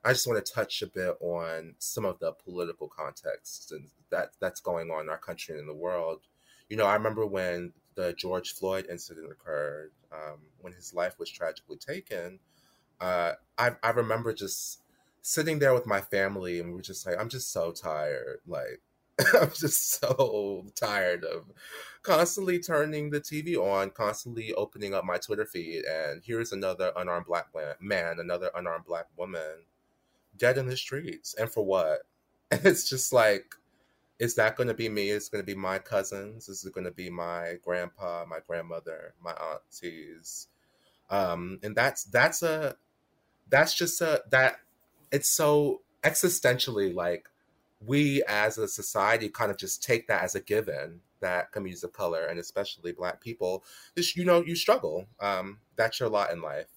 I 0.05 0.13
just 0.13 0.27
want 0.27 0.43
to 0.45 0.53
touch 0.53 0.81
a 0.81 0.87
bit 0.87 1.15
on 1.21 1.75
some 1.79 2.05
of 2.05 2.19
the 2.19 2.33
political 2.33 2.87
context 2.89 3.71
and 3.71 3.87
that 4.11 4.31
that's 4.39 4.61
going 4.61 4.91
on 4.91 5.01
in 5.03 5.09
our 5.09 5.17
country 5.17 5.53
and 5.53 5.61
in 5.61 5.67
the 5.67 5.73
world. 5.73 6.21
You 6.69 6.78
know, 6.78 6.86
I 6.86 6.95
remember 6.95 7.26
when 7.26 7.73
the 7.95 8.13
George 8.13 8.54
Floyd 8.54 8.88
incident 8.89 9.32
occurred, 9.32 9.91
um, 10.12 10.39
when 10.62 10.73
his 10.73 10.94
life 10.94 11.19
was 11.19 11.29
tragically 11.29 11.77
taken. 11.77 12.40
Uh, 13.00 13.33
I 13.58 13.71
I 13.83 13.92
remember 13.92 14.33
just 14.33 14.81
sitting 15.21 15.60
there 15.60 15.73
with 15.73 15.85
my 15.87 16.02
family, 16.02 16.60
and 16.60 16.69
we 16.69 16.75
were 16.75 16.81
just 16.81 17.06
like, 17.06 17.17
I'm 17.19 17.29
just 17.29 17.52
so 17.52 17.71
tired. 17.71 18.40
Like, 18.48 18.81
I'm 19.42 19.52
just 19.52 19.92
so 20.02 20.65
tired 20.75 21.23
of 21.25 21.46
constantly 22.04 22.60
turning 22.60 23.10
the 23.10 23.21
TV 23.21 23.58
on, 23.58 23.92
constantly 23.92 24.54
opening 24.54 24.94
up 24.94 25.06
my 25.06 25.17
Twitter 25.17 25.46
feed, 25.46 25.85
and 25.85 26.21
here's 26.25 26.52
another 26.52 26.92
unarmed 26.96 27.27
black 27.27 27.48
man, 27.81 28.19
another 28.19 28.50
unarmed 28.56 28.85
black 28.85 29.08
woman 29.17 29.65
dead 30.37 30.58
in 30.58 30.67
the 30.67 30.77
streets. 30.77 31.33
And 31.35 31.50
for 31.52 31.65
what? 31.65 32.02
And 32.52 32.63
it's 32.67 32.87
just 32.87 33.12
like, 33.12 33.56
is 34.19 34.35
that 34.35 34.55
going 34.55 34.67
to 34.67 34.73
be 34.73 34.89
me? 34.89 35.09
Is 35.09 35.27
it 35.27 35.31
going 35.31 35.43
to 35.43 35.45
be 35.45 35.59
my 35.59 35.79
cousins? 35.79 36.49
Is 36.49 36.65
it 36.65 36.73
going 36.73 36.85
to 36.85 36.91
be 36.91 37.09
my 37.09 37.55
grandpa, 37.63 38.25
my 38.27 38.39
grandmother, 38.47 39.13
my 39.21 39.33
aunties? 39.33 40.47
um, 41.09 41.59
and 41.63 41.75
that's 41.75 42.05
that's 42.05 42.41
a 42.43 42.75
that's 43.49 43.75
just 43.75 44.01
a 44.01 44.23
that 44.31 44.57
it's 45.11 45.29
so 45.29 45.81
existentially 46.03 46.93
like 46.93 47.29
we 47.85 48.23
as 48.27 48.57
a 48.57 48.67
society 48.67 49.29
kind 49.29 49.51
of 49.51 49.57
just 49.57 49.83
take 49.83 50.07
that 50.07 50.23
as 50.23 50.35
a 50.35 50.39
given 50.41 51.01
that 51.19 51.51
communities 51.51 51.83
of 51.83 51.93
color 51.93 52.25
and 52.25 52.39
especially 52.39 52.91
black 52.91 53.21
people 53.21 53.63
just 53.95 54.15
you 54.15 54.25
know 54.25 54.43
you 54.43 54.55
struggle 54.55 55.05
um, 55.19 55.59
that's 55.75 55.99
your 55.99 56.09
lot 56.09 56.31
in 56.31 56.41
life 56.41 56.67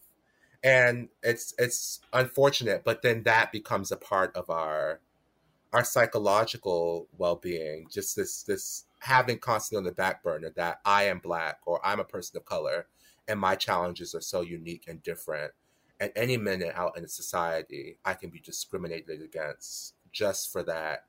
and 0.62 1.09
it's 1.22 1.55
it's 1.59 2.01
unfortunate 2.12 2.84
but 2.84 3.03
then 3.03 3.22
that 3.22 3.51
becomes 3.53 3.91
a 3.91 3.97
part 3.97 4.34
of 4.37 4.51
our 4.51 5.01
our 5.77 5.85
psychological 5.85 7.07
well-being 7.18 7.87
just 7.91 8.16
this 8.16 8.43
this 8.45 8.85
having 9.01 9.39
constantly 9.39 9.79
on 9.79 9.85
the 9.85 9.93
back 9.93 10.22
burner 10.22 10.51
that 10.57 10.79
i 10.87 11.05
am 11.05 11.18
black 11.18 11.59
or 11.66 11.85
i'm 11.85 12.01
a 12.01 12.05
person 12.05 12.37
of 12.37 12.45
color 12.47 12.87
and 13.29 13.41
my 13.41 13.55
challenges 13.55 14.14
are 14.14 14.20
so 14.20 14.41
unique 14.41 14.85
and 14.87 15.03
different. 15.03 15.53
At 15.99 16.12
any 16.14 16.37
minute 16.37 16.72
out 16.74 16.97
in 16.97 17.09
society 17.09 17.99
i 18.05 18.14
can 18.14 18.31
be 18.31 18.41
discriminated 18.41 19.22
against 19.22 19.95
just 20.12 20.53
for 20.53 20.62
that 20.64 21.05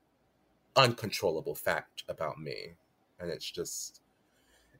uncontrollable 0.76 1.54
fact 1.54 2.04
about 2.08 2.38
me. 2.38 2.74
And 3.20 3.30
it's 3.30 3.50
just 3.50 4.00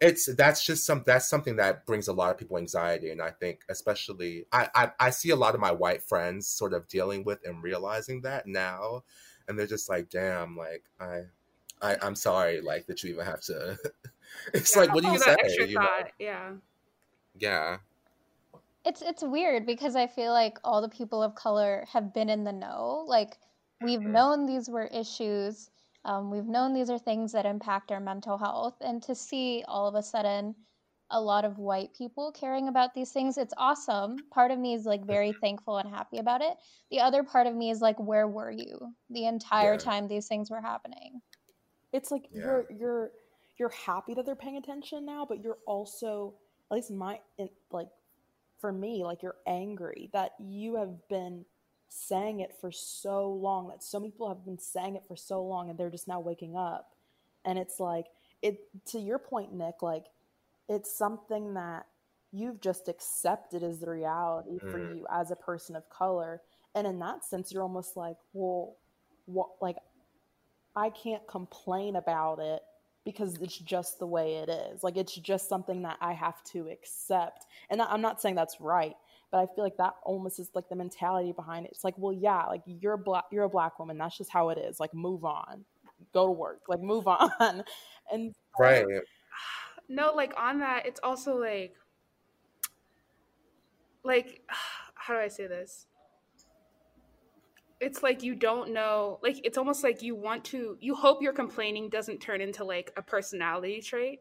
it's 0.00 0.34
that's 0.34 0.64
just 0.64 0.86
some 0.86 1.02
that's 1.04 1.28
something 1.28 1.56
that 1.56 1.84
brings 1.84 2.08
a 2.08 2.12
lot 2.12 2.30
of 2.30 2.38
people 2.38 2.56
anxiety. 2.56 3.10
And 3.10 3.20
i 3.20 3.30
think 3.30 3.60
especially 3.68 4.46
I, 4.50 4.68
I 4.74 4.92
i 4.98 5.10
see 5.10 5.30
a 5.30 5.36
lot 5.36 5.54
of 5.54 5.60
my 5.60 5.72
white 5.72 6.02
friends 6.02 6.48
sort 6.48 6.72
of 6.72 6.88
dealing 6.88 7.24
with 7.24 7.40
and 7.44 7.62
realizing 7.62 8.22
that 8.22 8.46
now 8.46 9.04
and 9.48 9.58
they're 9.58 9.66
just 9.66 9.88
like 9.88 10.08
damn 10.10 10.56
like 10.56 10.84
i 11.00 11.22
I, 11.80 11.96
I'm 12.02 12.16
sorry, 12.16 12.60
like 12.60 12.86
that 12.86 13.04
you 13.04 13.10
even 13.10 13.24
have 13.24 13.40
to. 13.42 13.78
it's 14.52 14.74
Yeah, 14.74 14.80
like, 14.82 14.92
what 14.92 15.04
do 15.04 15.10
you 15.10 15.18
say? 15.18 15.36
extra 15.44 15.64
you 15.68 15.78
know? 15.78 15.88
yeah. 16.18 16.54
Yeah, 17.38 17.78
It's 18.84 19.02
it's 19.02 19.22
weird 19.22 19.66
because 19.66 19.94
I 19.94 20.08
feel 20.08 20.32
like 20.32 20.58
all 20.64 20.82
the 20.82 20.88
people 20.88 21.22
of 21.22 21.34
color 21.36 21.84
have 21.92 22.12
been 22.12 22.28
in 22.28 22.42
the 22.44 22.52
know. 22.52 23.04
Like 23.06 23.38
we've 23.80 24.00
Mhm. 24.00 24.12
known 24.12 24.46
these 24.46 24.68
were 24.68 24.86
issues. 24.86 25.70
Um, 26.04 26.30
we've 26.30 26.46
known 26.46 26.72
these 26.74 26.90
are 26.90 26.98
things 26.98 27.30
that 27.32 27.46
impact 27.46 27.92
our 27.92 28.00
mental 28.00 28.38
health, 28.38 28.76
and 28.80 29.00
to 29.04 29.14
see 29.14 29.64
all 29.68 29.86
of 29.86 29.94
a 29.94 30.02
sudden 30.02 30.56
a 31.10 31.20
lot 31.20 31.44
of 31.44 31.58
white 31.58 31.94
people 31.96 32.32
caring 32.32 32.68
about 32.68 32.94
these 32.94 33.12
things, 33.12 33.38
it's 33.38 33.54
awesome. 33.56 34.16
Part 34.30 34.50
of 34.50 34.58
me 34.58 34.74
is 34.74 34.84
like 34.84 35.04
very 35.06 35.32
thankful 35.32 35.78
and 35.78 35.88
happy 35.88 36.18
about 36.18 36.42
it. 36.42 36.56
The 36.90 37.00
other 37.00 37.22
part 37.22 37.46
of 37.46 37.54
me 37.54 37.70
is 37.70 37.80
like, 37.80 37.98
where 37.98 38.28
were 38.28 38.50
you 38.50 38.94
the 39.10 39.26
entire 39.26 39.72
Yeah. 39.72 39.78
time 39.78 40.08
these 40.08 40.26
things 40.28 40.50
were 40.50 40.60
happening? 40.60 41.22
It's 41.92 42.10
like 42.10 42.28
Yeah. 42.30 42.44
you're 42.44 42.66
you're 42.70 43.12
you're 43.56 43.68
happy 43.70 44.14
that 44.14 44.24
they're 44.26 44.36
paying 44.36 44.56
attention 44.56 45.04
now, 45.04 45.24
but 45.26 45.42
you're 45.42 45.58
also 45.66 46.34
at 46.70 46.74
least 46.76 46.90
my 46.90 47.20
in, 47.38 47.48
like 47.72 47.88
for 48.60 48.72
me, 48.72 49.04
like 49.04 49.22
you're 49.22 49.36
angry 49.46 50.10
that 50.12 50.32
you 50.38 50.76
have 50.76 51.08
been 51.08 51.44
saying 51.88 52.40
it 52.40 52.54
for 52.60 52.70
so 52.70 53.30
long, 53.32 53.68
that 53.68 53.82
so 53.82 53.98
many 53.98 54.10
people 54.10 54.28
have 54.28 54.44
been 54.44 54.58
saying 54.58 54.96
it 54.96 55.04
for 55.08 55.16
so 55.16 55.42
long 55.42 55.70
and 55.70 55.78
they're 55.78 55.90
just 55.90 56.06
now 56.08 56.20
waking 56.20 56.56
up. 56.56 56.94
And 57.44 57.58
it's 57.58 57.80
like 57.80 58.06
it 58.42 58.60
to 58.86 58.98
your 58.98 59.18
point, 59.18 59.54
Nick, 59.54 59.80
like 59.82 60.04
it's 60.68 60.92
something 60.96 61.54
that 61.54 61.86
you've 62.32 62.60
just 62.60 62.88
accepted 62.88 63.62
as 63.62 63.80
the 63.80 63.90
reality 63.90 64.58
for 64.70 64.78
Mhm. 64.78 64.96
you 64.98 65.06
as 65.10 65.30
a 65.30 65.36
person 65.36 65.74
of 65.76 65.88
color. 65.88 66.42
And 66.74 66.86
in 66.86 66.98
that 67.00 67.24
sense, 67.24 67.52
you're 67.52 67.62
almost 67.62 67.96
like, 67.96 68.18
well, 68.32 68.76
what 69.26 69.50
like 69.60 69.78
I 70.76 70.90
can't 70.90 71.26
complain 71.26 71.96
about 71.96 72.38
it 72.38 72.62
because 73.04 73.36
it's 73.40 73.58
just 73.58 73.98
the 73.98 74.06
way 74.06 74.36
it 74.36 74.48
is. 74.48 74.84
Like 74.84 74.96
it's 74.96 75.14
just 75.14 75.48
something 75.48 75.82
that 75.82 75.96
I 76.00 76.12
have 76.12 76.42
to 76.44 76.68
accept. 76.68 77.46
And 77.70 77.80
I'm 77.80 78.02
not 78.02 78.20
saying 78.20 78.34
that's 78.34 78.60
right, 78.60 78.94
but 79.30 79.38
I 79.38 79.46
feel 79.54 79.64
like 79.64 79.76
that 79.78 79.94
almost 80.02 80.38
is 80.38 80.50
like 80.54 80.68
the 80.68 80.76
mentality 80.76 81.32
behind 81.32 81.66
it. 81.66 81.72
It's 81.72 81.84
like, 81.84 81.94
well, 81.96 82.12
yeah, 82.12 82.44
like 82.46 82.62
you're 82.66 82.96
black, 82.96 83.24
you're 83.32 83.44
a 83.44 83.48
black 83.48 83.78
woman. 83.78 83.98
That's 83.98 84.16
just 84.18 84.30
how 84.30 84.50
it 84.50 84.58
is. 84.58 84.78
Like 84.78 84.92
move 84.94 85.24
on, 85.24 85.64
go 86.12 86.26
to 86.26 86.32
work, 86.32 86.62
like 86.68 86.80
move 86.80 87.08
on. 87.08 87.64
And 88.12 88.34
right. 88.58 88.84
No, 89.88 90.12
like 90.14 90.34
on 90.36 90.58
that, 90.58 90.86
it's 90.86 91.00
also 91.02 91.36
like, 91.36 91.74
like, 94.04 94.42
how 94.94 95.14
do 95.14 95.20
I 95.20 95.28
say 95.28 95.46
this? 95.46 95.86
It's 97.80 98.02
like 98.02 98.22
you 98.22 98.34
don't 98.34 98.72
know, 98.72 99.20
like, 99.22 99.40
it's 99.44 99.56
almost 99.56 99.84
like 99.84 100.02
you 100.02 100.16
want 100.16 100.44
to, 100.46 100.76
you 100.80 100.94
hope 100.94 101.22
your 101.22 101.32
complaining 101.32 101.88
doesn't 101.88 102.18
turn 102.18 102.40
into 102.40 102.64
like 102.64 102.92
a 102.96 103.02
personality 103.02 103.80
trait. 103.80 104.20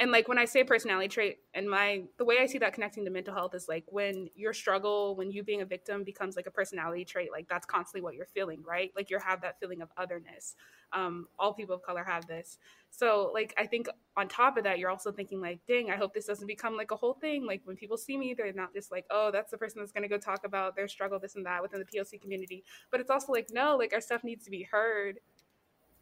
And 0.00 0.12
like 0.12 0.28
when 0.28 0.38
I 0.38 0.44
say 0.44 0.62
personality 0.62 1.08
trait, 1.08 1.38
and 1.54 1.68
my, 1.68 2.04
the 2.18 2.24
way 2.24 2.36
I 2.40 2.46
see 2.46 2.58
that 2.58 2.72
connecting 2.72 3.04
to 3.04 3.10
mental 3.10 3.34
health 3.34 3.54
is 3.54 3.66
like 3.68 3.84
when 3.88 4.28
your 4.36 4.52
struggle, 4.52 5.16
when 5.16 5.32
you 5.32 5.42
being 5.42 5.60
a 5.60 5.64
victim 5.64 6.04
becomes 6.04 6.36
like 6.36 6.46
a 6.46 6.52
personality 6.52 7.04
trait, 7.04 7.32
like 7.32 7.48
that's 7.48 7.66
constantly 7.66 8.02
what 8.02 8.14
you're 8.14 8.26
feeling, 8.26 8.62
right? 8.62 8.92
Like 8.94 9.10
you 9.10 9.18
have 9.18 9.40
that 9.40 9.58
feeling 9.58 9.82
of 9.82 9.88
otherness. 9.96 10.54
Um, 10.92 11.26
all 11.38 11.52
people 11.52 11.74
of 11.74 11.82
color 11.82 12.04
have 12.04 12.26
this. 12.28 12.58
So 12.90 13.32
like 13.34 13.52
I 13.58 13.66
think 13.66 13.88
on 14.16 14.28
top 14.28 14.56
of 14.56 14.64
that, 14.64 14.78
you're 14.78 14.88
also 14.88 15.10
thinking 15.10 15.40
like, 15.40 15.58
dang, 15.66 15.90
I 15.90 15.96
hope 15.96 16.14
this 16.14 16.26
doesn't 16.26 16.46
become 16.46 16.76
like 16.76 16.92
a 16.92 16.96
whole 16.96 17.14
thing. 17.14 17.44
Like 17.44 17.62
when 17.64 17.74
people 17.76 17.96
see 17.96 18.16
me, 18.16 18.34
they're 18.34 18.52
not 18.52 18.72
just 18.72 18.92
like, 18.92 19.04
oh, 19.10 19.30
that's 19.32 19.50
the 19.50 19.58
person 19.58 19.80
that's 19.80 19.92
gonna 19.92 20.08
go 20.08 20.16
talk 20.18 20.44
about 20.44 20.76
their 20.76 20.86
struggle, 20.86 21.18
this 21.18 21.34
and 21.34 21.44
that 21.44 21.60
within 21.60 21.80
the 21.80 21.98
POC 21.98 22.20
community. 22.20 22.62
But 22.92 23.00
it's 23.00 23.10
also 23.10 23.32
like, 23.32 23.48
no, 23.52 23.76
like 23.76 23.92
our 23.92 24.00
stuff 24.00 24.22
needs 24.22 24.44
to 24.44 24.50
be 24.50 24.62
heard. 24.62 25.18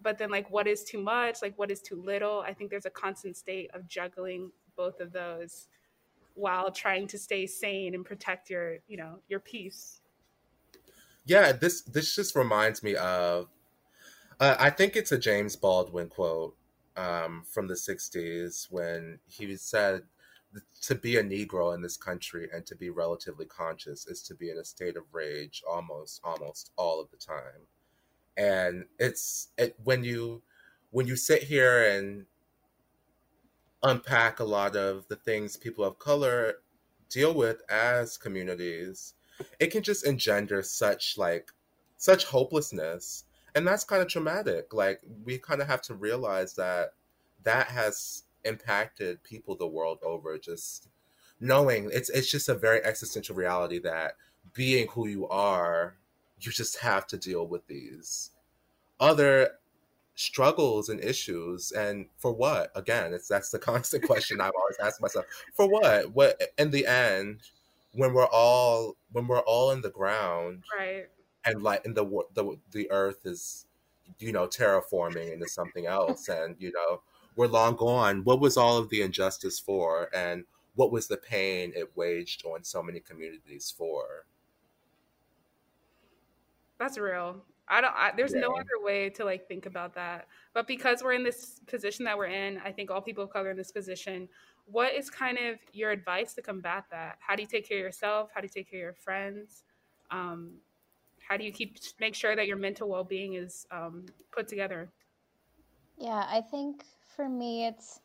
But 0.07 0.19
then 0.19 0.31
like 0.31 0.49
what 0.53 0.69
is 0.69 0.85
too 0.85 1.03
much, 1.03 1.43
like 1.43 1.59
what 1.59 1.69
is 1.69 1.83
too 1.83 2.01
little? 2.01 2.39
I 2.39 2.55
think 2.55 2.71
there's 2.71 2.87
a 2.87 2.91
constant 2.91 3.37
state 3.37 3.73
of 3.75 3.89
juggling 3.89 4.53
both 4.77 5.01
of 5.01 5.11
those 5.11 5.67
while 6.35 6.71
trying 6.71 7.09
to 7.09 7.19
stay 7.19 7.45
sane 7.45 7.93
and 7.93 8.05
protect 8.05 8.49
your, 8.49 8.77
you 8.87 8.97
know, 8.99 9.19
your 9.27 9.41
peace. 9.41 10.03
Yeah, 11.25 11.51
this 11.51 11.83
this 11.83 12.15
just 12.15 12.37
reminds 12.37 12.85
me 12.85 12.95
of 12.95 13.49
uh, 14.39 14.55
I 14.61 14.71
think 14.71 14.95
it's 14.95 15.11
a 15.11 15.19
James 15.19 15.57
Baldwin 15.57 16.07
quote 16.09 16.57
um, 16.97 17.43
from 17.53 17.67
the 17.67 17.75
'60s 17.75 18.69
when 18.71 19.19
he 19.27 19.57
said, 19.57 20.03
"To 20.83 20.95
be 20.95 21.17
a 21.17 21.25
Negro 21.25 21.75
in 21.75 21.83
this 21.83 21.97
country 21.97 22.49
and 22.55 22.65
to 22.67 22.77
be 22.77 22.91
relatively 22.91 23.47
conscious 23.47 24.07
is 24.07 24.23
to 24.23 24.37
be 24.37 24.51
in 24.51 24.59
a 24.59 24.65
state 24.65 24.97
of 24.97 25.03
rage 25.11 25.65
almost 25.69 26.21
almost 26.23 26.71
all 26.77 27.01
of 27.01 27.11
the 27.11 27.17
time." 27.17 27.67
And 28.37 28.85
it's 28.99 29.49
it 29.59 29.77
when 29.83 30.05
you 30.05 30.43
when 30.91 31.07
you 31.07 31.17
sit 31.17 31.43
here 31.43 31.91
and 31.91 32.27
unpack 33.83 34.41
a 34.41 34.45
lot 34.45 34.77
of 34.77 35.07
the 35.09 35.17
things 35.17 35.57
people 35.57 35.85
of 35.85 35.99
color 35.99 36.55
deal 37.09 37.35
with 37.35 37.63
as 37.71 38.17
communities 38.19 39.15
it 39.61 39.69
can 39.69 39.83
just 39.83 40.07
engender 40.07 40.63
such 40.63 41.19
like 41.19 41.53
such 41.97 42.25
hopelessness. 42.25 43.25
And 43.55 43.67
that's 43.67 43.85
kind 43.85 44.03
of 44.03 44.09
traumatic. 44.09 44.75
Like 44.75 45.01
we 45.25 45.39
kind 45.39 45.61
of 45.61 45.69
have 45.69 45.83
to 45.83 45.95
realize 45.95 46.55
that 46.55 46.91
that 47.45 47.69
has 47.69 48.25
impacted 48.45 49.23
people 49.23 49.57
the 49.57 49.67
world 49.67 49.99
over 50.05 50.39
just 50.39 50.89
knowing 51.41 51.91
it's 51.93 52.09
it's 52.11 52.31
just 52.31 52.49
a 52.49 52.55
very 52.55 52.83
existential 52.85 53.35
reality 53.35 53.79
that 53.79 54.13
being 54.55 54.87
who 54.89 55.09
you 55.09 55.27
are 55.29 55.97
you 56.41 56.53
just 56.53 56.79
have 56.79 57.07
to 57.09 57.17
deal 57.17 57.47
with 57.47 57.67
these 57.67 58.31
other 59.01 59.53
struggles 60.15 60.89
and 60.89 61.03
issues. 61.03 61.73
And 61.73 62.07
for 62.19 62.33
what? 62.33 62.71
Again 62.75 63.13
it's 63.13 63.29
that's 63.29 63.51
the 63.51 63.59
constant 63.71 64.05
question 64.05 64.41
i've 64.41 64.53
always 64.59 64.77
asked 64.83 65.01
myself. 65.03 65.27
For 65.55 65.69
what? 65.69 66.13
What 66.13 66.41
in 66.59 66.71
the 66.71 66.87
end 66.87 67.43
when 67.93 68.13
we're 68.15 68.27
all 68.27 68.97
when 69.13 69.27
we're 69.27 69.41
all 69.41 69.71
in 69.73 69.81
the 69.83 69.91
ground 69.91 70.65
Right. 70.79 71.07
and 71.45 71.63
like 71.63 71.85
in 71.85 71.95
the 71.95 72.05
the 72.35 72.57
the 72.73 72.91
earth 72.91 73.25
is 73.27 73.67
you 74.19 74.33
know 74.33 74.47
terraforming 74.47 75.33
into 75.33 75.49
something 75.49 75.87
else 75.87 76.29
and 76.31 76.57
you 76.59 76.73
know 76.73 77.03
we're 77.37 77.47
long 77.49 77.77
gone. 77.77 78.25
What 78.25 78.41
was 78.41 78.57
all 78.57 78.79
of 78.79 78.89
the 78.89 79.03
injustice 79.03 79.59
for? 79.61 80.09
And 80.15 80.45
what 80.75 80.91
was 80.91 81.07
the 81.07 81.19
pain 81.19 81.71
it 81.77 81.95
waged 81.95 82.47
on 82.47 82.65
so 82.65 82.83
many 82.83 82.99
communities 83.01 83.71
for 83.77 84.25
That's 86.79 86.99
real. 86.99 87.43
I 87.69 87.81
don't. 87.81 87.95
I, 87.97 88.13
there's 88.17 88.33
no 88.33 88.53
other 88.53 88.79
way 88.81 89.11
to 89.11 89.25
like 89.25 89.49
think 89.49 89.67
about 89.67 89.95
that. 89.95 90.29
But 90.55 90.67
because 90.67 91.03
we're 91.03 91.15
in 91.15 91.25
this 91.25 91.61
position 91.67 92.05
that 92.05 92.17
we're 92.17 92.27
in, 92.27 92.61
I 92.65 92.71
think 92.71 92.91
all 92.91 93.01
people 93.01 93.25
of 93.25 93.31
color 93.31 93.51
in 93.51 93.57
this 93.57 93.73
position. 93.73 94.29
What 94.67 94.95
is 94.95 95.11
kind 95.11 95.39
of 95.39 95.59
your 95.73 95.91
advice 95.91 96.35
to 96.35 96.43
combat 96.43 96.85
that? 96.91 97.19
How 97.21 97.37
do 97.37 97.43
you 97.43 97.49
take 97.49 97.69
care 97.69 97.79
of 97.79 97.85
yourself? 97.85 98.31
How 98.35 98.41
do 98.41 98.47
you 98.47 98.51
take 98.51 98.71
care 98.71 98.81
of 98.81 98.83
your 98.83 98.95
friends? 98.95 99.63
Um, 100.11 100.53
how 101.29 101.37
do 101.37 101.45
you 101.45 101.53
keep 101.53 101.79
make 102.01 102.15
sure 102.15 102.37
that 102.37 102.47
your 102.47 102.57
mental 102.57 102.89
well 102.89 103.05
being 103.05 103.35
is 103.35 103.67
um, 103.71 104.07
put 104.33 104.49
together? 104.49 104.89
Yeah, 105.99 106.27
I 106.29 106.41
think 106.41 106.85
for 107.17 107.29
me 107.29 107.67
it's 107.67 108.01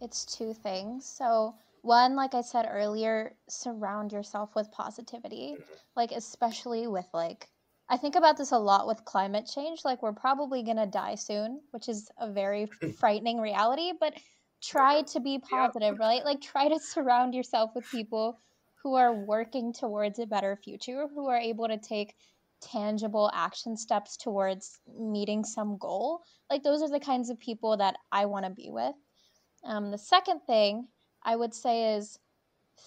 it's 0.00 0.24
two 0.24 0.54
things. 0.54 1.06
So, 1.06 1.54
one, 1.82 2.16
like 2.16 2.34
I 2.34 2.40
said 2.40 2.68
earlier, 2.68 3.34
surround 3.48 4.12
yourself 4.12 4.54
with 4.56 4.70
positivity. 4.72 5.56
Like 5.94 6.10
especially 6.10 6.88
with 6.88 7.06
like 7.12 7.48
I 7.88 7.96
think 7.96 8.16
about 8.16 8.36
this 8.36 8.52
a 8.52 8.58
lot 8.58 8.86
with 8.86 9.04
climate 9.04 9.50
change. 9.52 9.80
Like 9.84 10.02
we're 10.02 10.12
probably 10.12 10.62
going 10.62 10.78
to 10.78 10.86
die 10.86 11.16
soon, 11.16 11.60
which 11.70 11.88
is 11.88 12.10
a 12.18 12.30
very 12.30 12.66
frightening 12.98 13.40
reality, 13.40 13.92
but 13.98 14.14
try 14.62 15.02
to 15.02 15.20
be 15.20 15.38
positive, 15.38 15.98
right? 15.98 16.24
Like 16.24 16.40
try 16.40 16.68
to 16.68 16.78
surround 16.80 17.34
yourself 17.34 17.70
with 17.74 17.90
people 17.90 18.38
who 18.82 18.94
are 18.94 19.12
working 19.12 19.72
towards 19.72 20.18
a 20.18 20.26
better 20.26 20.58
future, 20.62 21.06
who 21.14 21.28
are 21.28 21.38
able 21.38 21.68
to 21.68 21.78
take 21.78 22.14
tangible 22.60 23.30
action 23.34 23.76
steps 23.76 24.16
towards 24.16 24.78
meeting 24.98 25.44
some 25.44 25.76
goal. 25.78 26.22
Like, 26.50 26.62
those 26.62 26.82
are 26.82 26.90
the 26.90 27.00
kinds 27.00 27.30
of 27.30 27.38
people 27.38 27.76
that 27.76 27.96
I 28.10 28.26
want 28.26 28.44
to 28.44 28.50
be 28.50 28.70
with. 28.70 28.94
Um, 29.64 29.90
the 29.90 29.98
second 29.98 30.40
thing 30.46 30.88
I 31.22 31.36
would 31.36 31.54
say 31.54 31.94
is 31.94 32.18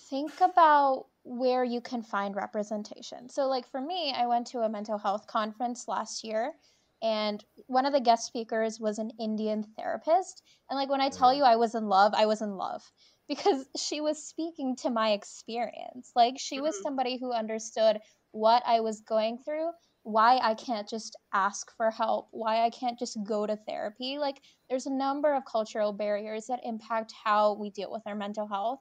think 0.10 0.32
about 0.42 1.06
where 1.28 1.64
you 1.64 1.82
can 1.82 2.02
find 2.02 2.36
representation. 2.36 3.30
So, 3.30 3.48
like 3.48 3.70
for 3.70 3.82
me, 3.82 4.14
I 4.16 4.28
went 4.28 4.48
to 4.48 4.60
a 4.60 4.70
mental 4.70 4.98
health 4.98 5.28
conference 5.28 5.88
last 5.88 6.24
year, 6.24 6.54
and 7.02 7.44
one 7.68 7.86
of 7.86 7.94
the 7.94 8.00
guest 8.00 8.26
speakers 8.26 8.80
was 8.80 8.98
an 8.98 9.12
Indian 9.20 9.64
therapist. 9.78 10.42
And, 10.70 10.78
like, 10.78 10.90
when 10.90 11.02
I 11.02 11.10
tell 11.10 11.32
mm. 11.32 11.38
you 11.38 11.44
I 11.44 11.58
was 11.58 11.76
in 11.76 11.88
love, 11.88 12.14
I 12.16 12.26
was 12.26 12.42
in 12.42 12.56
love 12.56 12.82
because 13.28 13.66
she 13.78 14.02
was 14.02 14.26
speaking 14.26 14.76
to 14.78 14.90
my 14.90 15.12
experience. 15.12 16.12
Like, 16.16 16.36
she 16.38 16.62
was 16.62 16.76
mm-hmm. 16.76 16.84
somebody 16.84 17.18
who 17.20 17.34
understood 17.34 18.00
what 18.32 18.64
I 18.66 18.80
was 18.80 19.02
going 19.02 19.40
through, 19.44 19.70
why 20.04 20.38
I 20.38 20.54
can't 20.54 20.88
just 20.88 21.18
ask 21.34 21.70
for 21.76 21.92
help, 21.92 22.30
why 22.32 22.66
I 22.66 22.70
can't 22.70 22.98
just 22.98 23.18
go 23.24 23.46
to 23.46 23.58
therapy. 23.68 24.18
Like, 24.18 24.42
there's 24.70 24.86
a 24.86 24.94
number 24.94 25.34
of 25.34 25.44
cultural 25.46 25.94
barriers 25.94 26.48
that 26.48 26.62
impact 26.64 27.14
how 27.24 27.54
we 27.54 27.70
deal 27.70 27.92
with 27.92 28.04
our 28.06 28.16
mental 28.16 28.48
health. 28.48 28.80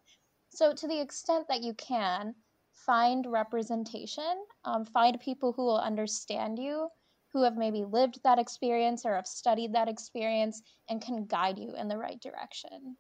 So, 0.57 0.73
to 0.73 0.89
the 0.89 0.99
extent 0.99 1.49
that 1.51 1.63
you 1.63 1.75
can, 1.75 2.35
find 2.73 3.27
representation, 3.31 4.47
um, 4.65 4.87
find 4.87 5.21
people 5.21 5.53
who 5.53 5.63
will 5.67 5.79
understand 5.79 6.59
you, 6.59 6.89
who 7.31 7.43
have 7.43 7.59
maybe 7.59 7.85
lived 7.85 8.21
that 8.25 8.39
experience 8.39 9.05
or 9.05 9.17
have 9.17 9.27
studied 9.27 9.75
that 9.75 9.87
experience 9.87 10.63
and 10.89 11.03
can 11.03 11.27
guide 11.27 11.59
you 11.59 11.75
in 11.77 11.89
the 11.89 11.99
right 11.99 12.19
direction. 12.23 12.97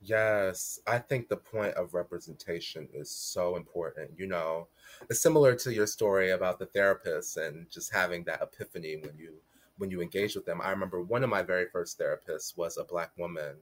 Yes, 0.00 0.80
I 0.84 0.98
think 0.98 1.28
the 1.28 1.36
point 1.36 1.74
of 1.74 1.94
representation 1.94 2.88
is 2.92 3.08
so 3.08 3.54
important. 3.54 4.10
You 4.18 4.26
know, 4.26 4.66
it's 5.08 5.20
similar 5.20 5.54
to 5.54 5.72
your 5.72 5.86
story 5.86 6.32
about 6.32 6.58
the 6.58 6.66
therapist 6.66 7.36
and 7.36 7.70
just 7.70 7.92
having 7.92 8.24
that 8.24 8.42
epiphany 8.42 8.96
when 8.96 9.16
you 9.16 9.34
when 9.78 9.92
you 9.92 10.02
engage 10.02 10.34
with 10.34 10.44
them. 10.44 10.60
I 10.60 10.70
remember 10.70 11.02
one 11.02 11.22
of 11.22 11.30
my 11.30 11.42
very 11.42 11.66
first 11.66 12.00
therapists 12.00 12.56
was 12.56 12.78
a 12.78 12.84
black 12.84 13.12
woman 13.16 13.54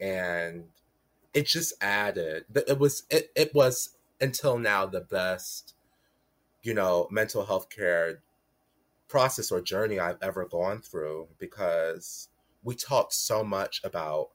and 0.00 0.64
it 1.34 1.46
just 1.46 1.72
added 1.80 2.44
it 2.54 2.78
was 2.78 3.04
it, 3.10 3.30
it 3.36 3.54
was 3.54 3.96
until 4.20 4.58
now 4.58 4.86
the 4.86 5.00
best 5.00 5.74
you 6.62 6.74
know 6.74 7.08
mental 7.10 7.44
health 7.44 7.68
care 7.70 8.20
process 9.08 9.50
or 9.50 9.60
journey 9.60 9.98
I've 9.98 10.22
ever 10.22 10.44
gone 10.46 10.80
through 10.80 11.28
because 11.38 12.28
we 12.62 12.74
talked 12.74 13.12
so 13.12 13.42
much 13.42 13.80
about 13.82 14.28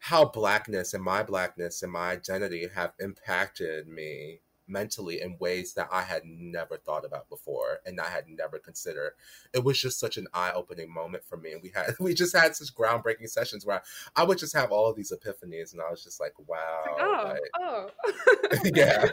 how 0.00 0.24
blackness 0.24 0.94
and 0.94 1.02
my 1.02 1.22
blackness 1.22 1.82
and 1.82 1.92
my 1.92 2.12
identity 2.12 2.68
have 2.74 2.92
impacted 3.00 3.88
me 3.88 4.40
mentally 4.68 5.20
in 5.20 5.36
ways 5.38 5.74
that 5.74 5.88
I 5.90 6.02
had 6.02 6.22
never 6.24 6.76
thought 6.76 7.04
about 7.04 7.28
before 7.28 7.80
and 7.86 8.00
I 8.00 8.08
had 8.08 8.28
never 8.28 8.58
considered. 8.58 9.12
It 9.52 9.64
was 9.64 9.80
just 9.80 9.98
such 9.98 10.16
an 10.16 10.26
eye-opening 10.34 10.92
moment 10.92 11.24
for 11.24 11.36
me. 11.36 11.52
And 11.52 11.62
we 11.62 11.70
had 11.74 11.94
we 12.00 12.14
just 12.14 12.36
had 12.36 12.54
such 12.54 12.74
groundbreaking 12.74 13.28
sessions 13.28 13.64
where 13.64 13.82
I, 14.16 14.22
I 14.22 14.24
would 14.24 14.38
just 14.38 14.56
have 14.56 14.72
all 14.72 14.90
of 14.90 14.96
these 14.96 15.12
epiphanies 15.12 15.72
and 15.72 15.80
I 15.80 15.90
was 15.90 16.04
just 16.04 16.20
like, 16.20 16.34
wow. 16.46 16.84
Like, 17.24 17.38
oh, 17.60 17.90
like, 18.04 18.14
oh. 18.14 18.58
yeah. 18.74 19.08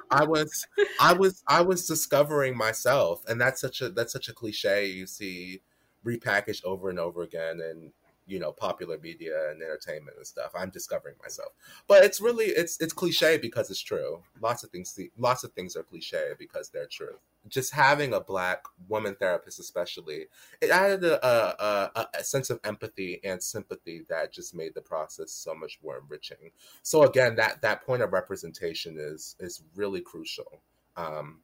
I 0.10 0.24
was 0.24 0.66
I 1.00 1.12
was 1.12 1.42
I 1.46 1.62
was 1.62 1.86
discovering 1.86 2.56
myself. 2.56 3.22
And 3.28 3.40
that's 3.40 3.60
such 3.60 3.80
a 3.80 3.90
that's 3.90 4.12
such 4.12 4.28
a 4.28 4.32
cliche 4.32 4.86
you 4.86 5.06
see 5.06 5.60
repackaged 6.04 6.64
over 6.64 6.88
and 6.88 6.98
over 6.98 7.22
again 7.22 7.60
and 7.60 7.92
you 8.30 8.38
know 8.38 8.52
popular 8.52 8.98
media 8.98 9.50
and 9.50 9.62
entertainment 9.62 10.16
and 10.16 10.26
stuff. 10.26 10.52
I'm 10.54 10.70
discovering 10.70 11.16
myself. 11.22 11.50
But 11.86 12.04
it's 12.04 12.20
really 12.20 12.46
it's 12.46 12.80
it's 12.80 12.92
cliche 12.92 13.38
because 13.38 13.70
it's 13.70 13.80
true. 13.80 14.22
Lots 14.40 14.64
of 14.64 14.70
things 14.70 14.98
lots 15.18 15.44
of 15.44 15.52
things 15.52 15.76
are 15.76 15.82
cliche 15.82 16.32
because 16.38 16.70
they're 16.70 16.86
true. 16.86 17.16
Just 17.48 17.72
having 17.72 18.12
a 18.12 18.20
black 18.20 18.64
woman 18.88 19.16
therapist 19.18 19.58
especially 19.58 20.26
it 20.60 20.70
added 20.70 21.04
a, 21.04 21.26
a, 21.26 22.08
a, 22.14 22.22
sense 22.22 22.50
of 22.50 22.60
empathy 22.64 23.18
and 23.24 23.42
sympathy 23.42 24.02
that 24.10 24.30
just 24.32 24.54
made 24.54 24.74
the 24.74 24.80
process 24.82 25.32
so 25.32 25.54
much 25.54 25.78
more 25.82 25.98
enriching. 25.98 26.50
So 26.82 27.02
again 27.02 27.34
that 27.36 27.62
that 27.62 27.84
point 27.84 28.02
of 28.02 28.12
representation 28.12 28.96
is 28.98 29.36
is 29.40 29.62
really 29.74 30.00
crucial. 30.00 30.60
Um, 30.96 31.40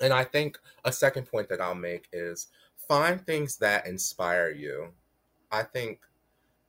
and 0.00 0.12
i 0.12 0.24
think 0.24 0.58
a 0.84 0.90
second 0.90 1.24
point 1.24 1.48
that 1.48 1.60
i'll 1.60 1.72
make 1.72 2.08
is 2.12 2.48
find 2.88 3.24
things 3.24 3.56
that 3.58 3.86
inspire 3.86 4.50
you. 4.50 4.88
I 5.50 5.62
think 5.62 6.00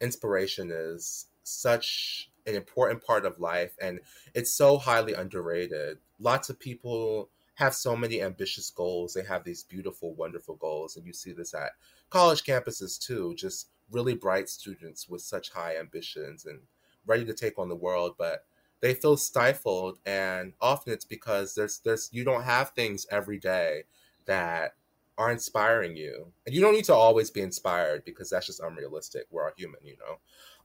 inspiration 0.01 0.71
is 0.71 1.27
such 1.43 2.29
an 2.47 2.55
important 2.55 3.03
part 3.03 3.25
of 3.25 3.39
life 3.39 3.75
and 3.81 3.99
it's 4.33 4.53
so 4.53 4.77
highly 4.77 5.13
underrated. 5.13 5.97
Lots 6.19 6.49
of 6.49 6.59
people 6.59 7.29
have 7.55 7.73
so 7.73 7.95
many 7.95 8.21
ambitious 8.21 8.69
goals. 8.69 9.13
They 9.13 9.23
have 9.23 9.43
these 9.43 9.63
beautiful, 9.63 10.13
wonderful 10.13 10.55
goals. 10.55 10.95
And 10.97 11.05
you 11.05 11.13
see 11.13 11.31
this 11.31 11.53
at 11.53 11.71
college 12.09 12.43
campuses 12.43 12.99
too, 12.99 13.33
just 13.35 13.69
really 13.91 14.15
bright 14.15 14.49
students 14.49 15.07
with 15.07 15.21
such 15.21 15.51
high 15.51 15.77
ambitions 15.77 16.45
and 16.45 16.59
ready 17.05 17.25
to 17.25 17.33
take 17.33 17.57
on 17.57 17.69
the 17.69 17.75
world, 17.75 18.15
but 18.17 18.45
they 18.81 18.93
feel 18.93 19.17
stifled 19.17 19.99
and 20.05 20.53
often 20.61 20.93
it's 20.93 21.05
because 21.05 21.55
there's 21.55 21.79
there's 21.79 22.09
you 22.11 22.23
don't 22.23 22.43
have 22.43 22.71
things 22.71 23.07
every 23.09 23.39
day 23.39 23.83
that 24.25 24.73
are 25.17 25.31
inspiring 25.31 25.95
you. 25.95 26.27
And 26.45 26.53
you 26.53 26.61
don't 26.61 26.73
need 26.73 26.85
to 26.85 26.93
always 26.93 27.29
be 27.29 27.41
inspired 27.41 28.03
because 28.05 28.29
that's 28.29 28.47
just 28.47 28.59
unrealistic. 28.59 29.27
We're 29.31 29.45
all 29.45 29.51
human, 29.55 29.79
you 29.83 29.97
know. 29.97 30.17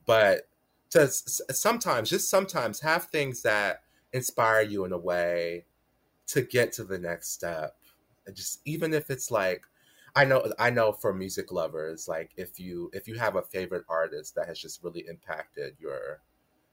But 0.06 0.48
to 0.90 1.08
sometimes, 1.08 2.10
just 2.10 2.28
sometimes, 2.28 2.80
have 2.80 3.04
things 3.04 3.42
that 3.42 3.82
inspire 4.12 4.62
you 4.62 4.84
in 4.84 4.92
a 4.92 4.98
way 4.98 5.66
to 6.28 6.42
get 6.42 6.72
to 6.72 6.84
the 6.84 6.98
next 6.98 7.32
step. 7.32 7.76
And 8.26 8.34
just 8.34 8.60
even 8.64 8.92
if 8.92 9.10
it's 9.10 9.30
like, 9.30 9.62
I 10.16 10.24
know, 10.24 10.52
I 10.58 10.70
know 10.70 10.92
for 10.92 11.14
music 11.14 11.52
lovers, 11.52 12.08
like 12.08 12.32
if 12.36 12.58
you 12.58 12.90
if 12.92 13.06
you 13.06 13.14
have 13.14 13.36
a 13.36 13.42
favorite 13.42 13.84
artist 13.88 14.34
that 14.34 14.48
has 14.48 14.58
just 14.58 14.82
really 14.82 15.04
impacted 15.08 15.76
your 15.78 16.22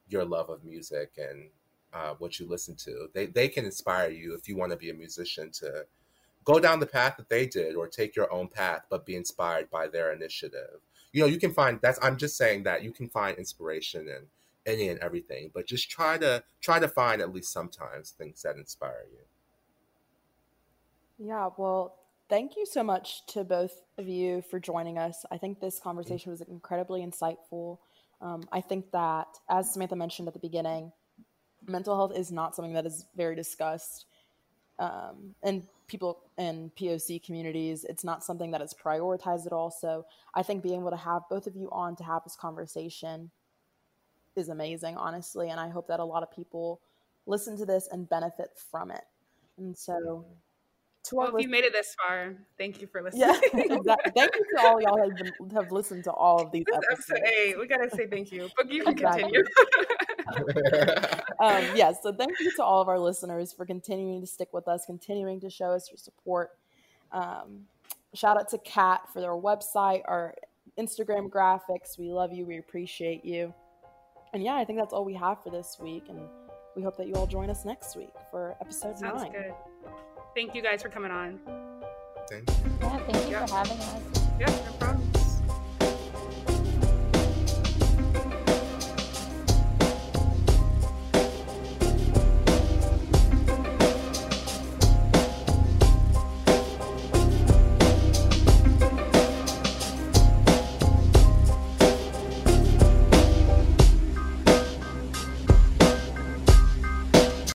your 0.09 0.25
love 0.25 0.49
of 0.49 0.63
music 0.63 1.11
and 1.17 1.49
uh, 1.93 2.15
what 2.17 2.39
you 2.39 2.47
listen 2.47 2.75
to, 2.75 3.07
they 3.13 3.27
they 3.27 3.47
can 3.47 3.65
inspire 3.65 4.09
you 4.09 4.33
if 4.33 4.49
you 4.49 4.57
want 4.57 4.71
to 4.71 4.77
be 4.77 4.89
a 4.89 4.95
musician 4.95 5.51
to 5.51 5.85
go 6.47 6.61
down 6.61 6.79
the 6.79 6.85
path 6.85 7.17
that 7.17 7.27
they 7.27 7.45
did 7.45 7.75
or 7.75 7.87
take 7.87 8.15
your 8.15 8.31
own 8.31 8.47
path 8.47 8.83
but 8.89 9.05
be 9.05 9.17
inspired 9.17 9.69
by 9.69 9.85
their 9.85 10.13
initiative. 10.13 10.79
You 11.11 11.21
know 11.21 11.27
you 11.27 11.39
can 11.39 11.53
find 11.53 11.79
that's 11.81 11.99
i'm 12.01 12.17
just 12.17 12.37
saying 12.37 12.63
that 12.63 12.83
you 12.83 12.91
can 12.91 13.09
find 13.09 13.37
inspiration 13.37 14.07
in 14.07 14.23
any 14.65 14.89
and 14.89 14.99
everything 14.99 15.51
but 15.53 15.65
just 15.65 15.89
try 15.89 16.17
to 16.17 16.43
try 16.61 16.79
to 16.79 16.87
find 16.87 17.21
at 17.21 17.33
least 17.33 17.51
sometimes 17.51 18.11
things 18.11 18.41
that 18.43 18.55
inspire 18.55 19.05
you. 19.11 21.27
Yeah 21.27 21.49
well 21.57 21.97
thank 22.29 22.55
you 22.55 22.65
so 22.65 22.83
much 22.83 23.25
to 23.27 23.43
both 23.43 23.81
of 23.97 24.07
you 24.07 24.41
for 24.49 24.59
joining 24.59 24.97
us. 24.97 25.25
I 25.31 25.37
think 25.37 25.59
this 25.59 25.79
conversation 25.79 26.31
was 26.31 26.41
incredibly 26.41 27.05
insightful. 27.05 27.79
Um, 28.19 28.43
i 28.51 28.61
think 28.61 28.91
that 28.91 29.27
as 29.47 29.73
samantha 29.73 29.95
mentioned 29.95 30.27
at 30.27 30.33
the 30.33 30.39
beginning 30.39 30.91
mental 31.67 31.95
health 31.95 32.17
is 32.17 32.31
not 32.31 32.55
something 32.55 32.73
that 32.73 32.85
is 32.85 33.05
very 33.15 33.35
discussed 33.35 34.05
um, 34.79 35.35
and 35.43 35.63
people 35.87 36.19
in 36.37 36.71
POC 36.77 37.23
communities. 37.23 37.85
It's 37.87 38.03
not 38.03 38.23
something 38.23 38.51
that 38.51 38.61
is 38.61 38.73
prioritized 38.73 39.45
at 39.45 39.53
all. 39.53 39.71
So 39.71 40.05
I 40.33 40.43
think 40.43 40.63
being 40.63 40.81
able 40.81 40.91
to 40.91 40.97
have 40.97 41.23
both 41.29 41.47
of 41.47 41.55
you 41.55 41.69
on 41.71 41.95
to 41.97 42.03
have 42.03 42.23
this 42.23 42.35
conversation 42.35 43.31
is 44.35 44.49
amazing, 44.49 44.97
honestly. 44.97 45.49
And 45.49 45.59
I 45.59 45.69
hope 45.69 45.87
that 45.87 45.99
a 45.99 46.05
lot 46.05 46.23
of 46.23 46.31
people 46.31 46.81
listen 47.25 47.57
to 47.57 47.65
this 47.65 47.87
and 47.91 48.07
benefit 48.07 48.51
from 48.71 48.91
it. 48.91 49.05
And 49.57 49.77
so 49.77 50.25
to 51.05 51.15
well, 51.15 51.35
if 51.35 51.43
you 51.43 51.49
made 51.49 51.63
it 51.63 51.73
this 51.73 51.95
far, 51.95 52.35
thank 52.57 52.81
you 52.81 52.87
for 52.87 53.01
listening. 53.01 53.29
Yeah, 53.53 53.75
exactly. 53.77 54.11
Thank 54.15 54.35
you 54.35 54.57
to 54.57 54.67
all 54.67 54.81
y'all 54.81 54.97
have, 54.97 55.53
have 55.53 55.71
listened 55.71 56.03
to 56.05 56.11
all 56.11 56.41
of 56.41 56.51
these 56.51 56.65
this 56.65 56.75
episodes. 56.75 57.11
Episode 57.11 57.29
eight, 57.39 57.59
we 57.59 57.67
gotta 57.67 57.89
say 57.89 58.07
thank 58.07 58.31
you, 58.31 58.49
but 58.57 58.71
you 58.71 58.83
can 58.83 58.93
exactly. 58.93 59.23
continue. 59.23 59.43
um, 61.39 61.63
yes, 61.63 61.75
yeah, 61.75 61.91
so 62.01 62.13
thank 62.13 62.39
you 62.39 62.51
to 62.55 62.63
all 62.63 62.81
of 62.81 62.87
our 62.87 62.99
listeners 62.99 63.53
for 63.53 63.65
continuing 63.65 64.21
to 64.21 64.27
stick 64.27 64.49
with 64.53 64.67
us, 64.67 64.85
continuing 64.85 65.39
to 65.41 65.49
show 65.49 65.71
us 65.71 65.89
your 65.89 65.97
support. 65.97 66.51
Um, 67.11 67.65
shout 68.13 68.37
out 68.37 68.49
to 68.49 68.57
Kat 68.59 69.01
for 69.11 69.21
their 69.21 69.31
website, 69.31 70.01
our 70.05 70.33
Instagram 70.77 71.29
graphics. 71.29 71.97
We 71.97 72.11
love 72.11 72.33
you. 72.33 72.45
We 72.45 72.57
appreciate 72.57 73.25
you. 73.25 73.53
And 74.33 74.43
yeah, 74.43 74.55
I 74.55 74.65
think 74.65 74.79
that's 74.79 74.93
all 74.93 75.05
we 75.05 75.15
have 75.15 75.41
for 75.43 75.49
this 75.49 75.77
week. 75.79 76.05
And 76.09 76.19
we 76.75 76.83
hope 76.83 76.97
that 76.97 77.07
you 77.07 77.15
all 77.15 77.27
join 77.27 77.49
us 77.49 77.65
next 77.65 77.95
week 77.95 78.13
for 78.29 78.55
episode 78.61 78.97
Sounds 78.97 79.23
nine. 79.23 79.31
Good. 79.31 79.53
Thank 80.35 80.53
you 80.53 80.61
guys 80.61 80.81
for 80.81 80.89
coming 80.89 81.11
on. 81.11 81.39
Thank 82.29 82.49
you. 82.49 82.55
Yeah, 82.81 82.97
thank 83.09 83.25
you 83.25 83.31
yeah. 83.31 83.45
for 83.45 83.55
having 83.55 83.77
us. 83.77 84.27
Yeah, 84.39 84.45
no 84.47 84.71
problem. 84.73 85.16